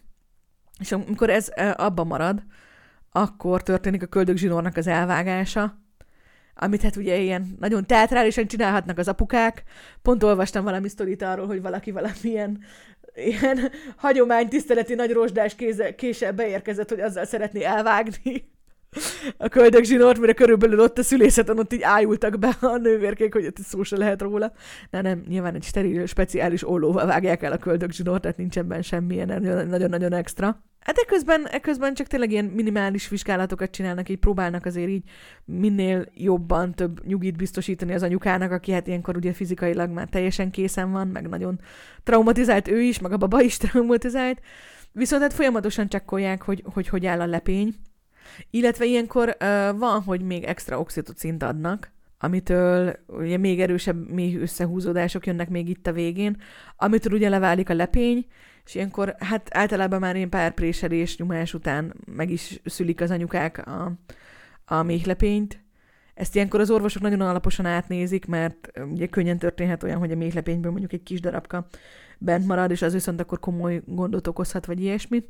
és 0.79 0.93
amikor 0.93 1.31
ez 1.31 1.49
abba 1.77 2.05
marad, 2.05 2.43
akkor 3.11 3.63
történik 3.63 4.03
a 4.03 4.07
köldögzsinórnak 4.07 4.77
az 4.77 4.87
elvágása, 4.87 5.78
amit 6.61 6.83
hát 6.83 6.97
ugye 6.97 7.17
ilyen 7.17 7.57
nagyon 7.61 7.87
teatrálisan 7.87 8.47
csinálhatnak 8.47 8.99
az 8.99 9.09
apukák. 9.09 9.63
Pont 10.03 10.23
olvastam 10.23 10.65
valami 10.65 10.89
sztorit 10.89 11.23
arról, 11.23 11.47
hogy 11.47 11.63
valaki 11.63 11.91
valamilyen 11.91 12.59
ilyen 13.15 13.71
hagyománytiszteleti 13.97 14.95
nagy 14.95 15.13
rozsdás 15.13 15.55
kéze, 15.55 16.33
beérkezett, 16.33 16.89
hogy 16.89 17.01
azzal 17.01 17.25
szeretné 17.25 17.63
elvágni 17.63 18.57
a 19.37 19.49
köldögzsinort, 19.49 20.21
mire 20.21 20.33
körülbelül 20.33 20.81
ott 20.81 20.99
a 20.99 21.03
szülészeten 21.03 21.59
ott 21.59 21.73
így 21.73 21.83
ájultak 21.83 22.39
be 22.39 22.57
a 22.61 22.77
nővérkék, 22.77 23.33
hogy 23.33 23.47
ott 23.47 23.59
szó 23.59 23.83
se 23.83 23.97
lehet 23.97 24.21
róla. 24.21 24.53
De 24.91 25.03
nem, 25.03 25.25
nyilván 25.29 25.55
egy 25.55 25.63
steril, 25.63 26.07
speciális 26.07 26.69
ollóval 26.69 27.07
vágják 27.07 27.43
el 27.43 27.53
a 27.53 27.57
köldögzsinort, 27.57 28.23
tehát 28.23 28.37
nincsen 28.37 28.69
benne 28.69 28.83
semmilyen 28.83 29.43
nagyon-nagyon 29.69 30.13
extra. 30.13 30.63
Hát 30.81 30.99
ekközben, 30.99 31.47
ekközben 31.47 31.95
csak 31.95 32.07
tényleg 32.07 32.31
ilyen 32.31 32.45
minimális 32.45 33.09
vizsgálatokat 33.09 33.71
csinálnak, 33.71 34.09
így 34.09 34.19
próbálnak 34.19 34.65
azért 34.65 34.89
így 34.89 35.03
minél 35.45 36.07
jobban 36.15 36.75
több 36.75 37.07
nyugit 37.07 37.37
biztosítani 37.37 37.95
az 37.95 38.03
anyukának, 38.03 38.51
aki 38.51 38.73
hát 38.73 38.87
ilyenkor 38.87 39.17
ugye 39.17 39.33
fizikailag 39.33 39.91
már 39.91 40.09
teljesen 40.09 40.51
készen 40.51 40.93
van, 40.93 41.09
meg 41.09 41.29
nagyon 41.29 41.61
traumatizált 42.03 42.69
ő 42.69 42.81
is, 42.81 42.99
meg 42.99 43.13
a 43.13 43.17
baba 43.17 43.43
is 43.43 43.57
traumatizált. 43.63 44.41
Viszont 44.93 45.23
hát 45.23 45.33
folyamatosan 45.33 45.89
csekkolják, 45.89 46.43
hogy, 46.43 46.63
hogy 46.73 46.89
hogy 46.89 47.07
áll 47.07 47.21
a 47.21 47.27
lepény. 47.27 47.75
Illetve 48.51 48.85
ilyenkor 48.85 49.29
uh, 49.29 49.79
van, 49.79 50.03
hogy 50.03 50.21
még 50.21 50.45
extra 50.45 50.81
oxitocint 50.81 51.43
adnak, 51.43 51.91
amitől 52.19 52.99
ugye 53.07 53.37
még 53.37 53.61
erősebb 53.61 54.11
mély 54.11 54.37
összehúzódások 54.37 55.27
jönnek 55.27 55.49
még 55.49 55.69
itt 55.69 55.87
a 55.87 55.93
végén, 55.93 56.43
amitől 56.77 57.13
ugye 57.13 57.29
leválik 57.29 57.69
a 57.71 57.75
lepény, 57.75 58.27
és 58.65 58.75
ilyenkor 58.75 59.15
hát 59.19 59.49
általában 59.51 60.01
már 60.01 60.17
én 60.17 60.29
pár 60.29 60.55
préselés 60.55 61.17
nyomás 61.17 61.55
után 61.55 61.95
meg 62.07 62.31
is 62.31 62.61
szülik 62.65 63.01
az 63.01 63.11
anyukák 63.11 63.67
a, 63.67 63.93
a 64.65 64.83
méhlepényt. 64.83 65.63
Ezt 66.15 66.35
ilyenkor 66.35 66.61
az 66.61 66.71
orvosok 66.71 67.03
nagyon 67.03 67.21
alaposan 67.21 67.67
átnézik, 67.67 68.27
mert 68.27 68.71
ugye 68.91 69.07
könnyen 69.07 69.39
történhet 69.39 69.83
olyan, 69.83 69.99
hogy 69.99 70.11
a 70.11 70.17
méhlepényből 70.17 70.71
mondjuk 70.71 70.93
egy 70.93 71.03
kis 71.03 71.21
darabka 71.21 71.67
bent 72.19 72.47
marad, 72.47 72.71
és 72.71 72.83
az 72.83 72.93
viszont 72.93 73.21
akkor 73.21 73.41
komoly 73.41 73.83
gondot 73.87 74.27
okozhat, 74.27 74.67
vagy 74.67 74.81
ilyesmi. 74.81 75.25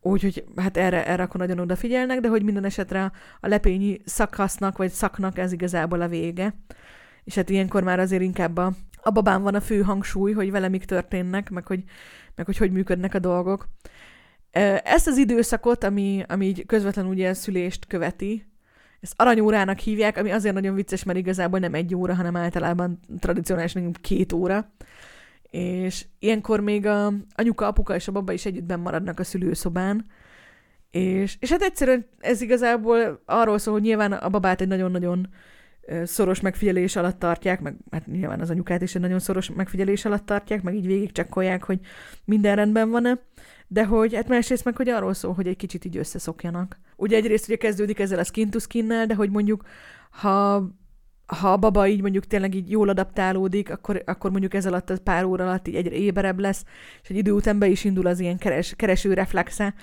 Úgyhogy 0.00 0.44
hát 0.56 0.76
erre, 0.76 1.06
erre 1.06 1.22
akkor 1.22 1.40
nagyon 1.40 1.58
odafigyelnek, 1.58 2.20
de 2.20 2.28
hogy 2.28 2.42
minden 2.42 2.64
esetre 2.64 3.12
a 3.40 3.48
lepényi 3.48 4.00
szakasznak, 4.04 4.76
vagy 4.76 4.90
szaknak 4.90 5.38
ez 5.38 5.52
igazából 5.52 6.00
a 6.00 6.08
vége. 6.08 6.54
És 7.24 7.34
hát 7.34 7.50
ilyenkor 7.50 7.82
már 7.82 8.00
azért 8.00 8.22
inkább 8.22 8.56
a, 8.56 8.72
a 9.02 9.10
babán 9.10 9.42
van 9.42 9.54
a 9.54 9.60
fő 9.60 9.82
hangsúly, 9.82 10.32
hogy 10.32 10.50
vele 10.50 10.68
mik 10.68 10.84
történnek, 10.84 11.50
meg 11.50 11.66
hogy 11.66 11.84
meg 12.34 12.46
hogy 12.46 12.56
hogy 12.56 12.72
működnek 12.72 13.14
a 13.14 13.18
dolgok. 13.18 13.68
Ezt 14.84 15.06
az 15.06 15.16
időszakot, 15.16 15.84
ami, 15.84 16.24
ami 16.28 16.46
így 16.46 16.66
közvetlenül 16.66 17.10
ugye 17.10 17.34
szülést 17.34 17.86
követi, 17.86 18.50
ezt 19.00 19.14
aranyórának 19.16 19.78
hívják, 19.78 20.16
ami 20.16 20.30
azért 20.30 20.54
nagyon 20.54 20.74
vicces, 20.74 21.02
mert 21.02 21.18
igazából 21.18 21.58
nem 21.58 21.74
egy 21.74 21.94
óra, 21.94 22.14
hanem 22.14 22.36
általában 22.36 23.00
tradicionálisan 23.18 23.92
két 23.92 24.32
óra. 24.32 24.72
És 25.50 26.06
ilyenkor 26.18 26.60
még 26.60 26.86
a 26.86 27.12
anyuka, 27.34 27.66
apuka 27.66 27.94
és 27.94 28.08
a 28.08 28.12
baba 28.12 28.32
is 28.32 28.46
együttben 28.46 28.80
maradnak 28.80 29.18
a 29.18 29.24
szülőszobán. 29.24 30.06
És, 30.90 31.36
és 31.40 31.50
hát 31.50 31.62
egyszerűen 31.62 32.06
ez 32.18 32.40
igazából 32.40 33.22
arról 33.24 33.58
szól, 33.58 33.72
hogy 33.72 33.82
nyilván 33.82 34.12
a 34.12 34.28
babát 34.28 34.60
egy 34.60 34.68
nagyon-nagyon 34.68 35.28
szoros 36.04 36.40
megfigyelés 36.40 36.96
alatt 36.96 37.18
tartják, 37.18 37.60
meg 37.60 37.76
hát 37.90 38.06
nyilván 38.06 38.40
az 38.40 38.50
anyukát 38.50 38.82
is 38.82 38.94
egy 38.94 39.00
nagyon 39.00 39.18
szoros 39.18 39.50
megfigyelés 39.50 40.04
alatt 40.04 40.26
tartják, 40.26 40.62
meg 40.62 40.74
így 40.74 40.86
végig 40.86 41.12
csekkolják, 41.12 41.64
hogy 41.64 41.78
minden 42.24 42.56
rendben 42.56 42.90
van-e, 42.90 43.18
de 43.66 43.84
hogy 43.84 44.14
hát 44.14 44.28
másrészt 44.28 44.64
meg, 44.64 44.76
hogy 44.76 44.88
arról 44.88 45.14
szól, 45.14 45.32
hogy 45.32 45.46
egy 45.46 45.56
kicsit 45.56 45.84
így 45.84 45.96
összeszokjanak. 45.96 46.78
Ugye 46.96 47.16
egyrészt 47.16 47.46
ugye 47.46 47.56
kezdődik 47.56 47.98
ezzel 47.98 48.18
a 48.18 48.24
skin 48.24 48.50
to 48.50 48.58
skin 48.58 48.86
de 48.86 49.14
hogy 49.14 49.30
mondjuk 49.30 49.64
ha 50.10 50.68
ha 51.36 51.52
a 51.52 51.56
baba 51.56 51.86
így 51.86 52.00
mondjuk 52.00 52.26
tényleg 52.26 52.54
így 52.54 52.70
jól 52.70 52.88
adaptálódik, 52.88 53.70
akkor, 53.70 54.02
akkor 54.06 54.30
mondjuk 54.30 54.54
ez 54.54 54.66
alatt, 54.66 54.90
a 54.90 54.96
pár 55.04 55.24
óra 55.24 55.44
alatt 55.44 55.68
így 55.68 55.74
egyre 55.74 55.94
éberebb 55.94 56.38
lesz, 56.38 56.64
és 57.02 57.08
egy 57.08 57.16
idő 57.16 57.32
után 57.32 57.58
be 57.58 57.66
is 57.66 57.84
indul 57.84 58.06
az 58.06 58.20
ilyen 58.20 58.38
keres, 58.38 58.74
kereső 58.76 59.14
reflexe, 59.14 59.74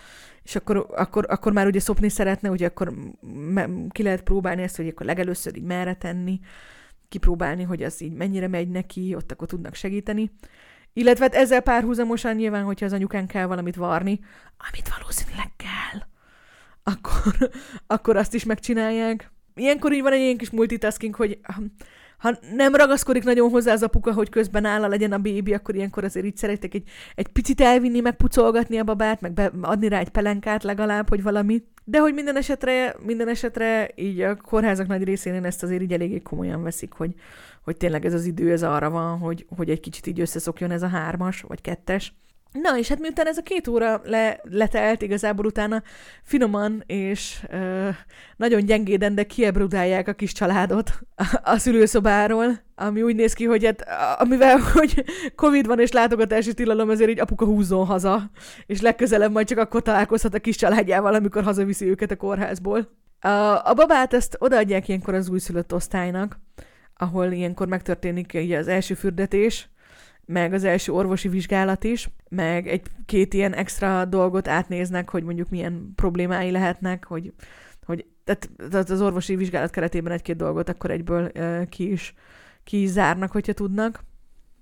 és 0.43 0.55
akkor, 0.55 0.87
akkor, 0.95 1.25
akkor 1.29 1.51
már 1.53 1.65
ugye 1.65 1.79
szopni 1.79 2.09
szeretne, 2.09 2.49
ugye 2.49 2.67
akkor 2.67 2.93
ki 3.89 4.03
lehet 4.03 4.23
próbálni 4.23 4.61
ezt, 4.61 4.75
hogy 4.75 4.87
akkor 4.87 5.05
legelőször 5.05 5.57
így 5.57 5.63
merre 5.63 5.93
tenni, 5.93 6.39
kipróbálni, 7.09 7.63
hogy 7.63 7.83
az 7.83 8.01
így 8.01 8.13
mennyire 8.13 8.47
megy 8.47 8.69
neki, 8.69 9.15
ott 9.15 9.31
akkor 9.31 9.47
tudnak 9.47 9.73
segíteni. 9.73 10.31
Illetve 10.93 11.23
hát 11.23 11.35
ezzel 11.35 11.61
párhuzamosan 11.61 12.35
nyilván, 12.35 12.63
hogyha 12.63 12.85
az 12.85 12.93
anyukán 12.93 13.27
kell 13.27 13.45
valamit 13.45 13.75
varni, 13.75 14.19
amit 14.69 14.89
valószínűleg 14.97 15.51
kell, 15.55 16.01
akkor, 16.83 17.49
akkor 17.87 18.15
azt 18.15 18.33
is 18.33 18.43
megcsinálják. 18.43 19.31
Ilyenkor 19.57 19.93
így 19.93 20.01
van 20.01 20.11
egy 20.11 20.21
ilyen 20.21 20.37
kis 20.37 20.49
multitasking, 20.49 21.15
hogy 21.15 21.39
ha 22.17 22.37
nem 22.55 22.75
ragaszkodik 22.75 23.23
nagyon 23.23 23.49
hozzá 23.49 23.71
az 23.71 23.83
apuka, 23.83 24.13
hogy 24.13 24.29
közben 24.29 24.65
áll 24.65 24.89
legyen 24.89 25.11
a 25.11 25.17
bébi, 25.17 25.53
akkor 25.53 25.75
ilyenkor 25.75 26.03
azért 26.03 26.25
így 26.25 26.37
szeretek 26.37 26.73
egy, 26.73 26.89
egy 27.15 27.27
picit 27.27 27.61
elvinni, 27.61 28.01
pucolgatni 28.11 28.77
a 28.77 28.83
babát, 28.83 29.21
meg 29.21 29.51
adni 29.61 29.87
rá 29.87 29.99
egy 29.99 30.09
pelenkát 30.09 30.63
legalább, 30.63 31.09
hogy 31.09 31.23
valami. 31.23 31.63
De 31.83 31.99
hogy 31.99 32.13
minden 32.13 32.37
esetre, 32.37 32.95
minden 33.05 33.27
esetre 33.27 33.89
így 33.95 34.21
a 34.21 34.35
kórházak 34.35 34.87
nagy 34.87 35.03
részén 35.03 35.45
ezt 35.45 35.63
azért 35.63 35.81
így 35.81 35.93
eléggé 35.93 36.19
komolyan 36.19 36.63
veszik, 36.63 36.93
hogy, 36.93 37.13
hogy 37.63 37.77
tényleg 37.77 38.05
ez 38.05 38.13
az 38.13 38.25
idő, 38.25 38.51
ez 38.51 38.63
arra 38.63 38.89
van, 38.89 39.17
hogy, 39.17 39.45
hogy 39.55 39.69
egy 39.69 39.79
kicsit 39.79 40.07
így 40.07 40.19
összeszokjon 40.19 40.71
ez 40.71 40.81
a 40.81 40.87
hármas, 40.87 41.41
vagy 41.41 41.61
kettes. 41.61 42.13
Na, 42.61 42.77
és 42.77 42.87
hát 42.87 42.99
miután 42.99 43.27
ez 43.27 43.37
a 43.37 43.41
két 43.41 43.67
óra 43.67 44.01
le, 44.03 44.39
letelt, 44.43 45.01
igazából 45.01 45.45
utána 45.45 45.83
finoman 46.23 46.83
és 46.85 47.39
ö, 47.51 47.89
nagyon 48.35 48.65
gyengéden, 48.65 49.15
de 49.15 49.23
kiebrudálják 49.23 50.07
a 50.07 50.13
kis 50.13 50.31
családot 50.31 50.91
a, 51.43 51.57
szülőszobáról, 51.57 52.59
ami 52.75 53.01
úgy 53.01 53.15
néz 53.15 53.33
ki, 53.33 53.45
hogy 53.45 53.65
hát, 53.65 53.85
amivel, 54.21 54.57
hogy 54.73 55.03
Covid 55.35 55.67
van 55.67 55.79
és 55.79 55.91
látogatási 55.91 56.53
tilalom, 56.53 56.89
ezért 56.89 57.09
így 57.09 57.19
apuka 57.19 57.45
húzzon 57.45 57.85
haza, 57.85 58.29
és 58.65 58.81
legközelebb 58.81 59.31
majd 59.31 59.47
csak 59.47 59.57
akkor 59.57 59.81
találkozhat 59.81 60.33
a 60.33 60.39
kis 60.39 60.55
családjával, 60.55 61.13
amikor 61.13 61.43
hazaviszi 61.43 61.85
őket 61.85 62.11
a 62.11 62.15
kórházból. 62.15 62.89
A, 63.19 63.29
a 63.69 63.73
babát 63.75 64.13
ezt 64.13 64.35
odaadják 64.39 64.87
ilyenkor 64.87 65.13
az 65.13 65.29
újszülött 65.29 65.73
osztálynak, 65.73 66.39
ahol 66.97 67.31
ilyenkor 67.31 67.67
megtörténik 67.67 68.31
ugye 68.35 68.57
az 68.57 68.67
első 68.67 68.93
fürdetés, 68.93 69.69
meg 70.27 70.53
az 70.53 70.63
első 70.63 70.91
orvosi 70.91 71.27
vizsgálat 71.27 71.83
is, 71.83 72.09
meg 72.29 72.67
egy-két 72.67 73.33
ilyen 73.33 73.53
extra 73.53 74.05
dolgot 74.05 74.47
átnéznek, 74.47 75.09
hogy 75.09 75.23
mondjuk 75.23 75.49
milyen 75.49 75.91
problémái 75.95 76.51
lehetnek, 76.51 77.05
hogy, 77.05 77.33
hogy 77.85 78.05
tehát, 78.23 78.89
az 78.89 79.01
orvosi 79.01 79.35
vizsgálat 79.35 79.69
keretében 79.69 80.11
egy-két 80.11 80.35
dolgot 80.35 80.69
akkor 80.69 80.91
egyből 80.91 81.31
ki 81.69 81.91
is 81.91 82.13
ki 82.67 82.81
is 82.81 82.89
zárnak, 82.89 83.31
hogyha 83.31 83.53
tudnak. 83.53 84.03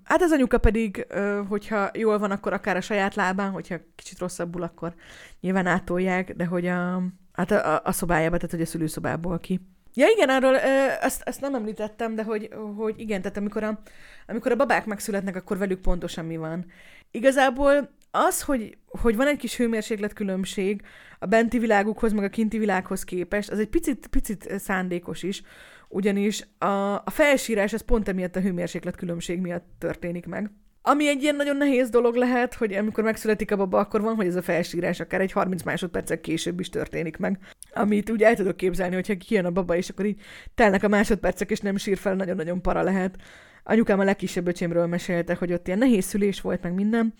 Hát 0.03 0.21
az 0.21 0.31
anyuka 0.31 0.57
pedig, 0.57 1.07
hogyha 1.47 1.89
jól 1.93 2.17
van, 2.19 2.31
akkor 2.31 2.53
akár 2.53 2.75
a 2.75 2.81
saját 2.81 3.15
lábán, 3.15 3.51
hogyha 3.51 3.77
kicsit 3.95 4.19
rosszabbul, 4.19 4.63
akkor 4.63 4.93
nyilván 5.39 5.65
átolják, 5.65 6.33
de 6.35 6.45
hogy 6.45 6.67
a, 6.67 7.03
hát 7.33 7.51
a, 7.51 7.81
a 7.83 7.91
szobájába, 7.91 8.35
tehát 8.35 8.51
hogy 8.51 8.61
a 8.61 8.65
szülőszobából 8.65 9.39
ki. 9.39 9.59
Ja 9.97 10.07
igen, 10.15 10.29
arról 10.29 10.53
ö, 10.53 10.87
azt, 11.01 11.41
nem 11.41 11.55
említettem, 11.55 12.15
de 12.15 12.23
hogy, 12.23 12.49
hogy 12.75 12.99
igen, 12.99 13.21
tehát 13.21 13.37
amikor 13.37 13.63
a, 13.63 13.81
amikor 14.27 14.51
a 14.51 14.55
babák 14.55 14.85
megszületnek, 14.85 15.35
akkor 15.35 15.57
velük 15.57 15.81
pontosan 15.81 16.25
mi 16.25 16.37
van. 16.37 16.65
Igazából 17.11 17.89
az, 18.11 18.41
hogy, 18.41 18.77
hogy 18.87 19.15
van 19.15 19.27
egy 19.27 19.37
kis 19.37 19.57
hőmérséklet 19.57 20.13
különbség 20.13 20.81
a 21.19 21.25
benti 21.25 21.59
világukhoz, 21.59 22.11
meg 22.13 22.23
a 22.23 22.29
kinti 22.29 22.57
világhoz 22.57 23.03
képest, 23.03 23.49
az 23.49 23.59
egy 23.59 23.69
picit, 23.69 24.07
picit 24.07 24.59
szándékos 24.59 25.23
is, 25.23 25.41
ugyanis 25.89 26.47
a, 26.57 26.95
a 26.95 27.09
felsírás 27.09 27.73
ez 27.73 27.81
pont 27.81 28.07
emiatt 28.07 28.35
a 28.35 28.41
hőmérséklet 28.41 28.95
különbség 28.95 29.39
miatt 29.39 29.65
történik 29.77 30.25
meg. 30.25 30.51
Ami 30.87 31.07
egy 31.07 31.21
ilyen 31.21 31.35
nagyon 31.35 31.57
nehéz 31.57 31.89
dolog 31.89 32.15
lehet, 32.15 32.53
hogy 32.53 32.73
amikor 32.73 33.03
megszületik 33.03 33.51
a 33.51 33.55
baba, 33.55 33.79
akkor 33.79 34.01
van, 34.01 34.15
hogy 34.15 34.27
ez 34.27 34.35
a 34.35 34.41
felsírás 34.41 34.99
akár 34.99 35.21
egy 35.21 35.31
30 35.31 35.63
másodpercek 35.63 36.21
később 36.21 36.59
is 36.59 36.69
történik 36.69 37.17
meg. 37.17 37.39
Amit 37.73 38.09
úgy 38.09 38.21
el 38.21 38.35
tudok 38.35 38.57
képzelni, 38.57 38.95
hogyha 38.95 39.17
kijön 39.17 39.45
a 39.45 39.51
baba, 39.51 39.75
és 39.75 39.89
akkor 39.89 40.05
így 40.05 40.21
telnek 40.55 40.83
a 40.83 40.87
másodpercek, 40.87 41.51
és 41.51 41.59
nem 41.59 41.77
sír 41.77 41.97
fel, 41.97 42.15
nagyon-nagyon 42.15 42.61
para 42.61 42.81
lehet. 42.81 43.15
Anyukám 43.63 43.99
a 43.99 44.03
legkisebb 44.03 44.47
öcsémről 44.47 44.87
mesélte, 44.87 45.35
hogy 45.35 45.53
ott 45.53 45.67
ilyen 45.67 45.79
nehéz 45.79 46.05
szülés 46.05 46.41
volt, 46.41 46.61
meg 46.61 46.73
minden, 46.73 47.13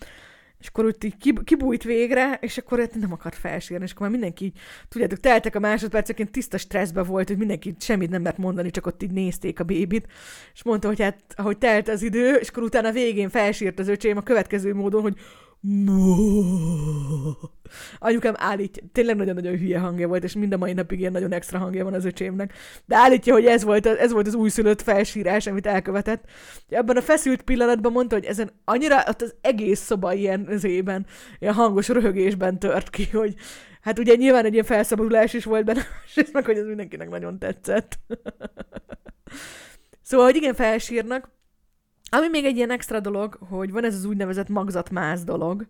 és 0.60 0.66
akkor 0.66 0.84
ott 0.84 1.04
így 1.04 1.14
kibújt 1.44 1.82
végre, 1.82 2.38
és 2.40 2.58
akkor 2.58 2.80
ott 2.80 2.94
nem 2.94 3.12
akart 3.12 3.36
felsírni, 3.36 3.84
és 3.84 3.90
akkor 3.90 4.02
már 4.02 4.10
mindenki 4.10 4.52
tudjátok, 4.88 5.20
teltek 5.20 5.54
a 5.54 5.58
másodpercek, 5.58 6.18
én 6.18 6.30
tiszta 6.30 6.58
stresszbe 6.58 7.02
volt, 7.02 7.28
hogy 7.28 7.38
mindenki 7.38 7.74
semmit 7.78 8.10
nem 8.10 8.22
mert 8.22 8.38
mondani, 8.38 8.70
csak 8.70 8.86
ott 8.86 9.02
így 9.02 9.10
nézték 9.10 9.60
a 9.60 9.64
bébit, 9.64 10.06
és 10.54 10.62
mondta, 10.62 10.88
hogy 10.88 11.00
hát, 11.00 11.20
ahogy 11.34 11.58
telt 11.58 11.88
az 11.88 12.02
idő, 12.02 12.34
és 12.34 12.48
akkor 12.48 12.62
utána 12.62 12.92
végén 12.92 13.28
felsírt 13.28 13.78
az 13.78 13.88
öcsém 13.88 14.16
a 14.16 14.22
következő 14.22 14.74
módon, 14.74 15.02
hogy 15.02 15.16
Anyukám 17.98 18.34
állítja, 18.36 18.82
tényleg 18.92 19.16
nagyon-nagyon 19.16 19.58
hülye 19.58 19.78
hangja 19.78 20.08
volt, 20.08 20.24
és 20.24 20.34
mind 20.34 20.52
a 20.52 20.56
mai 20.56 20.72
napig 20.72 20.98
ilyen 21.00 21.12
nagyon 21.12 21.32
extra 21.32 21.58
hangja 21.58 21.84
van 21.84 21.94
az 21.94 22.04
öcsémnek, 22.04 22.52
de 22.84 22.96
állítja, 22.96 23.32
hogy 23.32 23.44
ez 23.44 23.64
volt, 23.64 23.86
ez 23.86 24.12
volt 24.12 24.26
az 24.26 24.34
újszülött 24.34 24.82
felsírás, 24.82 25.46
amit 25.46 25.66
elkövetett. 25.66 26.24
Ebben 26.68 26.96
a 26.96 27.02
feszült 27.02 27.42
pillanatban 27.42 27.92
mondta, 27.92 28.14
hogy 28.14 28.24
ezen 28.24 28.50
annyira, 28.64 29.04
ott 29.08 29.22
az 29.22 29.34
egész 29.40 29.80
szoba 29.80 30.12
ilyen 30.12 30.48
zében, 30.50 31.06
ilyen 31.38 31.54
hangos 31.54 31.88
röhögésben 31.88 32.58
tört 32.58 32.90
ki, 32.90 33.08
hogy 33.12 33.34
hát 33.80 33.98
ugye 33.98 34.14
nyilván 34.14 34.44
egy 34.44 34.52
ilyen 34.52 34.64
felszabadulás 34.64 35.32
is 35.32 35.44
volt 35.44 35.64
benne, 35.64 35.82
és 36.14 36.30
meg, 36.32 36.44
hogy 36.44 36.58
ez 36.58 36.66
mindenkinek 36.66 37.08
nagyon 37.08 37.38
tetszett. 37.38 37.98
szóval, 40.08 40.26
hogy 40.26 40.36
igen, 40.36 40.54
felsírnak, 40.54 41.35
ami 42.10 42.28
még 42.28 42.44
egy 42.44 42.56
ilyen 42.56 42.70
extra 42.70 43.00
dolog, 43.00 43.38
hogy 43.48 43.72
van 43.72 43.84
ez 43.84 43.94
az 43.94 44.04
úgynevezett 44.04 44.48
magzatmáz 44.48 45.24
dolog. 45.24 45.66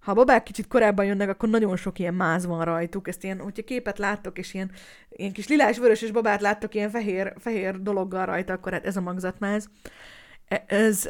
Ha 0.00 0.10
a 0.10 0.14
babák 0.14 0.42
kicsit 0.42 0.66
korábban 0.66 1.04
jönnek, 1.04 1.28
akkor 1.28 1.48
nagyon 1.48 1.76
sok 1.76 1.98
ilyen 1.98 2.14
máz 2.14 2.46
van 2.46 2.64
rajtuk. 2.64 3.08
Ezt 3.08 3.24
ilyen, 3.24 3.38
hogyha 3.38 3.62
képet 3.62 3.98
láttok, 3.98 4.38
és 4.38 4.54
ilyen, 4.54 4.70
ilyen 5.08 5.32
kis 5.32 5.48
lilás 5.48 5.78
és 5.78 6.10
babát 6.10 6.40
láttok 6.40 6.74
ilyen 6.74 6.90
fehér, 6.90 7.34
fehér 7.38 7.82
dologgal 7.82 8.26
rajta, 8.26 8.52
akkor 8.52 8.72
hát 8.72 8.86
ez 8.86 8.96
a 8.96 9.00
magzatmáz. 9.00 9.68
E, 10.48 10.64
ez, 10.66 11.08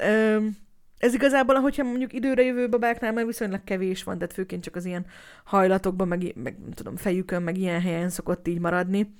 ez 0.98 1.14
igazából, 1.14 1.54
hogyha 1.54 1.84
mondjuk 1.84 2.12
időre 2.12 2.42
jövő 2.42 2.68
babáknál 2.68 3.12
már 3.12 3.26
viszonylag 3.26 3.64
kevés 3.64 4.02
van, 4.02 4.18
tehát 4.18 4.32
főként 4.32 4.62
csak 4.62 4.76
az 4.76 4.84
ilyen 4.84 5.06
hajlatokban, 5.44 6.08
meg, 6.08 6.32
meg 6.36 6.56
tudom, 6.74 6.96
fejükön, 6.96 7.42
meg 7.42 7.56
ilyen 7.56 7.80
helyen 7.80 8.08
szokott 8.08 8.48
így 8.48 8.58
maradni. 8.58 9.14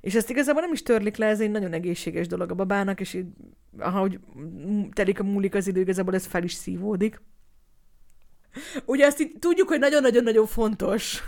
És 0.00 0.14
ezt 0.14 0.30
igazából 0.30 0.60
nem 0.60 0.72
is 0.72 0.82
törlik 0.82 1.16
le, 1.16 1.26
ez 1.26 1.40
egy 1.40 1.50
nagyon 1.50 1.72
egészséges 1.72 2.26
dolog 2.26 2.50
a 2.50 2.54
babának, 2.54 3.00
és 3.00 3.14
így, 3.14 3.26
ahogy 3.78 4.18
telik 4.92 5.20
a 5.20 5.24
múlik 5.24 5.54
az 5.54 5.66
idő, 5.66 5.80
igazából 5.80 6.14
ez 6.14 6.26
fel 6.26 6.42
is 6.42 6.52
szívódik. 6.52 7.20
Ugye 8.84 9.06
azt 9.06 9.20
így 9.20 9.36
tudjuk, 9.38 9.68
hogy 9.68 9.78
nagyon-nagyon-nagyon 9.78 10.46
fontos, 10.46 11.22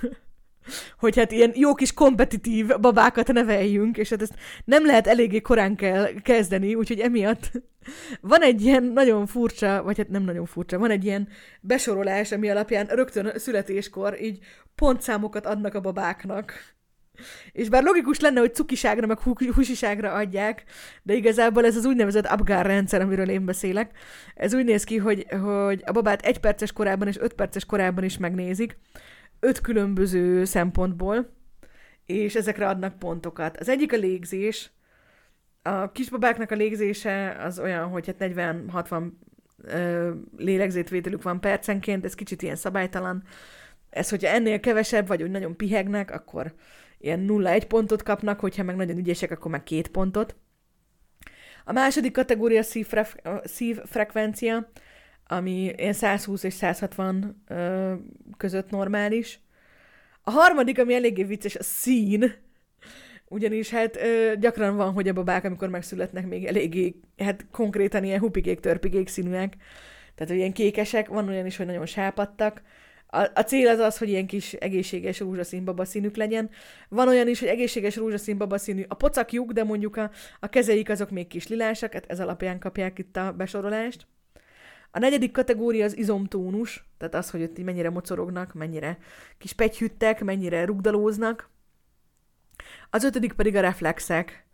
hogy 0.99 1.17
hát 1.17 1.33
ilyen 1.33 1.53
jó 1.55 1.75
kis 1.75 1.95
kompetitív 1.95 2.67
babákat 2.81 3.33
neveljünk, 3.33 3.97
és 3.97 4.09
hát 4.09 4.23
ezt 4.23 4.35
nem 4.65 4.87
lehet 4.87 5.07
eléggé 5.07 5.41
korán 5.41 5.77
kell 5.77 6.13
kezdeni, 6.23 6.75
úgyhogy 6.75 7.01
emiatt 7.01 7.51
van 8.21 8.43
egy 8.43 8.63
ilyen 8.63 8.85
nagyon 8.85 9.27
furcsa, 9.27 9.83
vagy 9.83 9.97
hát 9.97 10.09
nem 10.09 10.23
nagyon 10.23 10.47
furcsa, 10.47 10.79
van 10.79 10.91
egy 10.91 11.05
ilyen 11.05 11.29
besorolás, 11.61 12.33
ami 12.33 12.51
alapján 12.51 12.87
rögtön 12.87 13.33
születéskor 13.39 14.21
így 14.21 14.39
pontszámokat 14.75 15.47
adnak 15.47 15.75
a 15.75 15.81
babáknak. 15.81 16.76
És 17.53 17.69
bár 17.69 17.83
logikus 17.83 18.21
lenne, 18.21 18.41
hogy 18.41 18.55
cukiságra, 18.55 19.07
meg 19.07 19.19
húsiságra 19.55 20.12
adják, 20.12 20.64
de 21.03 21.14
igazából 21.14 21.64
ez 21.64 21.77
az 21.77 21.85
úgynevezett 21.85 22.27
Abgar 22.27 22.67
rendszer, 22.67 23.01
amiről 23.01 23.29
én 23.29 23.45
beszélek, 23.45 23.91
ez 24.35 24.55
úgy 24.55 24.64
néz 24.64 24.85
ki, 24.85 24.97
hogy, 24.97 25.27
hogy 25.43 25.83
a 25.87 25.93
babát 25.93 26.23
egy 26.23 26.41
perces 26.41 26.73
korában 26.73 27.09
és 27.09 27.19
öt 27.19 27.33
perces 27.33 27.64
korában 27.64 28.05
is 28.05 28.19
megnézik, 28.19 28.79
öt 29.41 29.61
különböző 29.61 30.45
szempontból, 30.45 31.35
és 32.07 32.35
ezekre 32.35 32.69
adnak 32.69 32.99
pontokat. 32.99 33.57
Az 33.57 33.69
egyik 33.69 33.93
a 33.93 33.97
légzés, 33.97 34.71
a 35.62 35.93
kisbabáknak 35.93 36.51
a 36.51 36.55
légzése 36.55 37.37
az 37.41 37.59
olyan, 37.59 37.89
hogy 37.89 38.07
hát 38.07 38.33
40-60 38.35 39.11
lélegzétvételük 40.37 41.23
van 41.23 41.41
percenként, 41.41 42.05
ez 42.05 42.14
kicsit 42.14 42.43
ilyen 42.43 42.57
szabálytalan. 42.57 43.23
Ez, 43.91 44.09
hogyha 44.11 44.29
ennél 44.29 44.61
kevesebb, 44.61 45.07
vagy 45.07 45.23
úgy 45.23 45.31
nagyon 45.31 45.57
pihegnek, 45.57 46.11
akkor 46.11 46.55
ilyen 46.99 47.27
0-1 47.29 47.65
pontot 47.69 48.03
kapnak, 48.03 48.41
hogyha 48.41 48.63
meg 48.63 48.77
nagyon 48.77 48.97
ügyesek, 48.97 49.31
akkor 49.31 49.51
meg 49.51 49.63
két 49.63 49.89
pontot. 49.89 50.37
A 51.65 51.73
második 51.73 52.13
kategória 52.13 52.63
szívfre- 52.63 53.23
szívfrekvencia, 53.45 54.71
ami 55.27 55.73
ilyen 55.77 55.93
120 55.93 56.43
és 56.43 56.55
160 56.55 57.43
ö, 57.47 57.95
között 58.37 58.71
normális. 58.71 59.41
A 60.23 60.31
harmadik, 60.31 60.79
ami 60.79 60.95
eléggé 60.95 61.23
vicces, 61.25 61.57
a 61.57 61.63
szín, 61.63 62.33
ugyanis 63.29 63.71
hát 63.71 63.97
ö, 63.97 64.33
gyakran 64.41 64.77
van, 64.77 64.93
hogy 64.93 65.09
a 65.09 65.13
babák, 65.13 65.45
amikor 65.45 65.69
megszületnek, 65.69 66.27
még 66.27 66.45
eléggé, 66.45 67.01
hát 67.17 67.47
konkrétan 67.51 68.05
ilyen 68.05 68.21
hupigék, 68.21 68.61
törpigék 68.61 69.09
színűek, 69.09 69.57
tehát 70.15 70.33
hogy 70.33 70.37
ilyen 70.37 70.53
kékesek, 70.53 71.09
van 71.09 71.29
olyan 71.29 71.47
is, 71.47 71.57
hogy 71.57 71.67
nagyon 71.67 71.87
sápadtak, 71.87 72.63
a, 73.07 73.19
a 73.35 73.43
cél 73.43 73.69
az 73.69 73.79
az, 73.79 73.99
hogy 73.99 74.09
ilyen 74.09 74.27
kis 74.27 74.53
egészséges 74.53 75.21
rózsaszín 75.21 75.65
babaszínük 75.65 76.17
legyen. 76.17 76.51
Van 76.89 77.09
olyan 77.09 77.29
is, 77.29 77.39
hogy 77.39 77.49
egészséges 77.49 77.97
rózsaszín 77.97 78.39
babaszínű 78.39 78.85
a 78.89 78.95
pocakjuk, 78.95 79.53
de 79.53 79.65
mondjuk 79.65 79.97
a, 79.97 80.11
a 80.41 80.49
kezeik 80.49 80.91
azok 80.91 81.11
még 81.11 81.27
kis 81.27 81.49
lilásak, 81.49 81.93
hát 81.93 82.05
ez 82.11 82.21
alapján 82.21 82.59
kapják 82.59 82.99
itt 82.99 83.17
a 83.17 83.33
besorolást. 83.33 84.07
A 84.91 84.99
negyedik 84.99 85.33
kategória 85.33 85.85
az 85.85 85.97
izomtónus, 85.97 86.85
tehát 86.99 87.15
az, 87.15 87.31
hogy 87.31 87.43
ott 87.43 87.59
mennyire 87.59 87.91
mocorognak, 87.91 88.55
mennyire 88.55 88.99
kis 89.39 89.53
pegyhüttek, 89.53 90.25
mennyire 90.25 90.65
rugdalóznak. 90.65 91.51
Az 92.91 93.05
ötödik 93.05 93.33
pedig 93.33 93.57
a 93.57 93.61
reflexek. 93.61 94.46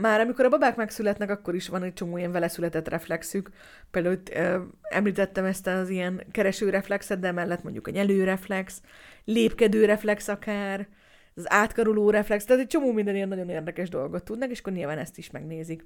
Már 0.00 0.20
amikor 0.20 0.44
a 0.44 0.48
babák 0.48 0.76
megszületnek, 0.76 1.30
akkor 1.30 1.54
is 1.54 1.68
van 1.68 1.82
egy 1.82 1.92
csomó 1.92 2.16
ilyen 2.18 2.32
vele 2.32 2.48
született 2.48 2.88
reflexük. 2.88 3.50
Például 3.90 4.20
uh, 4.30 4.62
említettem 4.82 5.44
ezt 5.44 5.66
az 5.66 5.88
ilyen 5.88 6.22
kereső 6.30 6.70
reflexet, 6.70 7.18
de 7.18 7.32
mellett 7.32 7.62
mondjuk 7.62 7.86
a 7.86 7.90
nyelő 7.90 8.24
reflex, 8.24 8.80
lépkedő 9.24 9.84
reflex 9.84 10.28
akár, 10.28 10.88
az 11.34 11.44
átkaruló 11.52 12.10
reflex, 12.10 12.44
tehát 12.44 12.62
egy 12.62 12.68
csomó 12.68 12.92
minden 12.92 13.14
ilyen 13.14 13.28
nagyon 13.28 13.48
érdekes 13.48 13.88
dolgot 13.88 14.24
tudnak, 14.24 14.50
és 14.50 14.58
akkor 14.58 14.72
nyilván 14.72 14.98
ezt 14.98 15.18
is 15.18 15.30
megnézik. 15.30 15.84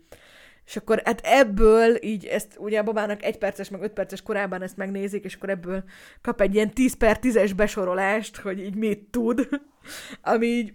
És 0.67 0.77
akkor 0.77 1.03
hát 1.05 1.21
ebből 1.25 2.05
így 2.05 2.25
ezt 2.25 2.57
ugye 2.59 2.79
a 2.79 2.83
babának 2.83 3.23
egy 3.23 3.39
perces, 3.39 3.69
meg 3.69 3.83
öt 3.83 3.93
perces 3.93 4.23
korában 4.23 4.63
ezt 4.63 4.77
megnézik, 4.77 5.25
és 5.25 5.35
akkor 5.35 5.51
ebből 5.51 5.85
kap 6.21 6.41
egy 6.41 6.55
ilyen 6.55 6.71
10 6.71 6.97
per 6.97 7.19
10-es 7.23 7.53
besorolást, 7.57 8.37
hogy 8.37 8.61
így 8.61 8.75
mit 8.75 8.99
tud, 9.11 9.49
ami 10.33 10.47
így 10.47 10.73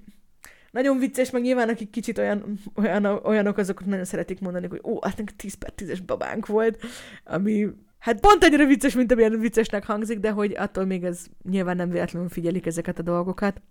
nagyon 0.74 0.99
vicces, 0.99 1.30
meg 1.30 1.41
nyilván 1.41 1.69
akik 1.69 1.89
kicsit 1.89 2.17
olyan, 2.17 2.59
olyan, 2.76 3.05
olyanok, 3.05 3.57
azok 3.57 3.86
nagyon 3.86 4.05
szeretik 4.05 4.39
mondani, 4.39 4.67
hogy 4.67 4.82
ó, 4.84 5.01
hát 5.01 5.17
nekünk 5.17 5.36
10 5.36 5.53
per 5.53 5.74
10-es 5.78 5.99
babánk 6.05 6.45
volt, 6.45 6.82
ami 7.24 7.67
hát 7.99 8.19
pont 8.19 8.43
annyira 8.43 8.65
vicces, 8.65 8.95
mint 8.95 9.11
amilyen 9.11 9.39
viccesnek 9.39 9.86
hangzik, 9.86 10.19
de 10.19 10.30
hogy 10.30 10.55
attól 10.57 10.86
még 10.86 11.03
ez 11.03 11.26
nyilván 11.49 11.76
nem 11.76 11.89
véletlenül 11.89 12.30
figyelik 12.30 12.65
ezeket 12.65 12.99
a 12.99 13.01
dolgokat. 13.01 13.61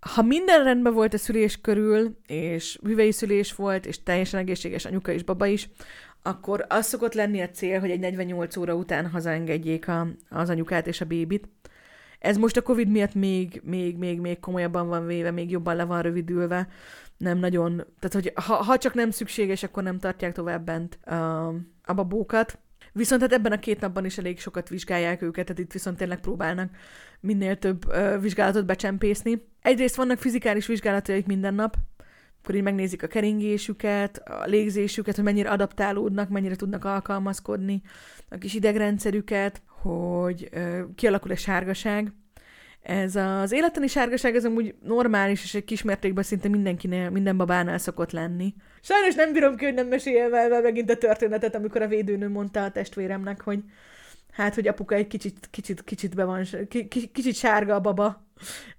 Ha 0.00 0.22
minden 0.22 0.64
rendben 0.64 0.92
volt 0.92 1.14
a 1.14 1.18
szülés 1.18 1.60
körül, 1.60 2.16
és 2.26 2.78
hüvei 2.82 3.12
szülés 3.12 3.54
volt, 3.54 3.86
és 3.86 4.02
teljesen 4.02 4.40
egészséges 4.40 4.84
anyuka 4.84 5.12
és 5.12 5.22
baba 5.22 5.46
is, 5.46 5.68
akkor 6.22 6.64
az 6.68 6.86
szokott 6.86 7.14
lenni 7.14 7.40
a 7.40 7.50
cél, 7.50 7.80
hogy 7.80 7.90
egy 7.90 8.00
48 8.00 8.56
óra 8.56 8.74
után 8.74 9.10
hazaengedjék 9.10 9.88
a, 9.88 10.06
az 10.28 10.50
anyukát 10.50 10.86
és 10.86 11.00
a 11.00 11.04
bébit. 11.04 11.48
Ez 12.20 12.36
most 12.36 12.56
a 12.56 12.62
Covid 12.62 12.88
miatt 12.88 13.14
még, 13.14 13.60
még, 13.64 13.96
még, 13.96 14.20
még 14.20 14.40
komolyabban 14.40 14.88
van 14.88 15.06
véve, 15.06 15.30
még 15.30 15.50
jobban 15.50 15.76
le 15.76 15.84
van 15.84 16.02
rövidülve. 16.02 16.68
Nem 17.16 17.38
nagyon, 17.38 17.84
tehát 17.98 18.12
hogy 18.12 18.32
ha, 18.34 18.54
ha 18.54 18.78
csak 18.78 18.94
nem 18.94 19.10
szükséges, 19.10 19.62
akkor 19.62 19.82
nem 19.82 19.98
tartják 19.98 20.32
tovább 20.32 20.64
bent 20.64 20.94
a, 20.94 21.46
a 21.84 21.94
babókat. 21.94 22.58
Viszont 22.92 23.20
hát 23.20 23.32
ebben 23.32 23.52
a 23.52 23.58
két 23.58 23.80
napban 23.80 24.04
is 24.04 24.18
elég 24.18 24.40
sokat 24.40 24.68
vizsgálják 24.68 25.22
őket, 25.22 25.44
tehát 25.46 25.62
itt 25.62 25.72
viszont 25.72 25.96
tényleg 25.96 26.20
próbálnak 26.20 26.70
minél 27.20 27.58
több 27.58 27.88
ö, 27.88 28.18
vizsgálatot 28.20 28.66
becsempészni. 28.66 29.46
Egyrészt 29.62 29.96
vannak 29.96 30.18
fizikális 30.18 30.66
vizsgálataik 30.66 31.26
minden 31.26 31.54
nap, 31.54 31.76
akkor 32.42 32.54
így 32.54 32.62
megnézik 32.62 33.02
a 33.02 33.06
keringésüket, 33.06 34.18
a 34.28 34.44
légzésüket, 34.46 35.14
hogy 35.14 35.24
mennyire 35.24 35.50
adaptálódnak, 35.50 36.28
mennyire 36.28 36.56
tudnak 36.56 36.84
alkalmazkodni, 36.84 37.82
a 38.28 38.38
kis 38.38 38.54
idegrendszerüket, 38.54 39.62
hogy 39.82 40.48
ö, 40.52 40.80
kialakul 40.94 41.30
egy 41.30 41.38
sárgaság. 41.38 42.12
Ez 42.82 43.16
az 43.16 43.52
életeni 43.52 43.86
sárgaság 43.86 44.36
ez 44.36 44.44
amúgy 44.44 44.74
normális, 44.82 45.42
és 45.42 45.54
egy 45.54 45.64
kismértékben 45.64 46.24
szinte 46.24 46.48
mindenkinél, 46.48 47.10
minden 47.10 47.36
babánál 47.36 47.78
szokott 47.78 48.10
lenni. 48.10 48.54
Sajnos 48.82 49.14
nem 49.14 49.32
bírom 49.32 49.56
ki, 49.56 49.64
hogy 49.64 49.74
nem 49.74 49.86
meséljem 49.86 50.34
el 50.34 50.60
megint 50.60 50.90
a 50.90 50.96
történetet, 50.96 51.54
amikor 51.54 51.82
a 51.82 51.88
védőnő 51.88 52.28
mondta 52.28 52.64
a 52.64 52.70
testvéremnek, 52.70 53.40
hogy 53.40 53.58
hát, 54.30 54.54
hogy 54.54 54.68
apuka 54.68 54.94
egy 54.94 55.06
kicsit, 55.06 55.48
kicsit, 55.50 55.84
kicsit 55.84 56.14
be 56.14 56.24
van, 56.24 56.46
kicsit 57.12 57.34
sárga 57.34 57.74
a 57.74 57.80
baba. 57.80 58.28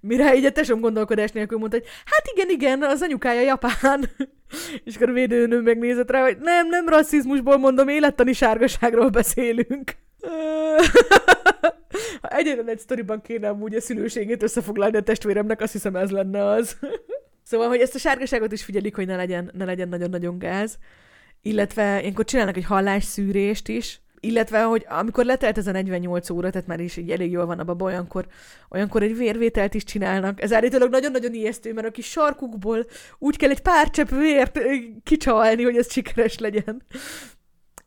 Mire 0.00 0.36
így 0.36 0.44
a 0.44 0.52
tesom 0.52 0.80
gondolkodás 0.80 1.32
nélkül 1.32 1.58
mondta, 1.58 1.76
hogy 1.76 1.86
hát 2.04 2.22
igen, 2.34 2.50
igen, 2.50 2.82
az 2.82 3.02
anyukája 3.02 3.40
japán. 3.40 4.10
És 4.84 4.96
akkor 4.96 5.08
a 5.08 5.12
védőnő 5.12 5.60
megnézett 5.60 6.10
rá, 6.10 6.22
hogy 6.22 6.38
nem, 6.40 6.68
nem 6.68 6.88
rasszizmusból 6.88 7.56
mondom, 7.56 7.88
élettani 7.88 8.32
sárgaságról 8.32 9.08
beszélünk. 9.08 9.92
Ha 12.20 12.28
egyetlen 12.28 12.68
egy 12.68 12.78
sztoriban 12.78 13.20
kéne 13.20 13.48
amúgy 13.48 13.74
a 13.74 13.80
szülőségét 13.80 14.42
összefoglalni 14.42 14.96
a 14.96 15.02
testvéremnek, 15.02 15.60
azt 15.60 15.72
hiszem 15.72 15.96
ez 15.96 16.10
lenne 16.10 16.44
az. 16.44 16.76
szóval, 17.50 17.68
hogy 17.68 17.80
ezt 17.80 17.94
a 17.94 17.98
sárgaságot 17.98 18.52
is 18.52 18.64
figyelik, 18.64 18.94
hogy 18.94 19.06
ne 19.06 19.16
legyen, 19.16 19.50
ne 19.54 19.64
legyen 19.64 19.88
nagyon-nagyon 19.88 20.38
gáz. 20.38 20.78
Illetve 21.42 22.00
ilyenkor 22.00 22.24
csinálnak 22.24 22.56
egy 22.56 22.64
hallásszűrést 22.64 23.68
is, 23.68 24.00
illetve, 24.20 24.62
hogy 24.62 24.86
amikor 24.88 25.24
letelt 25.24 25.58
ez 25.58 25.66
a 25.66 25.72
48 25.72 26.30
óra, 26.30 26.50
tehát 26.50 26.66
már 26.66 26.80
is 26.80 26.96
így 26.96 27.10
elég 27.10 27.30
jól 27.30 27.46
van 27.46 27.58
a 27.58 27.64
baba, 27.64 27.84
olyankor, 27.84 28.26
olyankor 28.70 29.02
egy 29.02 29.16
vérvételt 29.16 29.74
is 29.74 29.84
csinálnak. 29.84 30.42
Ez 30.42 30.52
állítólag 30.52 30.90
nagyon-nagyon 30.90 31.34
ijesztő, 31.34 31.72
mert 31.72 31.86
a 31.86 31.90
kis 31.90 32.10
sarkukból 32.10 32.86
úgy 33.18 33.36
kell 33.36 33.50
egy 33.50 33.62
pár 33.62 33.90
csepp 33.90 34.08
vért 34.08 34.58
kicsalni, 35.02 35.62
hogy 35.62 35.76
ez 35.76 35.92
sikeres 35.92 36.38
legyen. 36.38 36.82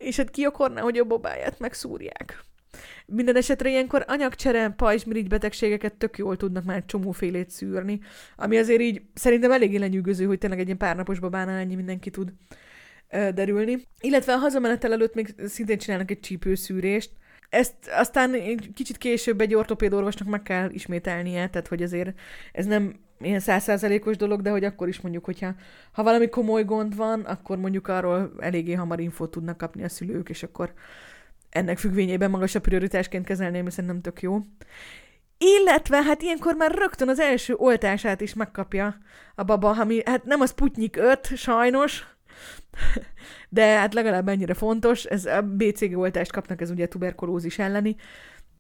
És 0.06 0.18
hát 0.18 0.30
ki 0.30 0.44
hogy 0.82 0.98
a 0.98 1.04
babáját 1.04 1.60
megszúrják. 1.60 2.44
Minden 3.06 3.36
esetre 3.36 3.70
ilyenkor 3.70 4.06
anyagcsere, 4.08 4.70
pajzsmirigy 4.70 5.28
betegségeket 5.28 5.94
tök 5.94 6.18
jól 6.18 6.38
tudnak 6.38 6.64
már 6.64 6.86
csomófélét 6.86 7.50
szűrni, 7.50 8.00
ami 8.36 8.58
azért 8.58 8.82
így 8.82 9.02
szerintem 9.14 9.52
eléggé 9.52 9.78
lenyűgöző, 9.78 10.26
hogy 10.26 10.38
tényleg 10.38 10.60
egy 10.60 10.66
ilyen 10.66 10.78
párnapos 10.78 11.20
babánál 11.20 11.58
ennyi 11.60 11.76
mindenki 11.76 12.10
tud 12.10 12.34
derülni. 13.10 13.88
Illetve 14.00 14.34
a 14.34 14.38
hazamenetel 14.38 14.92
előtt 14.92 15.14
még 15.14 15.36
szintén 15.46 15.78
csinálnak 15.78 16.12
egy 16.12 16.20
csípőszűrést, 16.20 17.12
ezt 17.50 17.76
aztán 17.92 18.60
kicsit 18.74 18.98
később 18.98 19.42
egy 19.42 19.56
ortopédorvosnak 19.56 20.28
meg 20.28 20.42
kell 20.42 20.70
ismételnie, 20.70 21.50
tehát 21.50 21.68
hogy 21.68 21.84
azért 21.84 22.20
ez 22.52 22.66
nem 22.66 23.00
ilyen 23.20 23.40
százszázalékos 23.40 24.18
dolog, 24.18 24.42
de 24.42 24.50
hogy 24.50 24.64
akkor 24.64 24.88
is 24.88 25.02
mondjuk, 25.02 25.26
hogyha 25.26 25.54
ha 25.92 26.04
valami 26.04 26.30
komoly 26.30 26.64
gond 26.64 26.96
van, 26.96 27.22
akkor 27.22 27.58
mondjuk 27.58 27.88
arról 27.88 28.32
eléggé 28.40 28.74
hamar 28.74 29.00
infót 29.00 29.32
tudnak 29.32 29.58
kapni 29.58 29.84
a 29.84 29.90
szülők, 29.90 30.30
és 30.30 30.44
akkor 30.44 30.74
ennek 31.50 31.78
függvényében 31.78 32.30
magasabb 32.30 32.62
prioritásként 32.62 33.26
kezelném, 33.26 33.66
hiszen 33.66 33.86
nem 33.86 34.02
tök 34.02 34.22
jó. 34.22 34.40
Illetve 35.38 36.04
hát 36.04 36.22
ilyenkor 36.22 36.56
már 36.56 36.72
rögtön 36.72 37.10
az 37.10 37.20
első 37.20 37.54
oltását 37.54 38.22
is 38.22 38.34
megkapja 38.34 38.98
a 39.36 39.44
baba, 39.44 39.70
ami 39.70 40.02
hát 40.06 40.24
nem 40.24 40.42
az 40.42 40.52
Putnyik 40.52 40.98
5, 40.98 41.36
sajnos, 41.36 42.06
de 43.50 43.66
hát 43.66 43.94
legalább 43.94 44.28
ennyire 44.28 44.54
fontos, 44.54 45.04
ez 45.04 45.26
a 45.26 45.42
BCG 45.42 45.98
oltást 45.98 46.32
kapnak, 46.32 46.62
ez 46.62 46.70
ugye 46.70 46.88
tuberkulózis 46.88 47.60
elleni. 47.60 47.96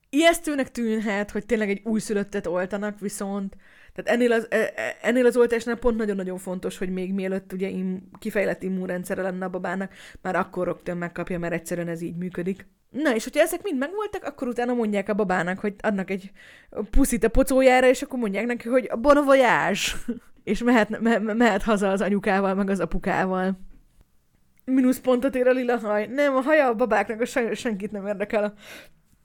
Ijesztőnek 0.09 0.71
tűnhet, 0.71 1.31
hogy 1.31 1.45
tényleg 1.45 1.69
egy 1.69 1.81
újszülöttet 1.83 2.47
oltanak, 2.47 2.99
viszont 2.99 3.55
tehát 3.95 4.19
ennél 4.19 4.31
az, 4.31 4.47
e, 4.49 4.57
e, 4.75 4.97
ennél 5.01 5.25
az 5.25 5.37
oltásnál 5.37 5.75
pont 5.75 5.97
nagyon-nagyon 5.97 6.37
fontos, 6.37 6.77
hogy 6.77 6.89
még 6.89 7.13
mielőtt 7.13 7.53
ugye 7.53 7.67
im, 7.67 8.09
kifejlett 8.19 8.63
immunrendszere 8.63 9.21
lenne 9.21 9.45
a 9.45 9.49
babának, 9.49 9.93
már 10.21 10.35
akkor 10.35 10.65
rögtön 10.65 10.97
megkapja, 10.97 11.39
mert 11.39 11.53
egyszerűen 11.53 11.87
ez 11.87 12.01
így 12.01 12.15
működik. 12.15 12.67
Na, 12.89 13.15
és 13.15 13.23
hogyha 13.23 13.41
ezek 13.41 13.63
mind 13.63 13.77
megvoltak, 13.77 14.23
akkor 14.23 14.47
utána 14.47 14.73
mondják 14.73 15.09
a 15.09 15.13
babának, 15.13 15.59
hogy 15.59 15.75
adnak 15.79 16.09
egy 16.09 16.31
puszit 16.89 17.23
a 17.23 17.29
pocójára, 17.29 17.87
és 17.87 18.01
akkor 18.01 18.19
mondják 18.19 18.45
neki, 18.45 18.69
hogy 18.69 18.89
bon 18.99 19.25
voyage! 19.25 19.79
és 20.43 20.63
mehet, 20.63 20.99
me, 20.99 21.17
mehet 21.19 21.63
haza 21.63 21.91
az 21.91 22.01
anyukával, 22.01 22.53
meg 22.53 22.69
az 22.69 22.79
apukával 22.79 23.57
mínuszpontot 24.65 25.35
ér 25.35 25.47
a 25.47 25.51
lila 25.51 25.77
haj. 25.77 26.07
Nem, 26.07 26.35
a 26.35 26.41
haja 26.41 26.67
a 26.67 26.75
babáknak 26.75 27.21
a 27.21 27.55
senkit 27.55 27.91
nem 27.91 28.07
érdekel 28.07 28.43
a, 28.43 28.53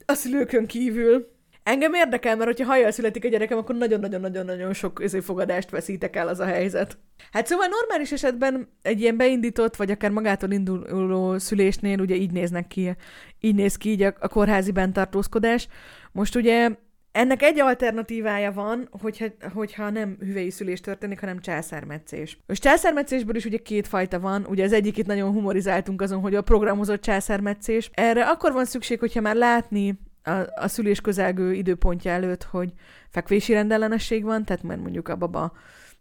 a 0.05 0.13
szülőkön 0.13 0.65
kívül. 0.65 1.31
Engem 1.63 1.93
érdekel, 1.93 2.35
mert 2.35 2.49
hogyha 2.49 2.71
hajjal 2.71 2.91
születik 2.91 3.25
a 3.25 3.27
gyerekem, 3.27 3.57
akkor 3.57 3.75
nagyon-nagyon-nagyon-nagyon 3.75 4.73
sok 4.73 5.01
fogadást 5.21 5.69
veszítek 5.69 6.15
el 6.15 6.27
az 6.27 6.39
a 6.39 6.45
helyzet. 6.45 6.97
Hát 7.31 7.47
szóval 7.47 7.67
normális 7.67 8.11
esetben 8.11 8.67
egy 8.81 9.01
ilyen 9.01 9.17
beindított, 9.17 9.75
vagy 9.75 9.91
akár 9.91 10.11
magától 10.11 10.51
induló 10.51 11.37
szülésnél 11.37 11.99
ugye 11.99 12.15
így 12.15 12.31
néznek 12.31 12.67
ki, 12.67 12.95
így 13.39 13.55
néz 13.55 13.75
ki 13.75 13.89
így 13.89 14.01
a, 14.01 14.13
a 14.19 14.27
kórházi 14.27 14.71
bentartózkodás. 14.71 15.67
Most 16.11 16.35
ugye 16.35 16.69
ennek 17.11 17.41
egy 17.41 17.59
alternatívája 17.59 18.51
van, 18.51 18.89
hogyha, 19.01 19.25
hogyha 19.53 19.89
nem 19.89 20.17
hüvei 20.19 20.49
szülés 20.49 20.81
történik, 20.81 21.19
hanem 21.19 21.39
császármetszés. 21.39 22.37
Most 22.47 22.61
császármetszésből 22.61 23.35
is 23.35 23.45
ugye 23.45 23.57
két 23.57 23.87
fajta 23.87 24.19
van, 24.19 24.45
ugye 24.49 24.63
az 24.63 24.73
egyik 24.73 25.05
nagyon 25.05 25.31
humorizáltunk 25.31 26.01
azon, 26.01 26.21
hogy 26.21 26.35
a 26.35 26.41
programozott 26.41 27.01
császármetszés. 27.01 27.89
Erre 27.93 28.23
akkor 28.23 28.53
van 28.53 28.65
szükség, 28.65 28.99
hogyha 28.99 29.21
már 29.21 29.35
látni 29.35 29.99
a, 30.23 30.31
a 30.55 30.67
szülés 30.67 31.01
közelgő 31.01 31.53
időpontja 31.53 32.11
előtt, 32.11 32.43
hogy 32.43 32.73
fekvési 33.09 33.53
rendellenesség 33.53 34.23
van, 34.23 34.45
tehát 34.45 34.63
mert 34.63 34.81
mondjuk 34.81 35.07
a 35.07 35.15
baba 35.15 35.51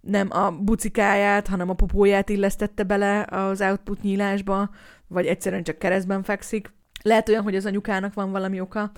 nem 0.00 0.28
a 0.30 0.50
bucikáját, 0.50 1.48
hanem 1.48 1.68
a 1.68 1.74
popóját 1.74 2.28
illesztette 2.28 2.82
bele 2.82 3.26
az 3.30 3.60
output 3.60 4.02
nyílásba, 4.02 4.70
vagy 5.06 5.26
egyszerűen 5.26 5.62
csak 5.62 5.78
keresztben 5.78 6.22
fekszik. 6.22 6.72
Lehet 7.02 7.28
olyan, 7.28 7.42
hogy 7.42 7.56
az 7.56 7.66
anyukának 7.66 8.14
van 8.14 8.30
valami 8.30 8.60
oka, 8.60 8.90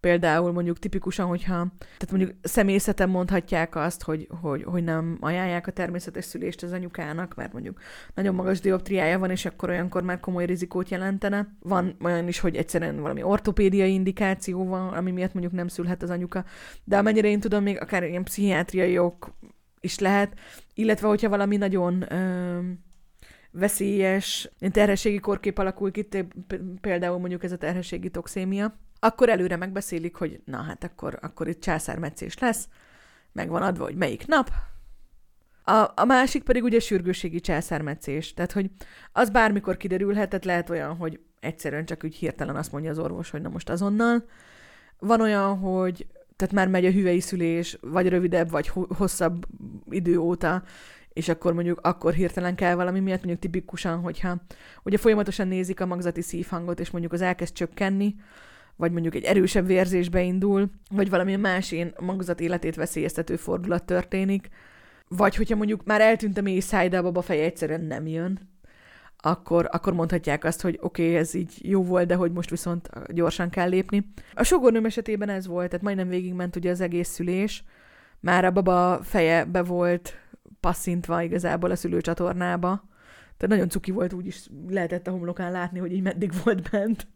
Például 0.00 0.52
mondjuk 0.52 0.78
tipikusan, 0.78 1.26
hogyha, 1.26 1.66
tehát 1.78 2.10
mondjuk 2.10 2.32
személyzeten 2.42 3.08
mondhatják 3.08 3.76
azt, 3.76 4.02
hogy, 4.02 4.28
hogy, 4.40 4.62
hogy 4.62 4.84
nem 4.84 5.16
ajánlják 5.20 5.66
a 5.66 5.72
természetes 5.72 6.24
szülést 6.24 6.62
az 6.62 6.72
anyukának, 6.72 7.34
mert 7.34 7.52
mondjuk 7.52 7.80
nagyon 8.14 8.34
magas 8.34 8.60
dioptriája 8.60 9.18
van, 9.18 9.30
és 9.30 9.44
akkor 9.44 9.68
olyankor 9.68 10.02
már 10.02 10.20
komoly 10.20 10.46
rizikót 10.46 10.88
jelentene. 10.88 11.56
Van 11.60 11.96
olyan 12.02 12.28
is, 12.28 12.38
hogy 12.38 12.56
egyszerűen 12.56 13.00
valami 13.00 13.22
ortopédiai 13.22 13.92
indikáció 13.92 14.64
van, 14.64 14.88
ami 14.88 15.10
miatt 15.10 15.32
mondjuk 15.32 15.54
nem 15.54 15.68
szülhet 15.68 16.02
az 16.02 16.10
anyuka. 16.10 16.44
De 16.84 16.98
amennyire 16.98 17.28
én 17.28 17.40
tudom, 17.40 17.62
még 17.62 17.80
akár 17.80 18.02
ilyen 18.02 18.24
pszichiátriai 18.24 18.98
ok 18.98 19.34
is 19.80 19.98
lehet, 19.98 20.38
illetve 20.74 21.08
hogyha 21.08 21.28
valami 21.28 21.56
nagyon 21.56 22.12
ö, 22.12 22.58
veszélyes 23.50 24.50
terhességi 24.70 25.18
korkép 25.18 25.58
alakul 25.58 25.90
ki, 25.90 26.08
például 26.80 27.18
mondjuk 27.18 27.44
ez 27.44 27.52
a 27.52 27.56
terhességi 27.56 28.10
toxémia, 28.10 28.78
akkor 29.00 29.28
előre 29.28 29.56
megbeszélik, 29.56 30.16
hogy 30.16 30.40
na 30.44 30.62
hát 30.62 30.84
akkor, 30.84 31.18
akkor 31.22 31.48
itt 31.48 31.60
császármetszés 31.60 32.38
lesz, 32.38 32.68
meg 33.32 33.48
van 33.48 33.62
adva, 33.62 33.84
hogy 33.84 33.96
melyik 33.96 34.26
nap. 34.26 34.50
A, 35.64 35.92
a 35.94 36.04
másik 36.04 36.42
pedig 36.42 36.62
ugye 36.62 36.80
sürgőségi 36.80 37.40
császármetszés, 37.40 38.34
tehát 38.34 38.52
hogy 38.52 38.70
az 39.12 39.30
bármikor 39.30 39.76
kiderülhet, 39.76 40.44
lehet 40.44 40.70
olyan, 40.70 40.96
hogy 40.96 41.20
egyszerűen 41.40 41.84
csak 41.84 42.04
úgy 42.04 42.14
hirtelen 42.14 42.56
azt 42.56 42.72
mondja 42.72 42.90
az 42.90 42.98
orvos, 42.98 43.30
hogy 43.30 43.40
na 43.40 43.48
most 43.48 43.68
azonnal. 43.68 44.24
Van 44.98 45.20
olyan, 45.20 45.58
hogy 45.58 46.06
tehát 46.36 46.54
már 46.54 46.68
megy 46.68 46.84
a 46.84 46.90
hüvei 46.90 47.20
szülés, 47.20 47.78
vagy 47.80 48.08
rövidebb, 48.08 48.50
vagy 48.50 48.68
hosszabb 48.68 49.46
idő 49.90 50.18
óta, 50.18 50.62
és 51.12 51.28
akkor 51.28 51.52
mondjuk 51.52 51.80
akkor 51.80 52.12
hirtelen 52.12 52.54
kell 52.54 52.74
valami 52.74 53.00
miatt, 53.00 53.18
mondjuk 53.18 53.38
tipikusan, 53.38 54.00
hogyha 54.00 54.36
ugye 54.82 54.98
folyamatosan 54.98 55.48
nézik 55.48 55.80
a 55.80 55.86
magzati 55.86 56.22
szívhangot, 56.22 56.80
és 56.80 56.90
mondjuk 56.90 57.12
az 57.12 57.20
elkezd 57.20 57.54
csökkenni, 57.54 58.14
vagy 58.80 58.92
mondjuk 58.92 59.14
egy 59.14 59.24
erősebb 59.24 59.66
vérzésbe 59.66 60.22
indul, 60.22 60.70
vagy 60.90 61.10
valami 61.10 61.36
más 61.36 61.72
én 61.72 61.92
magzat 62.00 62.40
életét 62.40 62.76
veszélyeztető 62.76 63.36
fordulat 63.36 63.84
történik, 63.84 64.48
vagy 65.08 65.36
hogyha 65.36 65.56
mondjuk 65.56 65.84
már 65.84 66.00
eltűnt 66.00 66.38
a 66.38 66.42
mély 66.42 66.60
száj, 66.60 66.88
de 66.88 66.98
a 66.98 67.22
feje 67.22 67.44
egyszerűen 67.44 67.80
nem 67.80 68.06
jön, 68.06 68.48
akkor, 69.16 69.68
akkor 69.72 69.92
mondhatják 69.92 70.44
azt, 70.44 70.60
hogy 70.60 70.78
oké, 70.80 71.02
okay, 71.02 71.16
ez 71.16 71.34
így 71.34 71.58
jó 71.62 71.84
volt, 71.84 72.06
de 72.06 72.14
hogy 72.14 72.32
most 72.32 72.50
viszont 72.50 72.90
gyorsan 73.08 73.50
kell 73.50 73.68
lépni. 73.68 74.12
A 74.34 74.42
sogornőm 74.42 74.84
esetében 74.84 75.28
ez 75.28 75.46
volt, 75.46 75.68
tehát 75.68 75.84
majdnem 75.84 76.08
végigment 76.08 76.56
ugye 76.56 76.70
az 76.70 76.80
egész 76.80 77.08
szülés, 77.08 77.64
már 78.20 78.44
a 78.44 78.50
baba 78.50 79.00
feje 79.02 79.44
be 79.44 79.62
volt 79.62 80.14
passzintva 80.60 81.22
igazából 81.22 81.70
a 81.70 81.76
szülőcsatornába, 81.76 82.88
tehát 83.40 83.54
nagyon 83.54 83.68
cuki 83.68 83.90
volt, 83.90 84.12
úgy 84.12 84.26
is 84.26 84.46
lehetett 84.68 85.06
a 85.06 85.10
homlokán 85.10 85.52
látni, 85.52 85.78
hogy 85.78 85.92
így 85.92 86.02
meddig 86.02 86.32
volt 86.44 86.70
bent. 86.70 87.06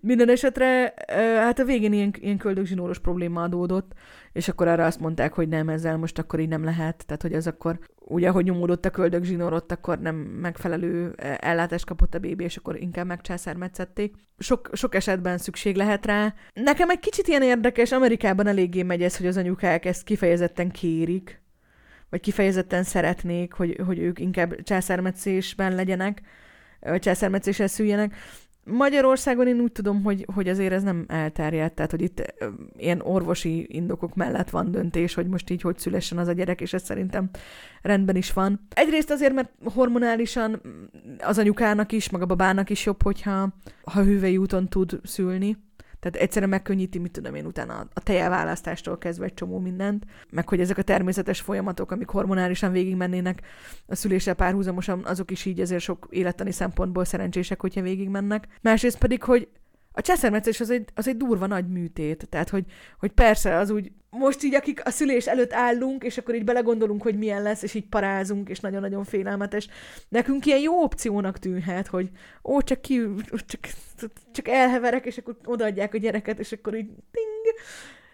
Minden 0.00 0.28
esetre, 0.28 0.94
hát 1.38 1.58
a 1.58 1.64
végén 1.64 1.92
ilyen, 1.92 2.14
ilyen 2.18 2.36
köldögzsinóros 2.36 2.98
probléma 2.98 3.42
adódott, 3.42 3.92
és 4.32 4.48
akkor 4.48 4.68
arra 4.68 4.84
azt 4.84 5.00
mondták, 5.00 5.32
hogy 5.32 5.48
nem, 5.48 5.68
ezzel 5.68 5.96
most 5.96 6.18
akkor 6.18 6.40
így 6.40 6.48
nem 6.48 6.64
lehet. 6.64 7.06
Tehát, 7.06 7.22
hogy 7.22 7.32
ez 7.32 7.46
akkor, 7.46 7.78
ugye, 7.98 8.28
ahogy 8.28 8.44
nyomódott 8.44 8.84
a 8.84 8.90
köldögzsinór, 8.90 9.52
ott 9.52 9.72
akkor 9.72 9.98
nem 9.98 10.16
megfelelő 10.16 11.14
ellátást 11.38 11.86
kapott 11.86 12.14
a 12.14 12.18
bébi, 12.18 12.44
és 12.44 12.56
akkor 12.56 12.80
inkább 12.80 13.06
megcsászármetszették. 13.06 14.14
Sok, 14.38 14.70
sok 14.72 14.94
esetben 14.94 15.38
szükség 15.38 15.76
lehet 15.76 16.06
rá. 16.06 16.34
Nekem 16.54 16.90
egy 16.90 17.00
kicsit 17.00 17.28
ilyen 17.28 17.42
érdekes, 17.42 17.92
Amerikában 17.92 18.46
eléggé 18.46 18.82
megy 18.82 19.02
ez, 19.02 19.16
hogy 19.16 19.26
az 19.26 19.36
anyukák 19.36 19.84
ezt 19.84 20.04
kifejezetten 20.04 20.70
kérik, 20.70 21.39
vagy 22.10 22.20
kifejezetten 22.20 22.82
szeretnék, 22.82 23.52
hogy, 23.52 23.80
hogy 23.86 23.98
ők 23.98 24.18
inkább 24.18 24.62
császármetszésben 24.62 25.74
legyenek, 25.74 26.22
vagy 26.80 27.00
császármetszéssel 27.00 27.66
szüljenek. 27.66 28.14
Magyarországon 28.64 29.46
én 29.46 29.60
úgy 29.60 29.72
tudom, 29.72 30.02
hogy, 30.02 30.26
hogy 30.34 30.48
azért 30.48 30.72
ez 30.72 30.82
nem 30.82 31.04
elterjedt, 31.08 31.74
tehát 31.74 31.90
hogy 31.90 32.02
itt 32.02 32.34
ilyen 32.76 33.00
orvosi 33.00 33.66
indokok 33.68 34.14
mellett 34.14 34.50
van 34.50 34.70
döntés, 34.70 35.14
hogy 35.14 35.26
most 35.26 35.50
így 35.50 35.62
hogy 35.62 35.78
szülessen 35.78 36.18
az 36.18 36.28
a 36.28 36.32
gyerek, 36.32 36.60
és 36.60 36.72
ez 36.72 36.82
szerintem 36.82 37.30
rendben 37.82 38.16
is 38.16 38.32
van. 38.32 38.66
Egyrészt 38.74 39.10
azért, 39.10 39.32
mert 39.32 39.50
hormonálisan 39.64 40.60
az 41.18 41.38
anyukának 41.38 41.92
is, 41.92 42.10
meg 42.10 42.22
a 42.22 42.26
babának 42.26 42.70
is 42.70 42.86
jobb, 42.86 43.02
hogyha 43.02 43.48
ha 43.82 44.02
hüvei 44.02 44.36
úton 44.36 44.68
tud 44.68 45.00
szülni, 45.02 45.56
tehát 46.00 46.16
egyszerűen 46.16 46.50
megkönnyíti, 46.50 46.98
mit 46.98 47.12
tudom 47.12 47.34
én, 47.34 47.46
utána 47.46 47.88
a 47.94 48.00
tejelválasztástól 48.00 48.98
kezdve 48.98 49.24
egy 49.24 49.34
csomó 49.34 49.58
mindent, 49.58 50.04
meg 50.30 50.48
hogy 50.48 50.60
ezek 50.60 50.78
a 50.78 50.82
természetes 50.82 51.40
folyamatok, 51.40 51.90
amik 51.90 52.08
hormonálisan 52.08 52.72
végigmennének 52.72 53.42
a 53.86 53.94
szüléssel 53.94 54.34
párhuzamosan, 54.34 55.04
azok 55.04 55.30
is 55.30 55.44
így 55.44 55.60
ezért 55.60 55.82
sok 55.82 56.06
élettani 56.10 56.52
szempontból 56.52 57.04
szerencsések, 57.04 57.60
hogyha 57.60 57.82
végigmennek. 57.82 58.46
Másrészt 58.60 58.98
pedig, 58.98 59.22
hogy 59.22 59.48
a 59.92 60.00
császármetszés 60.00 60.60
az 60.60 60.70
egy, 60.70 60.88
az 60.94 61.08
egy 61.08 61.16
durva 61.16 61.46
nagy 61.46 61.68
műtét, 61.68 62.28
tehát 62.28 62.48
hogy, 62.48 62.64
hogy 62.98 63.10
persze 63.10 63.56
az 63.56 63.70
úgy, 63.70 63.92
most 64.10 64.42
így 64.42 64.54
akik 64.54 64.86
a 64.86 64.90
szülés 64.90 65.26
előtt 65.26 65.52
állunk, 65.52 66.04
és 66.04 66.18
akkor 66.18 66.34
így 66.34 66.44
belegondolunk, 66.44 67.02
hogy 67.02 67.18
milyen 67.18 67.42
lesz, 67.42 67.62
és 67.62 67.74
így 67.74 67.86
parázunk, 67.88 68.48
és 68.48 68.60
nagyon-nagyon 68.60 69.04
félelmetes. 69.04 69.68
Nekünk 70.08 70.46
ilyen 70.46 70.60
jó 70.60 70.82
opciónak 70.82 71.38
tűnhet, 71.38 71.86
hogy 71.86 72.10
ó, 72.44 72.62
csak 72.62 72.80
ki, 72.80 73.02
csak, 73.46 73.60
csak 74.32 74.48
elheverek, 74.48 75.06
és 75.06 75.18
akkor 75.18 75.36
odaadják 75.44 75.94
a 75.94 75.98
gyereket, 75.98 76.38
és 76.38 76.52
akkor 76.52 76.74
így 76.74 76.86
ting. 76.86 77.56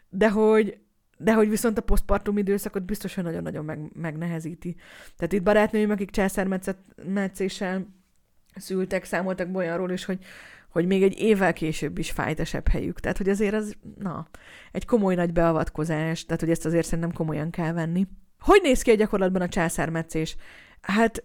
De 0.08 0.30
hogy, 0.30 0.78
de 1.18 1.34
hogy 1.34 1.48
viszont 1.48 1.78
a 1.78 1.82
posztpartum 1.82 2.38
időszakot 2.38 2.82
biztos, 2.82 3.14
hogy 3.14 3.24
nagyon-nagyon 3.24 3.64
meg, 3.64 3.90
megnehezíti. 3.94 4.76
Tehát 5.16 5.32
itt 5.32 5.42
barátnőim, 5.42 5.90
akik 5.90 6.10
császármetszéssel 6.10 7.86
szültek, 8.54 9.04
számoltak 9.04 9.56
olyanról 9.56 9.90
is, 9.90 10.04
hogy 10.04 10.18
hogy 10.76 10.86
még 10.86 11.02
egy 11.02 11.18
évvel 11.20 11.52
később 11.52 11.98
is 11.98 12.10
fájtesebb 12.10 12.68
helyük. 12.68 13.00
Tehát, 13.00 13.16
hogy 13.16 13.28
azért 13.28 13.54
az, 13.54 13.76
na, 13.98 14.28
egy 14.72 14.84
komoly 14.84 15.14
nagy 15.14 15.32
beavatkozás, 15.32 16.24
tehát, 16.24 16.40
hogy 16.40 16.50
ezt 16.50 16.66
azért 16.66 16.86
szerintem 16.86 17.12
komolyan 17.12 17.50
kell 17.50 17.72
venni. 17.72 18.06
Hogy 18.40 18.60
néz 18.62 18.82
ki 18.82 18.90
a 18.90 18.94
gyakorlatban 18.94 19.42
a 19.42 19.48
császármetszés? 19.48 20.36
Hát 20.80 21.20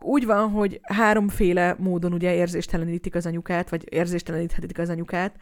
úgy 0.00 0.26
van, 0.26 0.50
hogy 0.50 0.80
háromféle 0.82 1.76
módon 1.78 2.12
ugye 2.12 2.34
érzéstelenítik 2.34 3.14
az 3.14 3.26
anyukát, 3.26 3.70
vagy 3.70 3.92
érzésteleníthetik 3.92 4.78
az 4.78 4.88
anyukát. 4.88 5.36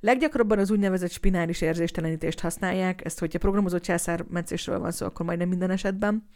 Leggyakrabban 0.00 0.58
az 0.58 0.70
úgynevezett 0.70 1.10
spinális 1.10 1.60
érzéstelenítést 1.60 2.40
használják, 2.40 3.04
ezt 3.04 3.18
hogyha 3.18 3.38
programozott 3.38 3.82
császármetszésről 3.82 4.78
van 4.78 4.90
szó, 4.90 5.06
akkor 5.06 5.26
majdnem 5.26 5.48
minden 5.48 5.70
esetben. 5.70 6.28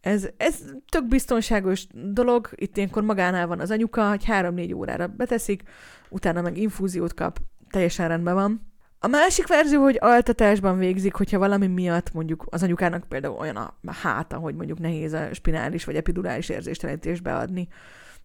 Ez, 0.00 0.28
ez 0.36 0.64
tök 0.88 1.06
biztonságos 1.06 1.86
dolog, 1.92 2.50
itt 2.54 2.76
ilyenkor 2.76 3.02
magánál 3.02 3.46
van 3.46 3.60
az 3.60 3.70
anyuka, 3.70 4.08
hogy 4.08 4.24
három-négy 4.24 4.74
órára 4.74 5.06
beteszik, 5.06 5.62
utána 6.08 6.40
meg 6.40 6.56
infúziót 6.56 7.14
kap, 7.14 7.38
teljesen 7.70 8.08
rendben 8.08 8.34
van. 8.34 8.68
A 9.02 9.06
másik 9.06 9.46
verzió, 9.46 9.82
hogy 9.82 9.98
altatásban 10.00 10.78
végzik, 10.78 11.14
hogyha 11.14 11.38
valami 11.38 11.66
miatt 11.66 12.12
mondjuk 12.12 12.46
az 12.50 12.62
anyukának 12.62 13.04
például 13.08 13.36
olyan 13.38 13.56
a 13.56 13.74
háta, 14.02 14.36
hogy 14.36 14.54
mondjuk 14.54 14.78
nehéz 14.78 15.12
a 15.12 15.34
spinális 15.34 15.84
vagy 15.84 15.96
epidurális 15.96 16.48
érzéstelenítést 16.48 17.22
beadni, 17.22 17.68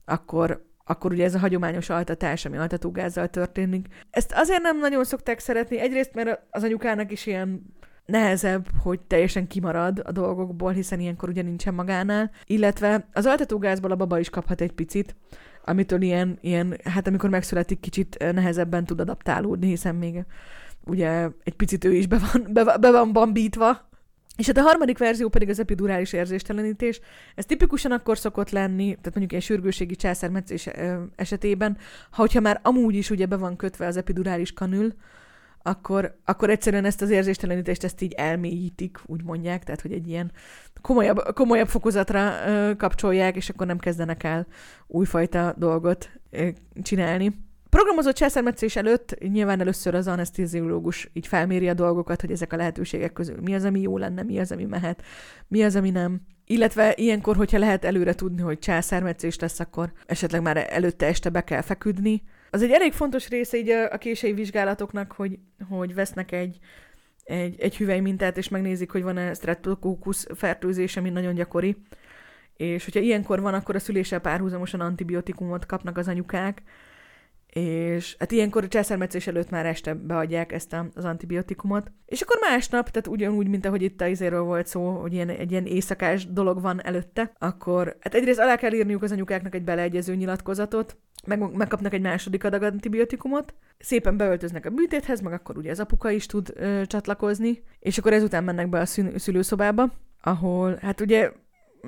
akkor, 0.06 0.66
akkor 0.86 1.12
ugye 1.12 1.24
ez 1.24 1.36
a 1.36 1.40
hagyományos 1.40 1.90
altatás, 1.90 2.46
ami 2.46 2.58
altatógázzal 2.58 3.28
történik. 3.28 3.88
Ezt 4.10 4.32
azért 4.36 4.62
nem 4.62 4.80
nagyon 4.80 5.04
szokták 5.04 5.40
szeretni, 5.40 5.80
egyrészt 5.80 6.14
mert 6.14 6.42
az 6.50 6.64
anyukának 6.64 7.12
is 7.12 7.26
ilyen 7.26 7.76
nehezebb, 8.06 8.68
hogy 8.84 9.00
teljesen 9.00 9.48
kimarad 9.48 10.02
a 10.06 10.12
dolgokból, 10.12 10.72
hiszen 10.72 11.00
ilyenkor 11.00 11.30
ugye 11.30 11.42
nincsen 11.42 11.74
magánál, 11.74 12.32
illetve 12.46 13.08
az 13.14 13.26
altatógázból 13.26 13.92
a 13.92 13.96
baba 13.96 14.20
is 14.20 14.30
kaphat 14.30 14.62
egy 14.62 14.72
picit, 14.72 15.16
amitől 15.64 16.02
ilyen, 16.02 16.38
ilyen, 16.42 16.78
hát 16.84 17.08
amikor 17.08 17.30
megszületik, 17.30 17.80
kicsit 17.80 18.18
nehezebben 18.34 18.86
tud 18.86 19.00
adaptálódni, 19.00 19.68
hiszen 19.68 19.96
még 19.96 20.26
ugye 20.86 21.30
egy 21.44 21.56
picit 21.56 21.84
ő 21.84 21.94
is 21.94 22.08
be 22.08 22.18
van, 22.18 22.48
be, 22.54 22.78
be 22.78 22.92
van 22.92 23.14
bambítva, 23.14 23.90
és 24.38 24.48
hát 24.48 24.58
a 24.58 24.62
harmadik 24.62 24.98
verzió 24.98 25.30
pedig 25.30 25.50
az 25.50 25.60
epidurális 25.60 26.14
érzéstelenítés. 26.14 27.00
Ez 27.36 27.46
tipikusan 27.46 27.92
akkor 27.92 28.18
szokott 28.18 28.50
lenni, 28.50 28.86
tehát 28.86 29.16
mondjuk 29.16 29.34
egy 29.34 29.42
sürgőségi 29.42 29.96
császármetszés 29.96 30.70
esetében, 31.16 31.78
ha 32.10 32.22
hogyha 32.22 32.40
már 32.40 32.60
amúgy 32.64 32.96
is 32.96 33.10
ugye 33.10 33.26
be 33.26 33.38
van 33.38 33.56
kötve 33.56 33.86
az 33.86 33.98
epidurális 33.98 34.54
kanül, 34.54 34.94
akkor, 35.68 36.18
akkor 36.26 36.50
egyszerűen 36.50 36.86
ezt 36.86 37.02
az 37.02 37.10
érzéstelenítést 37.10 37.84
ezt 37.84 38.02
így 38.02 38.14
elmélyítik, 38.14 39.00
úgy 39.06 39.24
mondják, 39.24 39.64
tehát 39.64 39.82
hogy 39.82 39.92
egy 39.92 40.08
ilyen 40.08 40.32
komolyabb, 40.82 41.34
komolyabb 41.34 41.68
fokozatra 41.68 42.48
ö, 42.48 42.76
kapcsolják, 42.76 43.36
és 43.36 43.50
akkor 43.50 43.68
nem 43.68 43.78
kezdenek 43.78 44.24
el 44.24 44.48
újfajta 44.88 45.54
dolgot 45.58 46.10
ö, 46.30 46.48
csinálni. 46.82 47.44
Programozott 47.70 48.16
császármetszés 48.16 48.76
előtt 48.76 49.18
nyilván 49.20 49.60
először 49.60 49.96
az 49.96 50.08
anesztéziológus 50.08 51.10
így 51.14 51.28
felméri 51.28 51.70
a 51.70 51.74
dolgokat, 51.74 52.22
hogy 52.22 52.32
ezek 52.32 52.54
a 52.54 52.56
lehetőségek 52.56 53.14
közül 53.14 53.38
mi 53.42 53.56
az, 53.56 53.64
ami 53.64 53.82
jó 53.82 53.98
lenne, 53.98 54.24
mi 54.24 54.40
az, 54.40 54.52
ami 54.52 54.66
mehet, 54.66 55.04
mi 55.48 55.64
az, 55.64 55.76
ami 55.76 55.90
nem. 55.90 56.22
Illetve 56.46 56.94
ilyenkor, 56.96 57.36
hogyha 57.36 57.58
lehet 57.58 57.86
előre 57.86 58.14
tudni, 58.14 58.42
hogy 58.42 58.60
császármetszés 58.60 59.40
lesz, 59.40 59.60
akkor 59.60 59.92
esetleg 60.06 60.42
már 60.42 60.68
előtte 60.70 61.06
este 61.06 61.30
be 61.30 61.44
kell 61.44 61.62
feküdni, 61.62 62.24
az 62.56 62.62
egy 62.62 62.72
elég 62.72 62.94
fontos 62.94 63.30
része 63.30 63.58
így 63.58 63.70
a, 63.70 63.92
a 63.92 63.98
késői 63.98 64.34
vizsgálatoknak, 64.34 65.12
hogy, 65.12 65.40
hogy 65.70 65.94
vesznek 65.94 66.32
egy, 66.32 66.58
egy, 67.24 67.60
egy 67.60 67.78
hüvely 67.78 68.00
mintát, 68.00 68.38
és 68.38 68.50
megnézik, 68.50 68.92
hogy 68.92 69.04
van-e 69.04 69.34
streptococcus 69.34 70.26
fertőzés, 70.36 70.98
ami 70.98 71.10
nagyon 71.10 71.34
gyakori. 71.34 71.76
És 72.58 72.84
hogyha 72.84 73.00
ilyenkor 73.00 73.42
van, 73.42 73.54
akkor 73.54 73.76
a 73.76 73.80
szüléssel 73.80 74.20
párhuzamosan 74.20 74.80
antibiotikumot 74.80 75.66
kapnak 75.66 75.98
az 75.98 76.08
anyukák, 76.08 76.62
és 77.60 78.16
hát 78.20 78.32
ilyenkor 78.32 78.64
a 78.64 78.68
császármetszés 78.68 79.28
előtt 79.28 79.50
már 79.50 79.66
este 79.66 79.94
beadják 79.94 80.52
ezt 80.52 80.74
a, 80.74 80.88
az 80.94 81.06
antibiotikumot. 81.06 81.92
És 82.06 82.22
akkor 82.22 82.38
másnap, 82.42 82.90
tehát 82.90 83.08
ugyanúgy, 83.08 83.48
mint 83.48 83.66
ahogy 83.66 83.82
itt 83.82 84.02
a 84.02 84.08
izéről 84.08 84.42
volt 84.42 84.68
szó, 84.68 84.90
hogy 84.90 85.14
ilyen, 85.14 85.30
egy 85.30 85.52
ilyen 85.52 85.66
éjszakás 85.66 86.26
dolog 86.26 86.62
van 86.62 86.84
előtte, 86.84 87.32
akkor 87.38 87.98
hát 88.00 88.14
egyrészt 88.14 88.40
alá 88.40 88.56
kell 88.56 88.74
írniuk 88.74 89.04
az 89.04 89.12
anyukáknak 89.12 89.56
egy 89.56 89.64
beleegyező 89.64 90.16
nyilatkozatot, 90.16 90.98
meg, 91.26 91.56
megkapnak 91.56 91.94
egy 91.94 92.02
második 92.02 92.44
adag 92.44 92.64
antibiotikumot, 92.64 93.54
szépen 93.78 94.18
beöltöznek 94.18 94.66
a 94.66 94.70
műtéthez, 94.70 95.22
meg 95.22 95.34
akkor 95.34 95.58
ugye 95.58 95.72
az 95.72 95.80
apuka 95.80 96.10
is 96.10 96.26
tud 96.26 96.54
ö, 96.56 96.82
csatlakozni, 96.86 97.64
és 97.80 97.98
akkor 97.98 98.14
ezután 98.14 98.44
mennek 98.44 98.70
be 98.70 98.80
a 98.80 98.86
szülőszobába, 99.16 99.92
ahol 100.22 100.78
hát 100.82 101.02
ugye 101.02 101.32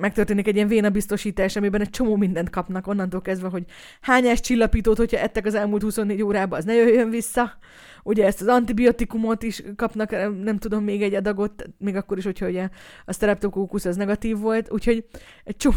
megtörténik 0.00 0.46
egy 0.46 0.54
ilyen 0.54 0.68
vénabiztosítás, 0.68 1.56
amiben 1.56 1.80
egy 1.80 1.90
csomó 1.90 2.16
mindent 2.16 2.50
kapnak 2.50 2.86
onnantól 2.86 3.20
kezdve, 3.20 3.48
hogy 3.48 3.64
hányás 4.00 4.40
csillapítót, 4.40 4.96
hogyha 4.96 5.18
ettek 5.18 5.46
az 5.46 5.54
elmúlt 5.54 5.82
24 5.82 6.22
órában, 6.22 6.58
az 6.58 6.64
ne 6.64 6.74
jöjjön 6.74 7.10
vissza. 7.10 7.58
Ugye 8.02 8.26
ezt 8.26 8.40
az 8.40 8.46
antibiotikumot 8.46 9.42
is 9.42 9.62
kapnak, 9.76 10.10
nem 10.42 10.58
tudom, 10.58 10.84
még 10.84 11.02
egy 11.02 11.14
adagot, 11.14 11.64
még 11.78 11.96
akkor 11.96 12.18
is, 12.18 12.24
hogyha 12.24 12.46
ugye 12.46 12.68
a 13.04 13.12
streptococcus 13.12 13.84
az 13.84 13.96
negatív 13.96 14.38
volt, 14.38 14.72
úgyhogy 14.72 15.04
egy 15.44 15.56
csomó, 15.56 15.76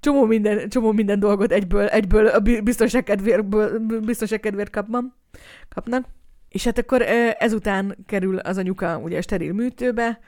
csomó 0.00 0.24
minden, 0.24 0.68
csomó 0.68 0.92
minden 0.92 1.18
dolgot 1.18 1.52
egyből, 1.52 1.86
egyből 1.86 2.26
a 2.26 2.40
biztonság 2.64 3.04
kedvéért 4.40 4.70
kapnak. 4.70 5.04
kapnak. 5.68 6.04
És 6.48 6.64
hát 6.64 6.78
akkor 6.78 7.02
ezután 7.38 7.96
kerül 8.06 8.38
az 8.38 8.58
anyuka 8.58 8.98
ugye 8.98 9.18
a 9.18 9.22
steril 9.22 9.52
műtőbe, 9.52 10.20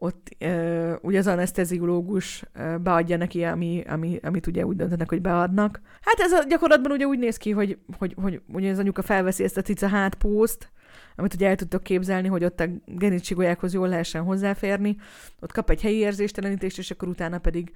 ott 0.00 0.36
uh, 0.40 0.94
ugye 1.00 1.18
az 1.18 1.26
anesteziológus 1.26 2.42
uh, 2.58 2.78
beadja 2.78 3.16
neki, 3.16 3.44
ami, 3.44 3.84
ami, 3.88 4.18
amit 4.22 4.46
ugye 4.46 4.66
úgy 4.66 4.76
döntenek, 4.76 5.08
hogy 5.08 5.20
beadnak. 5.20 5.80
Hát 6.00 6.18
ez 6.18 6.32
a, 6.32 6.44
gyakorlatban 6.48 6.92
ugye 6.92 7.04
úgy 7.04 7.18
néz 7.18 7.36
ki, 7.36 7.50
hogy, 7.50 7.78
hogy, 7.98 8.14
hogy 8.22 8.42
ugye 8.52 8.70
az 8.70 8.78
anyuka 8.78 9.02
felveszi 9.02 9.44
ezt 9.44 9.56
a 9.56 9.62
cica 9.62 9.88
hátpószt, 9.88 10.70
amit 11.16 11.34
ugye 11.34 11.48
el 11.48 11.56
tudtok 11.56 11.82
képzelni, 11.82 12.28
hogy 12.28 12.44
ott 12.44 12.60
a 12.60 12.66
genincsigolyákhoz 12.86 13.74
jól 13.74 13.88
lehessen 13.88 14.22
hozzáférni. 14.22 14.96
Ott 15.40 15.52
kap 15.52 15.70
egy 15.70 15.82
helyi 15.82 15.96
érzéstelenítést, 15.96 16.78
és 16.78 16.90
akkor 16.90 17.08
utána 17.08 17.38
pedig 17.38 17.72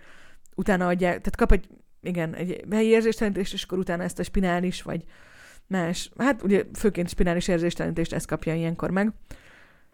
utána 0.55 0.87
adják, 0.87 1.19
tehát 1.19 1.37
kap 1.37 1.53
egy, 1.53 1.69
igen, 2.03 2.35
egy 2.35 2.65
helyi 2.71 2.89
érzéstelenítést, 2.89 3.53
és 3.53 3.63
akkor 3.63 3.79
utána 3.79 4.03
ezt 4.03 4.19
a 4.19 4.23
spinális, 4.23 4.83
vagy 4.83 5.05
más, 5.67 6.11
hát 6.19 6.43
ugye 6.43 6.65
főként 6.75 7.09
spinális 7.09 7.49
érzéstelenítést 7.49 8.13
ezt 8.13 8.27
kapja 8.27 8.55
ilyenkor 8.55 8.91
meg. 8.91 9.13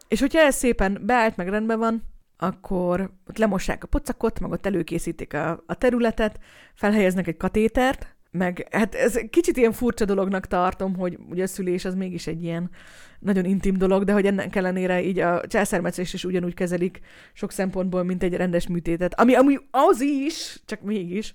És 0.09 0.21
hogyha 0.21 0.41
ez 0.41 0.55
szépen 0.55 1.03
beállt, 1.03 1.37
meg 1.37 1.49
rendben 1.49 1.79
van, 1.79 2.03
akkor 2.39 3.11
ott 3.29 3.39
lemossák 3.39 3.85
a 3.85 3.87
pocakot, 3.87 4.41
meg 4.41 4.51
ott 4.51 4.67
előkészítik 4.67 5.35
a, 5.35 5.63
a 5.67 5.75
területet, 5.75 6.39
felhelyeznek 6.75 7.27
egy 7.27 7.37
katétert, 7.37 8.17
meg 8.31 8.69
hát 8.71 8.95
ez 8.95 9.21
kicsit 9.31 9.57
ilyen 9.57 9.73
furcsa 9.73 10.05
dolognak 10.05 10.47
tartom, 10.47 10.97
hogy 10.97 11.19
ugye 11.31 11.43
a 11.43 11.47
szülés 11.47 11.85
az 11.85 11.95
mégis 11.95 12.27
egy 12.27 12.43
ilyen 12.43 12.71
nagyon 13.19 13.45
intim 13.45 13.77
dolog, 13.77 14.05
de 14.05 14.13
hogy 14.13 14.27
ennek 14.27 14.57
ellenére 14.57 15.03
így 15.03 15.19
a 15.19 15.41
császármetszést 15.47 16.15
is 16.15 16.25
ugyanúgy 16.25 16.55
kezelik 16.55 17.01
sok 17.33 17.53
szempontból, 17.53 18.03
mint 18.03 18.23
egy 18.23 18.35
rendes 18.35 18.67
műtétet, 18.67 19.21
ami 19.21 19.35
ami 19.35 19.57
az 19.71 20.01
is, 20.01 20.61
csak 20.65 20.81
mégis, 20.81 21.35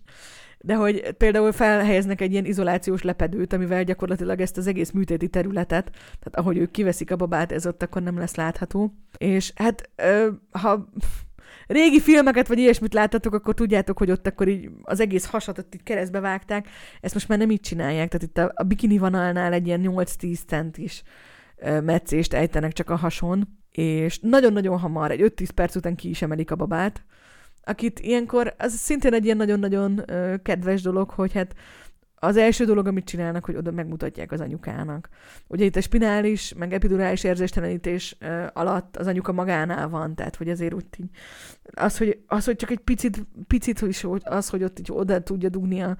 de 0.65 0.75
hogy 0.75 1.11
például 1.11 1.51
felhelyeznek 1.51 2.21
egy 2.21 2.31
ilyen 2.31 2.45
izolációs 2.45 3.01
lepedőt, 3.01 3.53
amivel 3.53 3.83
gyakorlatilag 3.83 4.41
ezt 4.41 4.57
az 4.57 4.67
egész 4.67 4.91
műtéti 4.91 5.27
területet, 5.27 5.89
tehát 5.91 6.35
ahogy 6.35 6.57
ők 6.57 6.71
kiveszik 6.71 7.11
a 7.11 7.15
babát, 7.15 7.51
ez 7.51 7.67
ott 7.67 7.83
akkor 7.83 8.01
nem 8.01 8.17
lesz 8.17 8.35
látható. 8.35 8.93
És 9.17 9.51
hát, 9.55 9.89
ha 10.51 10.89
régi 11.67 11.99
filmeket 12.01 12.47
vagy 12.47 12.57
ilyesmit 12.57 12.93
láttatok, 12.93 13.33
akkor 13.33 13.53
tudjátok, 13.53 13.97
hogy 13.97 14.11
ott 14.11 14.27
akkor 14.27 14.47
így 14.47 14.69
az 14.83 14.99
egész 14.99 15.25
hasat 15.25 15.57
ott 15.57 15.75
így 15.75 15.83
keresztbe 15.83 16.19
vágták. 16.19 16.67
Ezt 17.01 17.13
most 17.13 17.27
már 17.27 17.37
nem 17.37 17.51
így 17.51 17.61
csinálják, 17.61 18.09
tehát 18.09 18.27
itt 18.27 18.37
a, 18.37 18.51
a 18.55 18.63
bikini 18.63 18.97
vanalnál 18.97 19.53
egy 19.53 19.67
ilyen 19.67 19.81
8-10 19.83 20.39
cent 20.47 20.77
is 20.77 21.03
meccést 21.81 22.33
ejtenek 22.33 22.73
csak 22.73 22.89
a 22.89 22.95
hason, 22.95 23.59
és 23.71 24.19
nagyon-nagyon 24.19 24.79
hamar, 24.79 25.11
egy 25.11 25.33
5-10 25.35 25.49
perc 25.55 25.75
után 25.75 25.95
ki 25.95 26.09
is 26.09 26.21
emelik 26.21 26.51
a 26.51 26.55
babát, 26.55 27.05
akit 27.63 27.99
ilyenkor, 27.99 28.53
az 28.57 28.73
szintén 28.73 29.13
egy 29.13 29.25
ilyen 29.25 29.37
nagyon-nagyon 29.37 30.03
ö, 30.05 30.35
kedves 30.43 30.81
dolog, 30.81 31.09
hogy 31.09 31.33
hát 31.33 31.55
az 32.15 32.37
első 32.37 32.65
dolog, 32.65 32.87
amit 32.87 33.05
csinálnak, 33.05 33.45
hogy 33.45 33.55
oda 33.55 33.71
megmutatják 33.71 34.31
az 34.31 34.41
anyukának. 34.41 35.09
Ugye 35.47 35.65
itt 35.65 35.75
a 35.75 35.81
spinális, 35.81 36.53
meg 36.53 36.73
epidurális 36.73 37.23
érzéstelenítés 37.23 38.15
ö, 38.19 38.45
alatt 38.53 38.97
az 38.97 39.07
anyuka 39.07 39.31
magánál 39.31 39.89
van, 39.89 40.15
tehát 40.15 40.35
hogy 40.35 40.49
azért 40.49 40.73
úgy 40.73 40.85
így, 40.99 41.09
az, 41.73 41.97
hogy, 41.97 42.19
az, 42.27 42.45
hogy 42.45 42.55
csak 42.55 42.69
egy 42.69 42.79
picit, 42.79 43.25
picit 43.47 43.81
is 43.81 44.07
az, 44.23 44.49
hogy 44.49 44.63
ott 44.63 44.79
így 44.79 44.91
oda 44.91 45.23
tudja 45.23 45.49
dugni 45.49 45.81
a, 45.81 45.97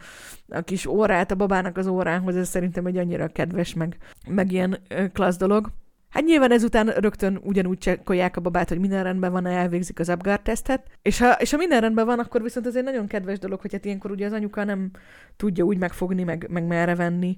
a 0.50 0.62
kis 0.62 0.86
órát 0.86 1.32
a 1.32 1.36
babának 1.36 1.78
az 1.78 1.88
órához, 1.88 2.36
ez 2.36 2.50
szerintem 2.50 2.86
egy 2.86 2.98
annyira 2.98 3.28
kedves, 3.28 3.74
meg, 3.74 3.98
meg 4.28 4.52
ilyen 4.52 4.78
ö, 4.88 5.08
klassz 5.08 5.38
dolog. 5.38 5.72
Hát 6.14 6.24
nyilván 6.24 6.52
ezután 6.52 6.88
rögtön 6.88 7.40
ugyanúgy 7.44 7.78
csekkolják 7.78 8.38
a 8.38 8.42
babát, 8.42 8.70
hogy 8.70 8.80
minden 8.80 9.04
rendben 9.04 9.32
van, 9.32 9.46
elvégzik 9.46 10.00
az 10.00 10.10
Apgar 10.10 10.40
tesztet, 10.40 10.88
és 11.02 11.20
ha, 11.20 11.32
és 11.32 11.52
ha 11.52 11.58
minden 11.58 11.82
rendben 11.82 12.06
van, 12.06 12.20
akkor 12.20 12.42
viszont 12.42 12.68
ez 12.68 12.76
egy 12.76 12.84
nagyon 12.84 13.08
kedves 13.08 13.40
dolog, 13.40 13.62
hogy 13.62 13.72
hát 13.72 13.86
ilyenkor 13.86 14.12
ugye 14.12 14.26
az 14.26 14.32
anyuka 14.32 14.64
nem 14.64 14.92
tudja 15.38 15.64
úgy 15.64 15.78
megfogni, 15.78 16.24
meg, 16.24 16.48
meg 16.50 16.68
merre 16.68 16.96
venni 16.96 17.38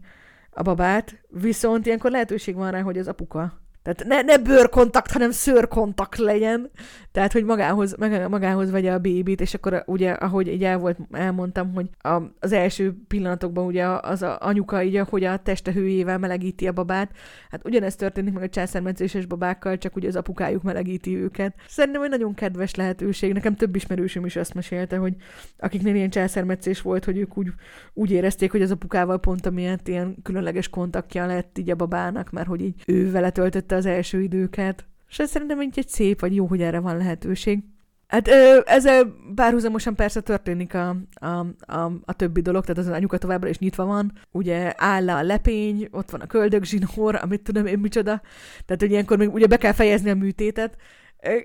a 0.49 0.61
babát, 0.61 1.15
viszont 1.29 1.85
ilyenkor 1.85 2.11
lehetőség 2.11 2.55
van 2.55 2.71
rá, 2.71 2.81
hogy 2.81 2.97
az 2.97 3.07
apuka 3.07 3.64
tehát 3.85 4.05
ne, 4.05 4.21
ne 4.21 4.37
bőrkontakt, 4.37 5.11
hanem 5.11 5.31
szőrkontakt 5.31 6.17
legyen. 6.17 6.71
Tehát, 7.11 7.31
hogy 7.31 7.43
magához, 7.43 7.95
magához 8.29 8.71
vegye 8.71 8.91
a 8.91 8.99
bébit, 8.99 9.41
és 9.41 9.53
akkor 9.53 9.83
ugye, 9.85 10.11
ahogy 10.11 10.47
így 10.47 10.63
el 10.63 10.77
volt, 10.77 10.97
elmondtam, 11.11 11.73
hogy 11.73 11.89
a, 11.99 12.21
az 12.39 12.51
első 12.51 12.95
pillanatokban 13.07 13.65
ugye 13.65 13.85
az 13.85 14.21
a 14.21 14.37
anyuka 14.39 14.83
így, 14.83 14.97
hogy 15.09 15.23
a 15.23 15.37
teste 15.37 15.71
hőjével 15.71 16.17
melegíti 16.17 16.67
a 16.67 16.71
babát. 16.71 17.11
Hát 17.49 17.65
ugyanezt 17.65 17.97
történik 17.97 18.33
meg 18.33 18.43
a 18.43 18.49
császármetszéses 18.49 19.25
babákkal, 19.25 19.77
csak 19.77 19.95
ugye 19.95 20.07
az 20.07 20.15
apukájuk 20.15 20.63
melegíti 20.63 21.17
őket. 21.17 21.55
Szerintem 21.67 22.01
egy 22.01 22.09
nagyon 22.09 22.33
kedves 22.33 22.75
lehetőség. 22.75 23.33
Nekem 23.33 23.55
több 23.55 23.75
ismerősöm 23.75 24.25
is 24.25 24.35
azt 24.35 24.53
mesélte, 24.53 24.97
hogy 24.97 25.15
akiknél 25.57 25.95
ilyen 25.95 26.09
császármetszés 26.09 26.81
volt, 26.81 27.05
hogy 27.05 27.17
ők 27.17 27.37
úgy, 27.37 27.47
úgy 27.93 28.11
érezték, 28.11 28.51
hogy 28.51 28.61
az 28.61 28.71
apukával 28.71 29.19
pont 29.19 29.45
amiatt 29.45 29.87
ilyen 29.87 30.15
különleges 30.23 30.69
kontaktja 30.69 31.25
lett 31.25 31.57
így 31.57 31.69
a 31.69 31.75
babának, 31.75 32.31
mert 32.31 32.47
hogy 32.47 32.61
így 32.61 32.83
ő 32.85 33.11
vele 33.11 33.29
töltötte 33.29 33.74
az 33.75 33.85
első 33.85 34.21
időket. 34.21 34.85
És 35.09 35.21
szerintem 35.25 35.59
egy, 35.59 35.73
egy 35.75 35.87
szép, 35.87 36.19
vagy 36.19 36.35
jó, 36.35 36.45
hogy 36.45 36.61
erre 36.61 36.79
van 36.79 36.97
lehetőség. 36.97 37.63
Hát 38.07 38.27
ezzel 38.65 39.15
párhuzamosan 39.35 39.95
persze 39.95 40.21
történik 40.21 40.73
a, 40.73 40.95
a, 41.13 41.27
a, 41.59 41.91
a 42.05 42.13
többi 42.13 42.41
dolog, 42.41 42.65
tehát 42.65 42.77
az 42.77 42.87
anyuka 42.87 43.17
továbbra 43.17 43.49
is 43.49 43.57
nyitva 43.57 43.85
van, 43.85 44.13
ugye 44.31 44.73
áll 44.77 45.09
a 45.09 45.23
lepény, 45.23 45.87
ott 45.91 46.09
van 46.09 46.21
a 46.21 46.27
köldögzsinór, 46.27 47.15
amit 47.21 47.41
tudom 47.41 47.65
én 47.65 47.79
micsoda, 47.79 48.21
tehát 48.65 48.81
hogy 48.81 48.91
ilyenkor 48.91 49.17
még 49.17 49.33
ugye 49.33 49.47
be 49.47 49.57
kell 49.57 49.71
fejezni 49.71 50.09
a 50.09 50.15
műtétet, 50.15 50.77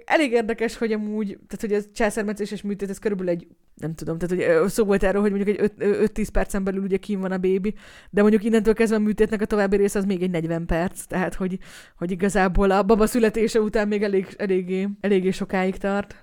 Elég 0.05 0.33
érdekes, 0.33 0.77
hogy 0.77 0.93
amúgy, 0.93 1.27
tehát 1.27 1.61
hogy 1.61 1.73
ez 1.73 1.87
császármetszéses 1.93 2.63
műtét, 2.63 2.91
ez 2.91 2.99
körülbelül 2.99 3.33
egy, 3.33 3.47
nem 3.81 3.95
tudom, 3.95 4.19
tehát 4.19 4.61
hogy 4.61 4.69
szó 4.69 4.85
volt 4.85 5.03
erről, 5.03 5.21
hogy 5.21 5.33
mondjuk 5.33 5.59
egy 5.59 5.73
5-10 5.79 6.29
percen 6.33 6.65
belül 6.65 6.83
ugye 6.83 6.97
kín 6.97 7.21
van 7.21 7.33
a 7.33 7.39
bébi, 7.39 7.75
de 8.11 8.21
mondjuk 8.21 8.45
innentől 8.45 8.75
kezdve 8.75 8.97
a 8.97 9.01
műtétnek 9.01 9.41
a 9.41 9.45
további 9.45 9.77
része 9.77 9.99
az 9.99 10.05
még 10.05 10.23
egy 10.23 10.31
40 10.31 10.67
perc, 10.67 11.05
tehát 11.05 11.35
hogy, 11.35 11.59
hogy 11.97 12.11
igazából 12.11 12.71
a 12.71 12.83
baba 12.83 13.07
születése 13.07 13.61
után 13.61 13.89
még 13.89 14.03
elég, 14.03 14.35
eléggé, 14.37 14.89
eléggé 15.01 15.31
sokáig 15.31 15.77
tart. 15.77 16.15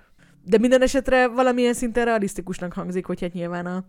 De 0.44 0.58
minden 0.58 0.82
esetre 0.82 1.28
valamilyen 1.28 1.74
szinten 1.74 2.04
realisztikusnak 2.04 2.72
hangzik, 2.72 3.06
hogy 3.06 3.20
hát 3.20 3.32
nyilván 3.32 3.66
a, 3.66 3.84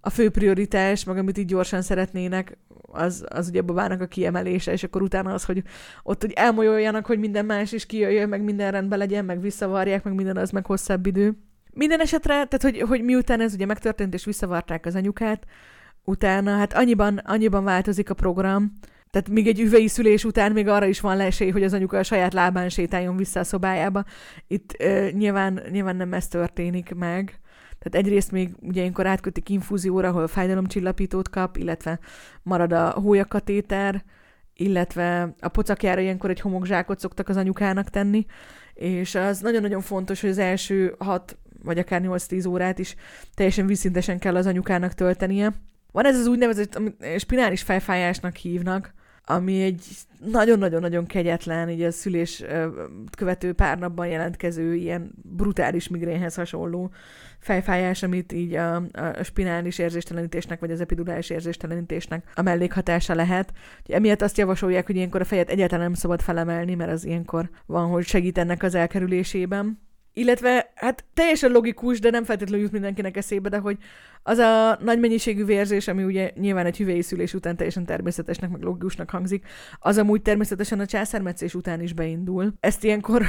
a 0.00 0.10
fő 0.10 0.30
prioritás, 0.30 1.04
meg 1.04 1.18
amit 1.18 1.38
így 1.38 1.46
gyorsan 1.46 1.82
szeretnének, 1.82 2.58
az, 2.82 3.24
az 3.28 3.48
ugye 3.48 3.60
a 3.60 3.64
babának 3.64 4.00
a 4.00 4.06
kiemelése, 4.06 4.72
és 4.72 4.82
akkor 4.82 5.02
utána 5.02 5.32
az, 5.32 5.44
hogy 5.44 5.62
ott 6.02 6.20
hogy 6.20 6.32
elmolyoljanak, 6.32 7.06
hogy 7.06 7.18
minden 7.18 7.44
más 7.44 7.72
is 7.72 7.86
kijöjjön, 7.86 8.28
meg 8.28 8.42
minden 8.42 8.70
rendben 8.70 8.98
legyen, 8.98 9.24
meg 9.24 9.40
visszavarják, 9.40 10.04
meg 10.04 10.14
minden 10.14 10.36
az 10.36 10.50
meg 10.50 10.66
hosszabb 10.66 11.06
idő. 11.06 11.36
Minden 11.76 12.00
esetre, 12.00 12.32
tehát 12.32 12.62
hogy, 12.62 12.80
hogy 12.80 13.02
miután 13.02 13.40
ez 13.40 13.54
ugye 13.54 13.66
megtörtént, 13.66 14.14
és 14.14 14.24
visszavarták 14.24 14.86
az 14.86 14.94
anyukát, 14.94 15.44
utána 16.04 16.56
hát 16.56 16.72
annyiban, 16.72 17.16
annyiban 17.16 17.64
változik 17.64 18.10
a 18.10 18.14
program, 18.14 18.78
tehát 19.10 19.28
még 19.28 19.46
egy 19.46 19.60
üvei 19.60 19.88
szülés 19.88 20.24
után 20.24 20.52
még 20.52 20.68
arra 20.68 20.86
is 20.86 21.00
van 21.00 21.20
esély, 21.20 21.50
hogy 21.50 21.62
az 21.62 21.72
anyuka 21.72 21.98
a 21.98 22.02
saját 22.02 22.32
lábán 22.32 22.68
sétáljon 22.68 23.16
vissza 23.16 23.40
a 23.40 23.44
szobájába. 23.44 24.04
Itt 24.46 24.76
uh, 24.78 25.10
nyilván, 25.10 25.62
nyilván 25.70 25.96
nem 25.96 26.12
ez 26.12 26.28
történik 26.28 26.94
meg. 26.94 27.40
Tehát 27.78 28.06
egyrészt 28.06 28.32
még 28.32 28.54
ugye 28.60 28.80
ilyenkor 28.80 29.06
átkötik 29.06 29.48
infúzióra, 29.48 30.08
ahol 30.08 30.26
fájdalomcsillapítót 30.26 31.30
kap, 31.30 31.56
illetve 31.56 31.98
marad 32.42 32.72
a 32.72 32.90
hólyakatéter, 32.90 34.04
illetve 34.54 35.34
a 35.40 35.48
pocakjára 35.48 36.00
ilyenkor 36.00 36.30
egy 36.30 36.40
homokzsákot 36.40 37.00
szoktak 37.00 37.28
az 37.28 37.36
anyukának 37.36 37.90
tenni, 37.90 38.26
és 38.74 39.14
az 39.14 39.40
nagyon-nagyon 39.40 39.80
fontos, 39.80 40.20
hogy 40.20 40.30
az 40.30 40.38
első 40.38 40.94
6 40.98 41.36
vagy 41.66 41.78
akár 41.78 42.02
8-10 42.04 42.48
órát 42.48 42.78
is 42.78 42.94
teljesen 43.34 43.66
vízszintesen 43.66 44.18
kell 44.18 44.36
az 44.36 44.46
anyukának 44.46 44.94
töltenie. 44.94 45.52
Van 45.92 46.06
ez 46.06 46.18
az 46.18 46.26
úgynevezett, 46.26 46.74
amit 46.74 47.18
spinális 47.18 47.62
fejfájásnak 47.62 48.36
hívnak, 48.36 48.94
ami 49.28 49.62
egy 49.62 49.84
nagyon-nagyon-nagyon 50.24 51.06
kegyetlen, 51.06 51.68
így 51.68 51.82
a 51.82 51.90
szülés 51.90 52.44
követő 53.16 53.52
pár 53.52 53.78
napban 53.78 54.06
jelentkező 54.06 54.74
ilyen 54.74 55.10
brutális 55.22 55.88
migrénhez 55.88 56.34
hasonló 56.34 56.90
fejfájás, 57.38 58.02
amit 58.02 58.32
így 58.32 58.54
a, 58.54 58.76
a 58.76 59.22
spinális 59.22 59.78
érzéstelenítésnek, 59.78 60.60
vagy 60.60 60.70
az 60.70 60.80
epidurális 60.80 61.30
érzéstelenítésnek 61.30 62.30
a 62.34 62.42
mellékhatása 62.42 63.14
lehet. 63.14 63.52
Emiatt 63.88 64.22
azt 64.22 64.38
javasolják, 64.38 64.86
hogy 64.86 64.96
ilyenkor 64.96 65.20
a 65.20 65.24
fejet 65.24 65.50
egyáltalán 65.50 65.84
nem 65.84 65.94
szabad 65.94 66.20
felemelni, 66.20 66.74
mert 66.74 66.90
az 66.90 67.04
ilyenkor 67.04 67.50
van, 67.66 67.88
hogy 67.88 68.04
segít 68.04 68.38
ennek 68.38 68.62
az 68.62 68.74
elkerülésében. 68.74 69.80
Illetve, 70.18 70.70
hát 70.74 71.04
teljesen 71.14 71.50
logikus, 71.50 72.00
de 72.00 72.10
nem 72.10 72.24
feltétlenül 72.24 72.62
jut 72.64 72.72
mindenkinek 72.72 73.16
eszébe, 73.16 73.48
de 73.48 73.58
hogy 73.58 73.78
az 74.22 74.38
a 74.38 74.78
nagy 74.82 75.00
mennyiségű 75.00 75.44
vérzés, 75.44 75.88
ami 75.88 76.04
ugye 76.04 76.30
nyilván 76.34 76.66
egy 76.66 76.76
hüvely 76.76 77.00
szülés 77.00 77.34
után 77.34 77.56
teljesen 77.56 77.84
természetesnek, 77.84 78.50
meg 78.50 78.62
logikusnak 78.62 79.10
hangzik, 79.10 79.46
az 79.78 79.98
amúgy 79.98 80.22
természetesen 80.22 80.80
a 80.80 80.86
császármetszés 80.86 81.54
után 81.54 81.80
is 81.80 81.92
beindul. 81.92 82.52
Ezt 82.60 82.84
ilyenkor 82.84 83.26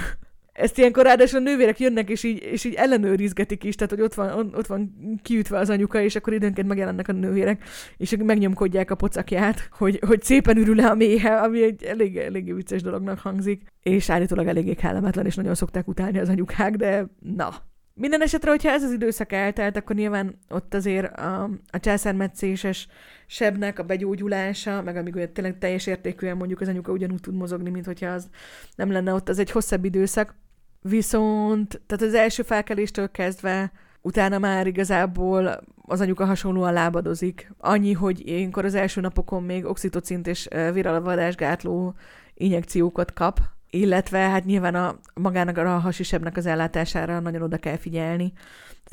ezt 0.57 0.77
ilyenkor 0.77 1.03
ráadásul 1.03 1.39
a 1.39 1.43
nővérek 1.43 1.79
jönnek, 1.79 2.09
és 2.09 2.23
így, 2.23 2.43
és 2.51 2.63
így 2.63 2.73
ellenőrizgetik 2.73 3.63
is, 3.63 3.75
tehát 3.75 3.93
hogy 3.93 4.01
ott 4.01 4.13
van, 4.13 4.53
ott 4.55 4.67
van 4.67 4.93
kiütve 5.21 5.57
az 5.57 5.69
anyuka, 5.69 6.01
és 6.01 6.15
akkor 6.15 6.33
időnként 6.33 6.67
megjelennek 6.67 7.07
a 7.07 7.11
nővérek, 7.11 7.63
és 7.97 8.15
megnyomkodják 8.23 8.91
a 8.91 8.95
pocakját, 8.95 9.69
hogy, 9.71 9.99
hogy 10.07 10.21
szépen 10.21 10.57
ürül-e 10.57 10.89
a 10.89 10.95
méhe, 10.95 11.37
ami 11.37 11.63
egy 11.63 11.83
elég, 11.83 12.17
elég 12.17 12.55
vicces 12.55 12.81
dolognak 12.81 13.19
hangzik, 13.19 13.61
és 13.83 14.09
állítólag 14.09 14.47
eléggé 14.47 14.73
kellemetlen, 14.73 15.25
és 15.25 15.35
nagyon 15.35 15.55
szokták 15.55 15.87
utálni 15.87 16.19
az 16.19 16.29
anyukák, 16.29 16.75
de 16.75 17.05
na, 17.19 17.49
minden 17.93 18.21
esetre, 18.21 18.49
hogyha 18.49 18.69
ez 18.69 18.83
az 18.83 18.91
időszak 18.91 19.31
eltelt, 19.31 19.77
akkor 19.77 19.95
nyilván 19.95 20.39
ott 20.49 20.73
azért 20.73 21.17
a, 21.17 21.49
a 21.71 21.79
császármetszéses 21.79 22.87
sebnek 23.27 23.79
a 23.79 23.83
begyógyulása, 23.83 24.81
meg 24.81 24.95
amíg 24.95 25.15
olyan 25.15 25.33
tényleg 25.33 25.57
teljes 25.57 25.87
értékűen 25.87 26.37
mondjuk 26.37 26.61
az 26.61 26.67
anyuka 26.67 26.91
ugyanúgy 26.91 27.21
tud 27.21 27.35
mozogni, 27.35 27.69
mint 27.69 27.85
hogyha 27.85 28.09
az 28.09 28.29
nem 28.75 28.91
lenne 28.91 29.13
ott, 29.13 29.29
az 29.29 29.39
egy 29.39 29.51
hosszabb 29.51 29.85
időszak. 29.85 30.35
Viszont, 30.81 31.81
tehát 31.85 32.03
az 32.03 32.13
első 32.13 32.43
felkeléstől 32.43 33.11
kezdve 33.11 33.71
utána 34.01 34.37
már 34.39 34.67
igazából 34.67 35.59
az 35.81 36.01
anyuka 36.01 36.25
hasonlóan 36.25 36.73
lábadozik. 36.73 37.51
Annyi, 37.57 37.93
hogy 37.93 38.27
ilyenkor 38.27 38.65
az 38.65 38.75
első 38.75 39.01
napokon 39.01 39.43
még 39.43 39.65
oxitocint 39.65 40.27
és 40.27 40.47
véralvadásgátló 40.73 41.93
injekciókat 42.33 43.13
kap, 43.13 43.39
illetve 43.69 44.19
hát 44.19 44.45
nyilván 44.45 44.75
a 44.75 44.99
magának 45.13 45.57
a 45.57 45.79
hasisebbnek 45.79 46.37
az 46.37 46.45
ellátására 46.45 47.19
nagyon 47.19 47.41
oda 47.41 47.57
kell 47.57 47.77
figyelni. 47.77 48.33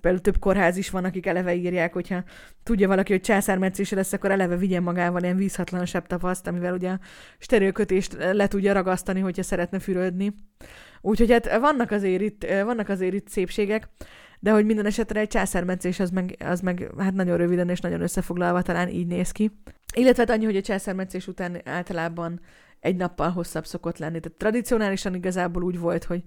Például 0.01 0.23
több 0.23 0.39
kórház 0.39 0.77
is 0.77 0.91
van, 0.91 1.05
akik 1.05 1.27
eleve 1.27 1.55
írják, 1.55 1.93
hogyha 1.93 2.25
tudja 2.63 2.89
valaki, 2.89 3.13
hogy 3.13 3.21
császármetszése 3.21 3.97
lesz, 3.97 4.13
akkor 4.13 4.31
eleve 4.31 4.57
vigyen 4.57 4.83
magával 4.83 5.23
ilyen 5.23 5.37
vízhatlan 5.37 5.87
tapaszt, 6.07 6.47
amivel 6.47 6.75
ugye 6.75 6.91
a 6.91 6.99
sterélkötést 7.39 8.17
le 8.33 8.47
tudja 8.47 8.73
ragasztani, 8.73 9.21
hogyha 9.21 9.43
szeretne 9.43 9.79
fürödni. 9.79 10.35
Úgyhogy 11.07 11.33
hát 11.33 11.59
vannak 11.59 11.91
azért 11.91 12.23
itt, 12.23 12.47
vannak 12.65 12.89
azért 12.89 13.15
itt 13.15 13.29
szépségek, 13.29 13.89
de 14.41 14.51
hogy 14.51 14.65
minden 14.65 14.87
esetre 14.87 15.21
egy 15.21 15.29
császármetszés 15.29 16.01
az 16.01 16.11
meg, 16.11 16.37
az 16.45 16.61
meg 16.61 16.91
hát 16.99 17.15
nagyon 17.15 17.37
röviden 17.37 17.69
és 17.69 17.81
nagyon 17.81 18.01
összefoglalva 18.01 18.63
talán 18.63 18.89
így 18.89 19.07
néz 19.07 19.31
ki. 19.31 19.51
Illetve 19.95 20.23
hát 20.23 20.31
annyi, 20.31 20.45
hogy 20.45 20.57
a 20.57 20.61
császármetszés 20.61 21.27
után 21.27 21.61
általában 21.65 22.41
egy 22.81 22.97
nappal 22.97 23.31
hosszabb 23.31 23.67
szokott 23.67 23.99
lenni. 23.99 24.21
Tehát 24.21 24.39
tradicionálisan 24.39 25.15
igazából 25.15 25.63
úgy 25.63 25.79
volt, 25.79 26.05
hogy 26.05 26.23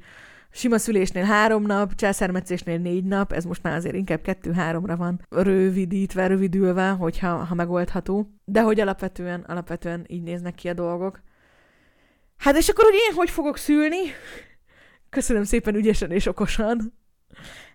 sima 0.52 0.78
szülésnél 0.78 1.24
három 1.24 1.64
nap, 1.66 1.96
császármetszésnél 1.96 2.78
négy 2.78 3.04
nap, 3.04 3.32
ez 3.34 3.44
most 3.44 3.64
már 3.64 3.76
azért 3.76 3.96
inkább 3.96 4.22
kettő-háromra 4.22 4.96
van 4.96 5.22
rövidítve, 5.30 6.28
rövidülve, 6.28 6.90
hogyha 6.90 7.36
ha 7.36 7.56
megoldható. 7.56 8.30
De 8.46 8.62
hogy 8.62 8.80
alapvetően, 8.80 9.42
alapvetően 9.42 10.06
így 10.08 10.24
néznek 10.24 10.56
ki 10.56 10.70
a 10.70 10.74
dolgok. 10.74 11.22
Hát 12.38 12.58
és 12.58 12.70
akkor, 12.70 12.84
hogy 12.84 13.00
én 13.10 13.16
hogy 13.16 13.30
fogok 13.30 13.58
szülni? 13.58 13.98
Köszönöm 15.10 15.44
szépen 15.44 15.76
ügyesen 15.76 16.12
és 16.12 16.26
okosan. 16.26 16.94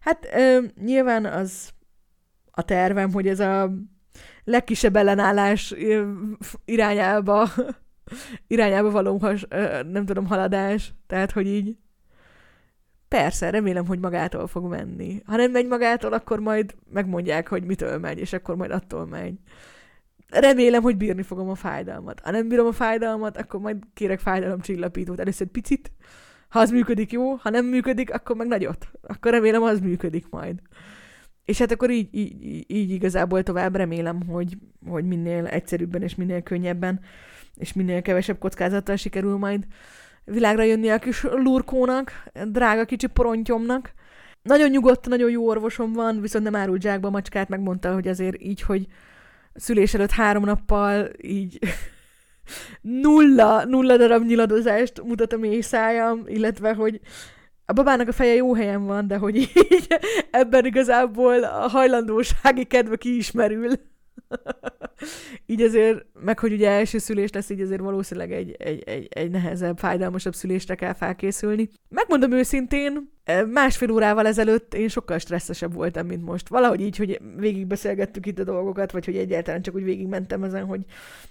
Hát 0.01 0.29
ö, 0.35 0.59
nyilván 0.83 1.25
az 1.25 1.71
a 2.51 2.63
tervem, 2.63 3.13
hogy 3.13 3.29
ez 3.29 3.41
a 3.41 3.73
legkisebb 4.45 4.97
ellenállás 4.97 5.75
irányába 6.65 7.49
irányába 8.47 8.91
való, 8.91 9.19
has, 9.19 9.47
nem 9.91 10.05
tudom, 10.07 10.27
haladás. 10.27 10.95
Tehát, 11.07 11.31
hogy 11.31 11.47
így 11.47 11.77
persze, 13.09 13.51
remélem, 13.51 13.87
hogy 13.87 13.99
magától 13.99 14.47
fog 14.47 14.65
menni. 14.65 15.23
Ha 15.25 15.37
nem 15.37 15.51
megy 15.51 15.67
magától, 15.67 16.13
akkor 16.13 16.41
majd 16.41 16.75
megmondják, 16.93 17.49
hogy 17.49 17.65
mitől 17.65 17.99
megy, 17.99 18.19
és 18.19 18.33
akkor 18.33 18.57
majd 18.57 18.71
attól 18.71 19.07
megy. 19.07 19.39
Remélem, 20.29 20.83
hogy 20.83 20.97
bírni 20.97 21.23
fogom 21.23 21.49
a 21.49 21.55
fájdalmat. 21.55 22.21
Ha 22.21 22.31
nem 22.31 22.49
bírom 22.49 22.67
a 22.67 22.73
fájdalmat, 22.73 23.37
akkor 23.37 23.61
majd 23.61 23.77
kérek 23.95 24.21
fájdalomcsillapítót. 24.21 25.21
Először 25.21 25.47
picit, 25.47 25.93
ha 26.53 26.61
az 26.61 26.71
működik, 26.71 27.13
jó, 27.13 27.35
ha 27.35 27.51
nem 27.51 27.65
működik, 27.65 28.15
akkor 28.15 28.37
meg 28.37 28.47
nagyot. 28.47 28.89
Akkor 29.03 29.33
remélem, 29.33 29.63
az 29.63 29.81
működik 29.81 30.29
majd. 30.31 30.59
És 31.45 31.59
hát 31.59 31.73
akkor 31.73 31.91
így, 31.91 32.09
így, 32.11 32.65
így 32.67 32.91
igazából 32.91 33.43
tovább 33.43 33.77
remélem, 33.77 34.27
hogy, 34.27 34.57
hogy 34.87 35.05
minél 35.05 35.47
egyszerűbben 35.47 36.03
és 36.03 36.15
minél 36.15 36.43
könnyebben 36.43 37.01
és 37.57 37.73
minél 37.73 38.03
kevesebb 38.03 38.39
kockázattal 38.39 38.97
sikerül 38.97 39.37
majd 39.37 39.67
világra 40.25 40.63
jönni 40.63 40.89
a 40.91 40.99
kis 40.99 41.23
lurkónak, 41.23 42.25
drága 42.47 42.85
kicsi 42.85 43.07
porontyomnak. 43.07 43.93
Nagyon 44.43 44.71
nyugodt, 44.71 45.09
nagyon 45.09 45.31
jó 45.31 45.47
orvosom 45.49 45.93
van, 45.93 46.21
viszont 46.21 46.45
nem 46.45 46.57
árult 46.57 46.83
zsákba 46.83 47.11
macskát, 47.11 47.49
megmondta, 47.49 47.95
hogy 47.95 48.09
azért 48.09 48.43
így, 48.43 48.63
hogy 48.63 48.87
szülés 49.55 49.95
előtt 49.95 50.11
három 50.11 50.45
nappal 50.45 51.09
így 51.23 51.59
nulla, 52.81 53.65
nulla 53.65 53.97
darab 53.97 54.25
nyiladozást 54.25 55.03
mutat 55.03 55.33
a 55.33 55.37
mély 55.37 55.61
szájam, 55.61 56.23
illetve, 56.27 56.75
hogy 56.75 57.01
a 57.67 57.73
babának 57.73 58.09
a 58.09 58.13
feje 58.13 58.35
jó 58.35 58.55
helyen 58.55 58.87
van, 58.87 59.07
de 59.07 59.17
hogy 59.17 59.37
így 59.37 59.87
ebben 60.31 60.65
igazából 60.65 61.43
a 61.43 61.69
hajlandósági 61.69 62.65
kedve 62.65 62.97
kiismerül. 62.97 63.73
Így 65.47 65.61
azért, 65.61 66.05
meg 66.25 66.39
hogy 66.39 66.53
ugye 66.53 66.71
első 66.71 66.99
szülés 66.99 67.31
lesz, 67.33 67.51
így 67.51 67.61
azért 67.61 67.81
valószínűleg 67.81 68.33
egy, 68.33 68.57
egy, 68.59 68.83
egy, 68.83 69.09
egy 69.11 69.31
nehezebb, 69.31 69.79
fájdalmasabb 69.79 70.35
szülésre 70.35 70.75
kell 70.75 70.93
felkészülni. 70.93 71.69
Megmondom 71.89 72.33
őszintén, 72.33 73.11
e, 73.25 73.45
másfél 73.45 73.91
órával 73.91 74.27
ezelőtt 74.27 74.75
én 74.75 74.89
sokkal 74.89 75.19
stresszesebb 75.19 75.75
voltam, 75.75 76.07
mint 76.07 76.25
most. 76.25 76.49
Valahogy 76.49 76.81
így, 76.81 76.97
hogy 76.97 77.21
végigbeszélgettük 77.37 78.27
itt 78.27 78.39
a 78.39 78.45
dolgokat, 78.45 78.93
vagy 78.93 79.05
hogy 79.05 79.17
egyáltalán 79.17 79.63
csak 79.63 79.75
úgy 79.75 79.85
végigmentem 79.85 80.43
ezen, 80.43 80.65
hogy, 80.65 80.85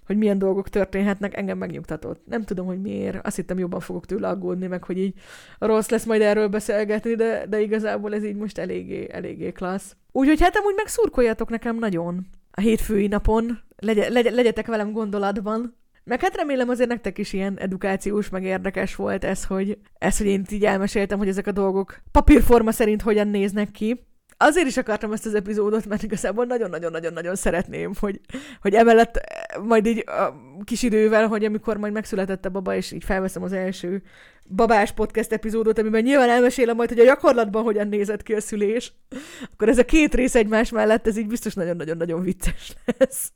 hogy 0.06 0.18
milyen 0.18 0.38
dolgok 0.38 0.70
történhetnek, 0.70 1.38
engem 1.38 1.58
megnyugtatott. 1.58 2.22
Nem 2.26 2.44
tudom, 2.44 2.66
hogy 2.66 2.82
miért. 2.82 3.26
Azt 3.26 3.36
hittem 3.36 3.60
jobban 3.60 3.80
fogok 3.80 4.06
tőle 4.06 4.28
aggódni, 4.28 4.68
meg 4.68 4.84
hogy 4.84 4.98
így 4.98 5.14
rossz 5.60 5.90
lesz 5.90 6.06
majd 6.06 6.22
erről 6.22 6.48
beszélgetni, 6.48 7.16
de, 7.16 7.46
de 7.50 7.62
igazából 7.62 8.14
ez 8.14 8.24
így 8.24 8.36
most 8.36 8.58
eléggé, 8.58 9.08
eléggé 9.12 9.52
klassz. 9.52 9.96
Úgyhogy 10.12 10.42
hát 10.42 10.58
amúgy 10.58 10.74
meg 10.76 10.88
szurkoljatok 10.88 11.50
nekem 11.50 11.78
nagyon 11.78 12.28
a 12.52 12.62
hétfői 12.62 13.08
napon, 13.08 13.60
legye, 13.76 14.10
legye, 14.10 14.30
legyetek 14.30 14.68
velem 14.68 14.92
gondolatban. 14.92 15.76
Meg 16.04 16.22
hát 16.22 16.36
remélem 16.36 16.70
azért 16.70 16.90
nektek 16.90 17.18
is 17.18 17.34
ilyen 17.34 17.60
edukációs, 17.60 18.30
meg 18.30 18.44
érdekes 18.44 18.96
volt 18.96 19.24
ez, 19.24 19.46
hogy, 19.46 19.78
ez, 19.98 20.18
hogy 20.18 20.28
én 20.28 20.46
így 20.52 20.66
elmeséltem, 20.66 21.18
hogy 21.18 21.28
ezek 21.28 21.48
a 21.48 21.52
dolgok 21.52 22.02
papírforma 22.12 22.72
szerint 22.72 23.02
hogyan 23.02 23.28
néznek 23.28 23.72
ki 23.72 24.06
azért 24.42 24.68
is 24.68 24.78
akartam 24.78 25.12
ezt 25.12 25.26
az 25.26 25.36
epizódot, 25.36 25.86
mert 25.86 26.04
igazából 26.04 26.46
nagyon-nagyon-nagyon-nagyon 26.46 27.36
szeretném, 27.36 27.92
hogy, 28.00 28.20
hogy 28.62 28.74
emellett 28.74 29.16
eh, 29.16 29.64
majd 29.64 29.86
így 29.86 30.04
a 30.08 30.34
kis 30.64 30.84
idővel, 30.84 31.28
hogy 31.28 31.46
amikor 31.46 31.78
majd 31.78 31.94
megszületett 31.94 32.46
a 32.46 32.50
baba, 32.50 32.76
és 32.76 32.92
így 32.92 33.04
felveszem 33.04 33.44
az 33.44 33.54
első 33.54 34.02
babás 34.44 34.92
podcast 34.92 35.32
epizódot, 35.32 35.80
amiben 35.80 36.04
nyilván 36.04 36.30
elmesélem 36.30 36.76
majd, 36.76 36.90
hogy 36.90 37.00
a 37.00 37.04
gyakorlatban 37.04 37.64
hogyan 37.64 37.88
nézett 37.88 38.24
ki 38.24 38.34
a 38.34 38.42
szülés, 38.42 38.94
akkor 39.52 39.70
ez 39.70 39.78
a 39.78 39.86
két 39.86 40.14
rész 40.14 40.36
egymás 40.36 40.70
mellett, 40.70 41.08
ez 41.08 41.18
így 41.18 41.28
biztos 41.28 41.54
nagyon-nagyon-nagyon 41.54 42.22
vicces 42.22 42.76
lesz 42.98 43.32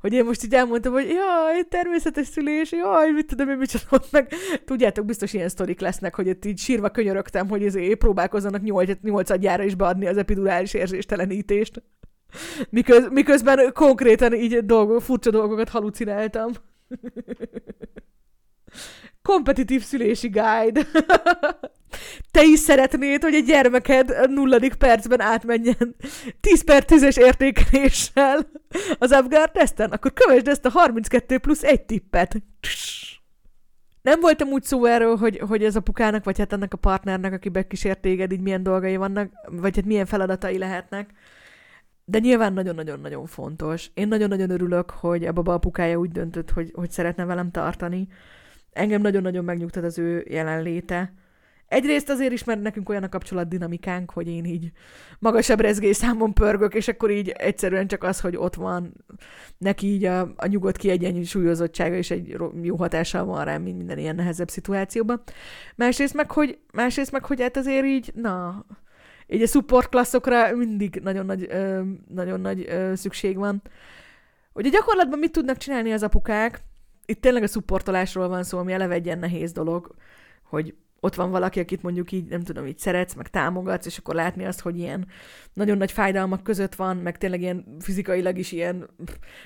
hogy 0.00 0.12
én 0.12 0.24
most 0.24 0.44
így 0.44 0.54
elmondtam, 0.54 0.92
hogy 0.92 1.08
jaj, 1.08 1.62
természetes 1.68 2.26
szülés, 2.26 2.72
jaj, 2.72 3.10
mit 3.10 3.26
tudom 3.26 3.48
én, 3.48 3.62
csinálok 3.66 4.10
meg. 4.10 4.32
Tudjátok, 4.64 5.04
biztos 5.04 5.32
ilyen 5.32 5.48
sztorik 5.48 5.80
lesznek, 5.80 6.14
hogy 6.14 6.26
itt 6.26 6.44
így 6.44 6.58
sírva 6.58 6.90
könyörögtem, 6.90 7.48
hogy 7.48 7.64
ezért 7.64 7.98
próbálkozzanak 7.98 8.62
nyolc, 8.62 8.90
nyolcadjára 9.02 9.62
is 9.62 9.74
beadni 9.74 10.06
az 10.06 10.16
epidurális 10.16 10.74
érzéstelenítést. 10.74 11.82
Miköz, 12.70 13.08
miközben 13.10 13.72
konkrétan 13.72 14.34
így 14.34 14.66
dolgok, 14.66 15.02
furcsa 15.02 15.30
dolgokat 15.30 15.68
halucináltam. 15.68 16.52
Kompetitív 19.22 19.82
szülési 19.82 20.28
guide. 20.28 20.86
Te 22.30 22.42
is 22.44 22.58
szeretnéd, 22.58 23.22
hogy 23.22 23.34
a 23.34 23.38
gyermeked 23.38 24.30
nulladik 24.30 24.74
percben 24.74 25.20
átmenjen 25.20 25.96
10 26.40 26.64
per 26.64 26.84
10-es 26.86 27.18
értékeléssel 27.18 28.50
az 28.98 29.12
Apgar 29.12 29.50
teszten? 29.50 29.90
Akkor 29.90 30.12
kövesd 30.12 30.48
ezt 30.48 30.64
a 30.64 30.68
32 30.70 31.38
plusz 31.38 31.62
egy 31.62 31.82
tippet. 31.82 32.42
Nem 34.02 34.20
voltam 34.20 34.48
úgy 34.48 34.62
szó 34.62 34.84
erről, 34.84 35.16
hogy, 35.16 35.38
hogy 35.48 35.64
ez 35.64 35.76
a 35.76 35.80
pukának, 35.80 36.24
vagy 36.24 36.38
hát 36.38 36.52
annak 36.52 36.72
a 36.72 36.76
partnernek, 36.76 37.32
aki 37.32 37.48
bekísért 37.48 38.00
téged, 38.00 38.32
így 38.32 38.40
milyen 38.40 38.62
dolgai 38.62 38.96
vannak, 38.96 39.30
vagy 39.50 39.76
hát 39.76 39.84
milyen 39.84 40.06
feladatai 40.06 40.58
lehetnek. 40.58 41.10
de 42.04 42.18
nyilván 42.18 42.52
nagyon-nagyon-nagyon 42.52 43.26
fontos. 43.26 43.90
Én 43.94 44.08
nagyon-nagyon 44.08 44.50
örülök, 44.50 44.90
hogy 44.90 45.24
a 45.24 45.32
baba 45.32 45.54
apukája 45.54 45.98
úgy 45.98 46.10
döntött, 46.10 46.50
hogy, 46.50 46.70
hogy 46.74 46.90
szeretne 46.90 47.24
velem 47.24 47.50
tartani. 47.50 48.08
Engem 48.72 49.00
nagyon-nagyon 49.00 49.44
megnyugtat 49.44 49.84
az 49.84 49.98
ő 49.98 50.26
jelenléte. 50.28 51.12
Egyrészt 51.72 52.08
azért 52.08 52.32
is, 52.32 52.44
mert 52.44 52.62
nekünk 52.62 52.88
olyan 52.88 53.02
a 53.02 53.08
kapcsolat 53.08 53.48
dinamikánk, 53.48 54.10
hogy 54.10 54.28
én 54.28 54.44
így 54.44 54.72
magasabb 55.18 55.60
rezgésszámon 55.60 56.34
pörgök, 56.34 56.74
és 56.74 56.88
akkor 56.88 57.10
így 57.10 57.28
egyszerűen 57.28 57.86
csak 57.86 58.02
az, 58.02 58.20
hogy 58.20 58.36
ott 58.36 58.54
van, 58.54 58.92
neki 59.58 59.86
így 59.86 60.04
a, 60.04 60.32
a 60.36 60.46
nyugodt 60.46 60.76
kiegyensúlyozottsága 60.76 61.94
és 61.94 62.10
egy 62.10 62.36
jó 62.62 62.76
hatással 62.76 63.24
van 63.24 63.44
rám, 63.44 63.62
mint 63.62 63.76
minden 63.76 63.98
ilyen 63.98 64.14
nehezebb 64.14 64.48
szituációban. 64.48 65.22
Másrészt 65.76 66.14
meg, 66.14 66.30
hogy, 66.30 66.58
másrészt 66.72 67.12
meg, 67.12 67.24
hogy 67.24 67.40
hát 67.40 67.56
azért 67.56 67.84
így, 67.84 68.10
na, 68.14 68.64
így 69.26 69.42
a 69.42 69.46
support 69.46 69.88
klasszokra 69.88 70.56
mindig 70.56 71.00
nagyon 71.02 71.26
nagy, 71.26 71.46
ö, 71.50 71.82
nagyon 72.08 72.40
nagy 72.40 72.66
ö, 72.68 72.92
szükség 72.94 73.36
van. 73.36 73.62
Ugye 74.52 74.68
gyakorlatban 74.68 75.18
mit 75.18 75.32
tudnak 75.32 75.56
csinálni 75.56 75.92
az 75.92 76.02
apukák? 76.02 76.62
Itt 77.12 77.20
tényleg 77.20 77.42
a 77.42 77.46
supportolásról 77.46 78.28
van 78.28 78.42
szó, 78.42 78.58
ami 78.58 78.72
eleve 78.72 78.94
egy 78.94 79.06
ilyen 79.06 79.18
nehéz 79.18 79.52
dolog, 79.52 79.94
hogy 80.42 80.74
ott 81.00 81.14
van 81.14 81.30
valaki, 81.30 81.60
akit 81.60 81.82
mondjuk 81.82 82.12
így, 82.12 82.28
nem 82.28 82.40
tudom, 82.40 82.66
így 82.66 82.78
szeretsz, 82.78 83.14
meg 83.14 83.28
támogatsz, 83.28 83.86
és 83.86 83.98
akkor 83.98 84.14
látni 84.14 84.44
azt, 84.44 84.60
hogy 84.60 84.78
ilyen 84.78 85.06
nagyon 85.52 85.76
nagy 85.76 85.92
fájdalmak 85.92 86.42
között 86.42 86.74
van, 86.74 86.96
meg 86.96 87.18
tényleg 87.18 87.40
ilyen 87.40 87.76
fizikailag 87.80 88.38
is 88.38 88.52
ilyen 88.52 88.88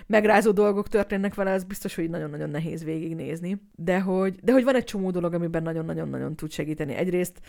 megrázó 0.06 0.50
dolgok 0.50 0.88
történnek 0.88 1.34
vele, 1.34 1.52
az 1.52 1.64
biztos, 1.64 1.94
hogy 1.94 2.10
nagyon-nagyon 2.10 2.50
nehéz 2.50 2.84
végignézni. 2.84 3.62
De 3.74 4.00
hogy, 4.00 4.38
de 4.42 4.52
hogy 4.52 4.64
van 4.64 4.74
egy 4.74 4.84
csomó 4.84 5.10
dolog, 5.10 5.34
amiben 5.34 5.62
nagyon-nagyon-nagyon 5.62 6.36
tud 6.36 6.50
segíteni. 6.50 6.94
Egyrészt 6.94 7.40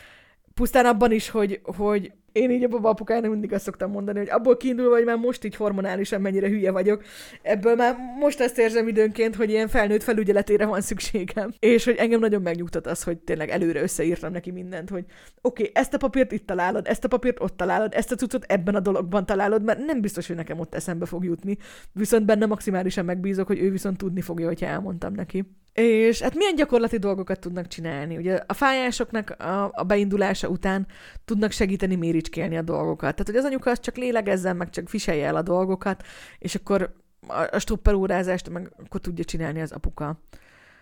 pusztán 0.58 0.86
abban 0.86 1.12
is, 1.12 1.30
hogy, 1.30 1.62
hogy 1.64 2.12
én 2.32 2.52
így 2.52 2.64
a 2.64 2.68
baba 2.68 2.90
apukának 2.90 3.32
mindig 3.32 3.54
azt 3.54 3.64
szoktam 3.64 3.92
mondani, 3.92 4.18
hogy 4.18 4.30
abból 4.30 4.58
kiindulva, 4.58 4.96
hogy 4.96 5.06
már 5.06 5.18
most 5.18 5.44
így 5.44 5.56
hormonálisan 5.56 6.22
mennyire 6.22 6.48
hülye 6.48 6.72
vagyok, 6.72 7.04
ebből 7.42 7.76
már 7.76 7.96
most 8.20 8.40
ezt 8.40 8.58
érzem 8.58 8.88
időnként, 8.88 9.36
hogy 9.36 9.50
ilyen 9.50 9.68
felnőtt 9.68 10.04
felügyeletére 10.04 10.66
van 10.66 10.82
szükségem. 10.82 11.54
És 11.60 11.86
hogy 11.86 11.96
engem 11.96 12.20
nagyon 12.20 12.42
megnyugtat 12.42 12.88
az, 12.88 13.04
hogy 13.04 13.18
tényleg 13.18 13.50
előre 13.50 13.82
összeírtam 13.82 14.32
neki 14.32 14.52
mindent, 14.52 14.90
hogy 14.90 15.06
oké, 15.42 15.62
okay, 15.62 15.82
ezt 15.82 15.94
a 15.94 15.98
papírt 15.98 16.32
itt 16.32 16.46
találod, 16.46 16.88
ezt 16.88 17.04
a 17.04 17.08
papírt 17.08 17.42
ott 17.42 17.58
találod, 17.58 17.94
ezt 17.94 18.12
a 18.12 18.16
cuccot 18.16 18.44
ebben 18.44 18.76
a 18.76 18.80
dologban 18.80 19.26
találod, 19.26 19.64
mert 19.64 19.86
nem 19.86 20.02
biztos, 20.02 20.28
hogy 20.28 20.36
nekem 20.36 20.60
ott 20.60 20.76
eszembe 20.76 21.06
fog 21.06 21.24
jutni. 21.24 21.58
Viszont 21.94 22.26
benne 22.26 22.46
maximálisan 22.46 23.06
megbízok, 23.06 23.48
hogy 23.48 23.60
ő 23.60 23.72
viszont 23.72 23.98
tudni 23.98 24.22
fogja, 24.22 24.48
hogyha 24.48 24.66
elmondtam 24.66 25.14
neki. 25.14 25.46
És 25.82 26.22
hát 26.22 26.36
milyen 26.36 26.56
gyakorlati 26.56 26.98
dolgokat 26.98 27.40
tudnak 27.40 27.68
csinálni? 27.68 28.18
Ugye 28.18 28.40
a 28.48 28.54
fájásoknak 28.54 29.30
a, 29.30 29.72
a 29.74 29.84
beindulása 29.84 30.48
után 30.48 30.88
tudnak 31.26 31.52
segíteni 31.52 31.96
méricskélni 31.96 32.58
a 32.58 32.62
dolgokat. 32.62 33.16
Tehát, 33.16 33.26
hogy 33.26 33.36
az 33.36 33.44
anyuka 33.44 33.70
az 33.70 33.80
csak 33.80 33.96
lélegezzen, 33.96 34.56
meg 34.56 34.70
csak 34.70 34.90
fiselje 34.90 35.26
el 35.26 35.36
a 35.36 35.42
dolgokat, 35.42 36.04
és 36.40 36.56
akkor 36.56 36.94
a, 37.28 37.48
a 37.52 37.60
stopperórázást 37.60 38.50
meg 38.50 38.72
akkor 38.86 39.02
tudja 39.02 39.24
csinálni 39.24 39.62
az 39.62 39.72
apuka. 39.72 40.20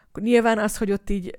Akkor 0.10 0.24
nyilván 0.24 0.58
az, 0.58 0.78
hogy 0.78 0.92
ott 0.92 1.10
így 1.10 1.36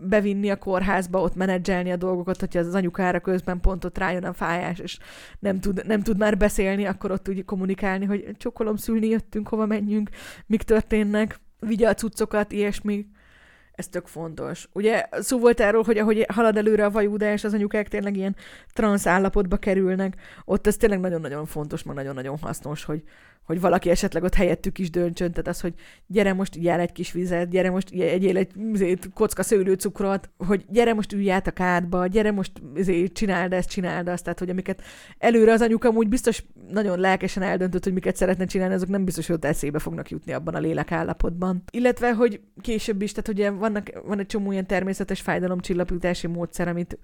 bevinni 0.00 0.50
a 0.50 0.58
kórházba, 0.58 1.20
ott 1.20 1.34
menedzselni 1.34 1.90
a 1.90 1.96
dolgokat, 1.96 2.40
hogyha 2.40 2.58
az 2.58 2.74
anyukára 2.74 3.20
közben 3.20 3.60
pont 3.60 3.84
ott 3.84 3.98
rájön 3.98 4.24
a 4.24 4.32
fájás, 4.32 4.78
és 4.78 4.98
nem 5.38 5.60
tud, 5.60 5.86
nem 5.86 6.02
tud 6.02 6.18
már 6.18 6.36
beszélni, 6.36 6.84
akkor 6.84 7.10
ott 7.10 7.28
úgy 7.28 7.44
kommunikálni, 7.44 8.04
hogy 8.04 8.30
csokolom 8.38 8.76
szülni 8.76 9.06
jöttünk, 9.06 9.48
hova 9.48 9.66
menjünk, 9.66 10.08
mik 10.46 10.62
történnek 10.62 11.44
vigye 11.66 11.88
a 11.88 11.94
cuccokat, 11.94 12.52
ilyesmi. 12.52 13.06
Ez 13.72 13.88
tök 13.88 14.06
fontos. 14.06 14.68
Ugye 14.72 15.04
szó 15.10 15.38
volt 15.38 15.60
erről, 15.60 15.82
hogy 15.82 15.98
ahogy 15.98 16.26
halad 16.28 16.56
előre 16.56 16.84
a 16.84 16.90
vajúdás, 16.90 17.44
az 17.44 17.54
anyukák 17.54 17.88
tényleg 17.88 18.16
ilyen 18.16 18.36
transz 18.72 19.06
állapotba 19.06 19.56
kerülnek. 19.56 20.14
Ott 20.44 20.66
ez 20.66 20.76
tényleg 20.76 21.00
nagyon-nagyon 21.00 21.46
fontos, 21.46 21.82
meg 21.82 21.94
nagyon-nagyon 21.94 22.38
hasznos, 22.38 22.84
hogy, 22.84 23.02
hogy 23.46 23.60
valaki 23.60 23.90
esetleg 23.90 24.22
ott 24.22 24.34
helyettük 24.34 24.78
is 24.78 24.90
döntsön, 24.90 25.30
tehát 25.30 25.48
az, 25.48 25.60
hogy 25.60 25.74
gyere 26.06 26.32
most 26.32 26.56
jár 26.56 26.80
egy 26.80 26.92
kis 26.92 27.12
vizet, 27.12 27.48
gyere 27.48 27.70
most 27.70 27.90
egyél 27.90 28.36
egy 28.36 28.50
azért, 28.72 29.08
kocka 29.14 29.42
szőlőcukrot, 29.42 30.30
hogy 30.36 30.64
gyere 30.68 30.94
most 30.94 31.12
ülj 31.12 31.30
át 31.30 31.46
a 31.46 31.50
kádba, 31.50 32.06
gyere 32.06 32.30
most 32.30 32.52
azért, 32.76 33.12
csináld 33.12 33.52
ezt, 33.52 33.68
csináld 33.68 34.08
azt, 34.08 34.22
tehát 34.22 34.38
hogy 34.38 34.50
amiket 34.50 34.82
előre 35.18 35.52
az 35.52 35.60
anyukam 35.60 35.96
úgy 35.96 36.08
biztos 36.08 36.44
nagyon 36.70 36.98
lelkesen 36.98 37.42
eldöntött, 37.42 37.84
hogy 37.84 37.92
miket 37.92 38.16
szeretne 38.16 38.44
csinálni, 38.44 38.74
azok 38.74 38.88
nem 38.88 39.04
biztos, 39.04 39.26
hogy 39.26 39.36
ott 39.36 39.44
eszébe 39.44 39.78
fognak 39.78 40.10
jutni 40.10 40.32
abban 40.32 40.54
a 40.54 40.58
lélek 40.58 40.92
állapotban. 40.92 41.62
Illetve, 41.70 42.14
hogy 42.14 42.40
később 42.60 43.02
is, 43.02 43.12
tehát 43.12 43.28
ugye 43.28 43.50
vannak, 43.50 43.90
van 44.06 44.18
egy 44.18 44.26
csomó 44.26 44.52
ilyen 44.52 44.66
természetes 44.66 45.20
fájdalomcsillapítási 45.20 46.26
módszer, 46.26 46.68
amit 46.68 46.98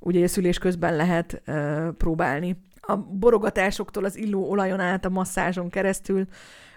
ugye 0.00 0.24
a 0.24 0.28
szülés 0.28 0.58
közben 0.58 0.96
lehet 0.96 1.42
uh, 1.46 1.88
próbálni 1.88 2.56
a 2.88 2.96
borogatásoktól 2.96 4.04
az 4.04 4.16
illó 4.16 4.50
olajon 4.50 4.80
át 4.80 5.04
a 5.04 5.08
masszázson 5.08 5.68
keresztül, 5.68 6.26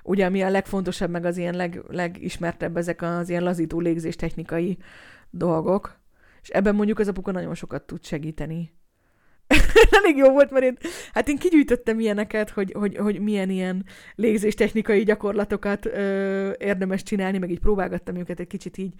ugye 0.04 0.26
ami 0.26 0.42
a 0.42 0.50
legfontosabb, 0.50 1.10
meg 1.10 1.26
az 1.26 1.38
ilyen 1.38 1.56
leg, 1.56 1.82
legismertebb 1.88 2.78
ezek 2.78 3.02
az 3.02 3.30
ilyen 3.30 3.44
lazító 3.44 3.80
légzés 3.80 4.16
technikai 4.16 4.78
dolgok. 5.30 6.00
És 6.42 6.50
ebben 6.50 6.76
mondjuk 6.76 7.00
az 7.00 7.08
apuka 7.08 7.32
nagyon 7.32 7.56
sokat 7.56 7.84
tud 7.84 8.06
segíteni. 8.06 8.74
Elég 10.04 10.18
jó 10.18 10.32
volt, 10.32 10.52
mert 10.52 10.66
én, 10.66 10.78
hát 11.14 11.28
én 11.28 11.38
kigyűjtöttem 11.38 12.00
ilyeneket, 12.00 12.50
hogy, 12.50 12.72
hogy, 12.72 12.98
hogy 12.98 13.20
milyen 13.20 13.50
ilyen 13.50 13.86
légzéstechnikai 14.16 15.04
gyakorlatokat 15.04 15.86
ö, 15.86 16.52
érdemes 16.58 17.04
csinálni, 17.04 17.38
meg 17.38 17.52
így 17.52 17.60
próbálgattam 17.60 18.16
őket 18.16 18.40
egy 18.40 18.48
kicsit 18.48 18.78
így 18.78 18.94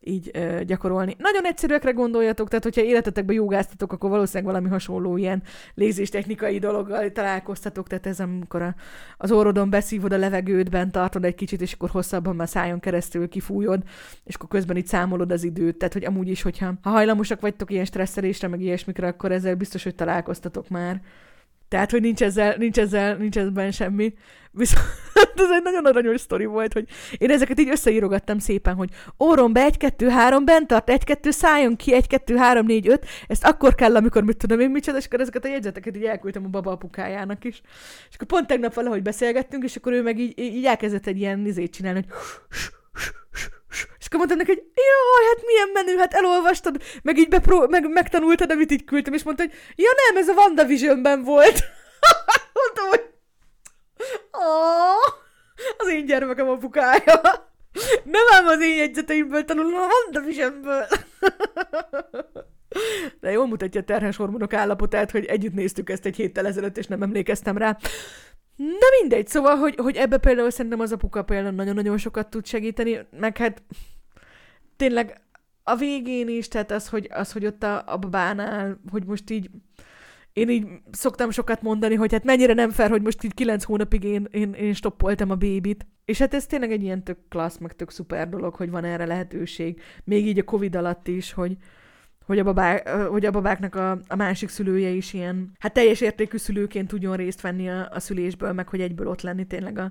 így 0.00 0.30
ö, 0.32 0.64
gyakorolni. 0.64 1.16
Nagyon 1.18 1.44
egyszerűekre 1.44 1.90
gondoljatok, 1.90 2.48
tehát 2.48 2.64
hogyha 2.64 2.82
életetekben 2.82 3.34
jogáztatok, 3.34 3.92
akkor 3.92 4.10
valószínűleg 4.10 4.52
valami 4.52 4.68
hasonló 4.68 5.16
ilyen 5.16 5.42
lézéstechnikai 5.74 6.58
dologgal 6.58 7.12
találkoztatok, 7.12 7.86
tehát 7.86 8.06
ez 8.06 8.20
amikor 8.20 8.62
a, 8.62 8.74
az 9.16 9.32
orrodon 9.32 9.70
beszívod 9.70 10.12
a 10.12 10.18
levegőt, 10.18 10.70
bent 10.70 10.92
tartod 10.92 11.24
egy 11.24 11.34
kicsit, 11.34 11.60
és 11.60 11.72
akkor 11.72 11.90
hosszabban 11.90 12.36
már 12.36 12.48
szájon 12.48 12.80
keresztül 12.80 13.28
kifújod, 13.28 13.82
és 14.24 14.34
akkor 14.34 14.48
közben 14.48 14.76
így 14.76 14.86
számolod 14.86 15.32
az 15.32 15.44
időt, 15.44 15.76
tehát 15.76 15.94
hogy 15.94 16.04
amúgy 16.04 16.28
is, 16.28 16.42
hogyha 16.42 16.74
ha 16.82 16.90
hajlamosak 16.90 17.40
vagytok 17.40 17.70
ilyen 17.70 17.84
stresszelésre, 17.84 18.48
meg 18.48 18.60
ilyesmikre, 18.60 19.06
akkor 19.06 19.32
ezzel 19.32 19.54
biztos, 19.54 19.82
hogy 19.82 19.94
találkoztatok 19.94 20.68
már. 20.68 21.00
Tehát, 21.68 21.90
hogy 21.90 22.00
nincs 22.00 22.22
ezzel, 22.22 22.54
nincs 22.56 22.78
ezzel, 22.78 23.16
nincs 23.16 23.38
ezben 23.38 23.70
semmi. 23.70 24.14
Viszont 24.50 24.84
ez 25.36 25.50
egy 25.50 25.62
nagyon 25.62 25.84
aranyos 25.84 26.20
sztori 26.20 26.44
volt, 26.44 26.72
hogy 26.72 26.88
én 27.18 27.30
ezeket 27.30 27.60
így 27.60 27.68
összeírogattam 27.68 28.38
szépen, 28.38 28.74
hogy 28.74 28.90
óron 29.18 29.52
be, 29.52 29.62
egy, 29.62 29.76
kettő, 29.76 30.08
három, 30.08 30.44
bent 30.44 30.66
tart, 30.66 30.90
egy, 30.90 31.04
kettő, 31.04 31.30
szálljon 31.30 31.76
ki, 31.76 31.94
egy, 31.94 32.06
kettő, 32.06 32.36
három, 32.36 32.66
négy, 32.66 32.88
öt, 32.88 33.06
ezt 33.26 33.44
akkor 33.44 33.74
kell, 33.74 33.96
amikor 33.96 34.22
mit 34.22 34.36
tudom 34.36 34.60
én 34.60 34.70
micsoda, 34.70 34.98
és 34.98 35.06
akkor 35.06 35.20
ezeket 35.20 35.44
a 35.44 35.48
jegyzeteket 35.48 35.96
így 35.96 36.04
elküldtem 36.04 36.44
a 36.44 36.48
baba 36.48 36.70
apukájának 36.70 37.44
is. 37.44 37.60
És 38.08 38.14
akkor 38.14 38.26
pont 38.26 38.46
tegnap 38.46 38.74
valahogy 38.74 39.02
beszélgettünk, 39.02 39.64
és 39.64 39.76
akkor 39.76 39.92
ő 39.92 40.02
meg 40.02 40.18
így, 40.18 40.38
így 40.38 40.64
elkezdett 40.64 41.06
egy 41.06 41.18
ilyen 41.18 41.38
nizét 41.38 41.72
csinálni, 41.72 42.04
hogy 42.04 42.16
és 43.70 44.06
akkor 44.06 44.18
mondtam 44.18 44.38
neki, 44.38 44.50
hogy 44.50 44.64
jaj, 44.74 45.26
hát 45.26 45.46
milyen 45.46 45.68
menő, 45.72 45.96
hát 45.96 46.14
elolvastad, 46.14 46.82
meg 47.02 47.18
így 47.18 47.28
bepró- 47.28 47.68
meg, 47.68 47.88
megtanultad, 47.88 48.50
amit 48.50 48.70
így 48.70 48.84
küldtem, 48.84 49.12
és 49.12 49.22
mondta, 49.22 49.42
hogy 49.42 49.52
ja 49.76 49.90
nem, 50.06 50.22
ez 50.22 50.28
a 50.28 50.32
WandaVision-ben 50.32 51.22
volt. 51.22 51.64
mondtam, 52.60 52.88
hogy 52.88 53.06
az 55.78 55.88
én 55.88 56.06
gyermekem 56.06 56.48
apukája. 56.48 57.20
Nem 58.04 58.24
ám 58.30 58.46
az 58.46 58.60
én 58.60 58.76
jegyzeteimből 58.76 59.44
tanulom, 59.44 59.74
a 59.74 59.86
WandaVision-ből. 59.86 60.86
De 63.20 63.30
jól 63.30 63.46
mutatja 63.46 63.80
a 63.80 63.84
terhes 63.84 64.16
hormonok 64.16 64.52
állapotát, 64.52 65.10
hogy 65.10 65.24
együtt 65.24 65.54
néztük 65.54 65.90
ezt 65.90 66.06
egy 66.06 66.16
héttel 66.16 66.46
ezelőtt, 66.46 66.76
és 66.76 66.86
nem 66.86 67.02
emlékeztem 67.02 67.56
rá. 67.56 67.78
Na 68.58 68.86
mindegy, 69.00 69.26
szóval, 69.26 69.56
hogy, 69.56 69.74
hogy 69.76 69.96
ebbe 69.96 70.18
például 70.18 70.50
szerintem 70.50 70.80
az 70.80 70.92
apuka 70.92 71.22
például 71.22 71.54
nagyon-nagyon 71.54 71.98
sokat 71.98 72.30
tud 72.30 72.46
segíteni, 72.46 72.98
meg 73.18 73.36
hát 73.36 73.62
tényleg 74.76 75.20
a 75.62 75.76
végén 75.76 76.28
is, 76.28 76.48
tehát 76.48 76.70
az, 76.70 76.88
hogy, 76.88 77.08
az, 77.12 77.32
hogy 77.32 77.46
ott 77.46 77.62
a, 77.62 77.82
a 77.86 77.96
babánál, 77.96 78.80
hogy 78.90 79.04
most 79.04 79.30
így 79.30 79.50
én 80.32 80.48
így 80.48 80.66
szoktam 80.90 81.30
sokat 81.30 81.62
mondani, 81.62 81.94
hogy 81.94 82.12
hát 82.12 82.24
mennyire 82.24 82.52
nem 82.52 82.70
fel, 82.70 82.88
hogy 82.88 83.02
most 83.02 83.24
így 83.24 83.34
kilenc 83.34 83.64
hónapig 83.64 84.04
én, 84.04 84.28
én, 84.30 84.52
én 84.52 84.72
stoppoltam 84.72 85.30
a 85.30 85.34
bébit. 85.34 85.86
És 86.04 86.18
hát 86.18 86.34
ez 86.34 86.46
tényleg 86.46 86.72
egy 86.72 86.82
ilyen 86.82 87.04
tök 87.04 87.18
klassz, 87.28 87.58
meg 87.58 87.76
tök 87.76 87.90
szuper 87.90 88.28
dolog, 88.28 88.54
hogy 88.54 88.70
van 88.70 88.84
erre 88.84 89.06
lehetőség. 89.06 89.80
Még 90.04 90.26
így 90.26 90.38
a 90.38 90.44
Covid 90.44 90.76
alatt 90.76 91.08
is, 91.08 91.32
hogy, 91.32 91.56
hogy 92.28 92.38
a, 92.38 92.44
babá, 92.44 92.82
hogy 93.06 93.24
a 93.24 93.30
babáknak 93.30 93.74
a, 93.74 93.90
a 94.08 94.16
másik 94.16 94.48
szülője 94.48 94.88
is 94.88 95.12
ilyen, 95.12 95.52
hát 95.58 95.72
teljes 95.72 96.00
értékű 96.00 96.36
szülőként 96.36 96.88
tudjon 96.88 97.16
részt 97.16 97.40
venni 97.40 97.68
a, 97.68 97.88
a 97.92 98.00
szülésből, 98.00 98.52
meg 98.52 98.68
hogy 98.68 98.80
egyből 98.80 99.06
ott 99.06 99.20
lenni 99.20 99.46
tényleg 99.46 99.78
a, 99.78 99.90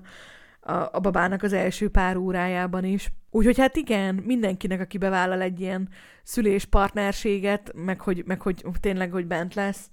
a, 0.60 0.88
a 0.92 1.00
babának 1.00 1.42
az 1.42 1.52
első 1.52 1.88
pár 1.88 2.16
órájában 2.16 2.84
is. 2.84 3.12
Úgyhogy 3.30 3.58
hát 3.58 3.76
igen, 3.76 4.14
mindenkinek, 4.14 4.80
aki 4.80 4.98
bevállal 4.98 5.40
egy 5.40 5.60
ilyen 5.60 5.88
szülés 6.22 6.64
partnerséget, 6.64 7.72
meg 7.74 8.00
hogy, 8.00 8.22
meg 8.26 8.40
hogy 8.40 8.64
tényleg, 8.80 9.12
hogy 9.12 9.26
bent 9.26 9.54
lesz, 9.54 9.90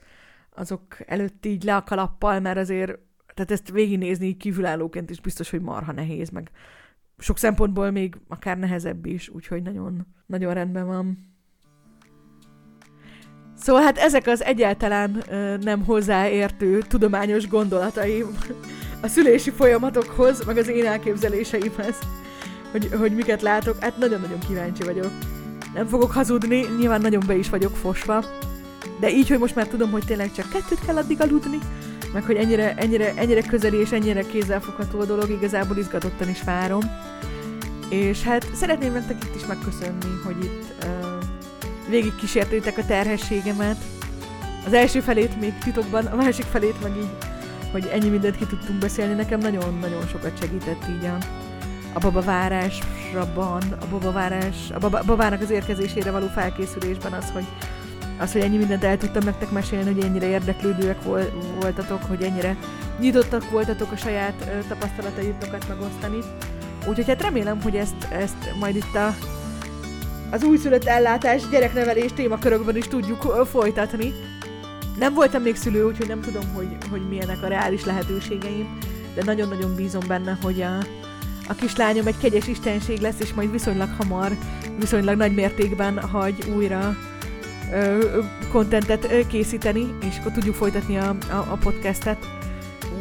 azok 0.49 0.97
előtt 1.05 1.45
így 1.45 1.63
le 1.63 1.75
a 1.75 1.83
kalappal, 1.83 2.39
mert 2.39 2.57
azért, 2.57 2.97
tehát 3.33 3.51
ezt 3.51 3.71
végignézni 3.71 4.27
így 4.27 4.37
kívülállóként 4.37 5.09
is 5.09 5.21
biztos, 5.21 5.49
hogy 5.49 5.61
marha 5.61 5.91
nehéz, 5.91 6.29
meg 6.29 6.51
sok 7.17 7.37
szempontból 7.37 7.91
még 7.91 8.15
akár 8.27 8.57
nehezebb 8.57 9.05
is, 9.05 9.29
úgyhogy 9.29 9.61
nagyon, 9.61 10.07
nagyon 10.25 10.53
rendben 10.53 10.85
van. 10.85 11.33
Szóval 13.65 13.81
hát 13.81 13.97
ezek 13.97 14.27
az 14.27 14.43
egyáltalán 14.43 15.23
ö, 15.29 15.57
nem 15.57 15.85
hozzáértő 15.85 16.79
tudományos 16.89 17.47
gondolataim 17.47 18.37
a 19.01 19.07
szülési 19.07 19.49
folyamatokhoz, 19.49 20.45
meg 20.45 20.57
az 20.57 20.67
én 20.67 20.85
elképzeléseimhez, 20.85 21.95
hogy, 22.71 22.89
hogy 22.99 23.11
miket 23.11 23.41
látok. 23.41 23.75
Hát 23.79 23.97
nagyon-nagyon 23.97 24.39
kíváncsi 24.47 24.83
vagyok. 24.83 25.11
Nem 25.73 25.87
fogok 25.87 26.11
hazudni, 26.11 26.65
nyilván 26.79 27.01
nagyon 27.01 27.23
be 27.27 27.35
is 27.35 27.49
vagyok 27.49 27.75
fosva, 27.75 28.23
de 28.99 29.09
így, 29.09 29.29
hogy 29.29 29.39
most 29.39 29.55
már 29.55 29.67
tudom, 29.67 29.91
hogy 29.91 30.05
tényleg 30.05 30.31
csak 30.31 30.49
kettőt 30.49 30.85
kell 30.85 30.97
addig 30.97 31.21
aludni, 31.21 31.59
meg 32.13 32.23
hogy 32.23 32.35
ennyire, 32.35 32.75
ennyire, 32.77 33.13
ennyire 33.15 33.41
közeli 33.41 33.77
és 33.77 33.91
ennyire 33.91 34.21
kézzelfogható 34.21 34.99
a 34.99 35.05
dolog, 35.05 35.29
igazából 35.29 35.77
izgatottan 35.77 36.29
is 36.29 36.43
várom. 36.43 36.81
És 37.89 38.23
hát 38.23 38.47
szeretném 38.53 38.93
nektek 38.93 39.23
itt 39.23 39.35
is 39.35 39.45
megköszönni, 39.45 40.19
hogy 40.23 40.43
itt 40.43 40.83
uh, 40.83 41.14
végig 41.89 42.15
kísértétek 42.15 42.77
a 42.77 42.85
terhességemet. 42.85 43.77
Az 44.65 44.73
első 44.73 44.99
felét 44.99 45.39
még 45.39 45.53
titokban, 45.63 46.05
a 46.05 46.15
másik 46.15 46.45
felét 46.45 46.81
meg 46.81 46.91
így, 46.97 47.17
hogy 47.71 47.89
ennyi 47.93 48.09
mindent 48.09 48.37
ki 48.37 48.45
tudtunk 48.45 48.79
beszélni. 48.79 49.13
Nekem 49.13 49.39
nagyon-nagyon 49.39 50.07
sokat 50.07 50.39
segített 50.39 50.83
így 50.89 51.05
a, 51.05 51.17
a 51.93 51.99
babavárásban, 51.99 53.61
a 53.81 53.85
babavárás, 53.89 54.55
a 54.73 54.79
baba, 54.79 55.01
babának 55.05 55.41
az 55.41 55.49
érkezésére 55.49 56.11
való 56.11 56.27
felkészülésben 56.27 57.13
az, 57.13 57.31
hogy 57.33 57.45
az, 58.19 58.31
hogy 58.31 58.41
ennyi 58.41 58.57
mindent 58.57 58.83
el 58.83 58.97
tudtam 58.97 59.23
nektek 59.23 59.51
mesélni, 59.51 59.93
hogy 59.93 60.03
ennyire 60.03 60.27
érdeklődőek 60.27 61.03
vol, 61.03 61.21
voltatok, 61.59 62.03
hogy 62.03 62.21
ennyire 62.21 62.57
nyitottak 62.99 63.49
voltatok 63.49 63.91
a 63.91 63.97
saját 63.97 64.33
ö, 64.47 64.67
tapasztalataitokat 64.67 65.67
megosztani. 65.67 66.17
Úgyhogy 66.87 67.07
hát 67.07 67.21
remélem, 67.21 67.61
hogy 67.61 67.75
ezt, 67.75 68.03
ezt 68.09 68.53
majd 68.59 68.75
itt 68.75 68.95
a, 68.95 69.15
az 70.35 70.43
újszülött 70.43 70.85
ellátás, 70.85 71.49
gyereknevelés 71.49 72.13
témakörökben 72.13 72.75
is 72.77 72.87
tudjuk 72.87 73.45
folytatni. 73.51 74.13
Nem 74.99 75.13
voltam 75.13 75.41
még 75.41 75.55
szülő, 75.55 75.85
úgyhogy 75.85 76.07
nem 76.07 76.21
tudom, 76.21 76.53
hogy, 76.53 76.67
hogy 76.89 77.07
milyenek 77.09 77.43
a 77.43 77.47
reális 77.47 77.85
lehetőségeim, 77.85 78.77
de 79.13 79.23
nagyon-nagyon 79.23 79.75
bízom 79.75 80.03
benne, 80.07 80.37
hogy 80.41 80.61
a, 80.61 80.77
a 81.47 81.53
kislányom 81.53 82.07
egy 82.07 82.17
kegyes 82.17 82.47
istenség 82.47 82.99
lesz, 82.99 83.19
és 83.19 83.33
majd 83.33 83.51
viszonylag 83.51 83.89
hamar, 83.97 84.31
viszonylag 84.79 85.17
nagy 85.17 85.33
mértékben 85.33 85.99
hagy 85.99 86.51
újra 86.55 86.95
kontentet 88.51 89.27
készíteni, 89.27 89.93
és 90.09 90.17
akkor 90.19 90.31
tudjuk 90.31 90.55
folytatni 90.55 90.97
a, 90.97 91.15
a, 91.29 91.35
a 91.35 91.57
podcastet. 91.63 92.27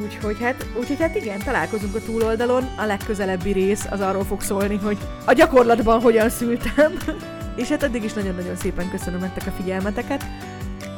Úgyhogy 0.03 0.37
hát, 0.41 0.67
úgyhogy 0.79 1.01
hát 1.01 1.15
igen, 1.15 1.39
találkozunk 1.39 1.95
a 1.95 2.01
túloldalon, 2.01 2.69
a 2.77 2.85
legközelebbi 2.85 3.53
rész 3.53 3.87
az 3.91 4.01
arról 4.01 4.25
fog 4.25 4.41
szólni, 4.41 4.77
hogy 4.77 4.99
a 5.25 5.33
gyakorlatban 5.33 6.01
hogyan 6.01 6.29
szültem. 6.29 6.93
és 7.57 7.69
hát 7.69 7.83
addig 7.83 8.05
is 8.05 8.13
nagyon-nagyon 8.13 8.57
szépen 8.57 8.91
köszönöm 8.91 9.21
nektek 9.21 9.47
a 9.47 9.63
figyelmeteket. 9.63 10.25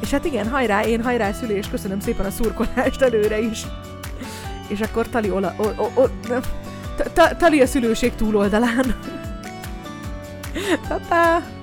És 0.01 0.11
hát 0.11 0.25
igen, 0.25 0.49
hajrá, 0.49 0.81
én 0.81 1.03
hajrá 1.03 1.31
szülés, 1.31 1.69
köszönöm 1.69 1.99
szépen 1.99 2.25
a 2.25 2.31
szurkolást 2.31 3.01
előre 3.01 3.39
is. 3.39 3.65
És 4.67 4.79
akkor 4.79 5.09
tali, 5.09 5.31
ola, 5.31 5.53
o, 5.57 5.67
o, 5.83 6.01
o, 6.01 6.07
tali 7.37 7.61
a 7.61 7.65
szülőség 7.65 8.15
túloldalán. 8.15 8.95
Pa-pa! 10.87 11.56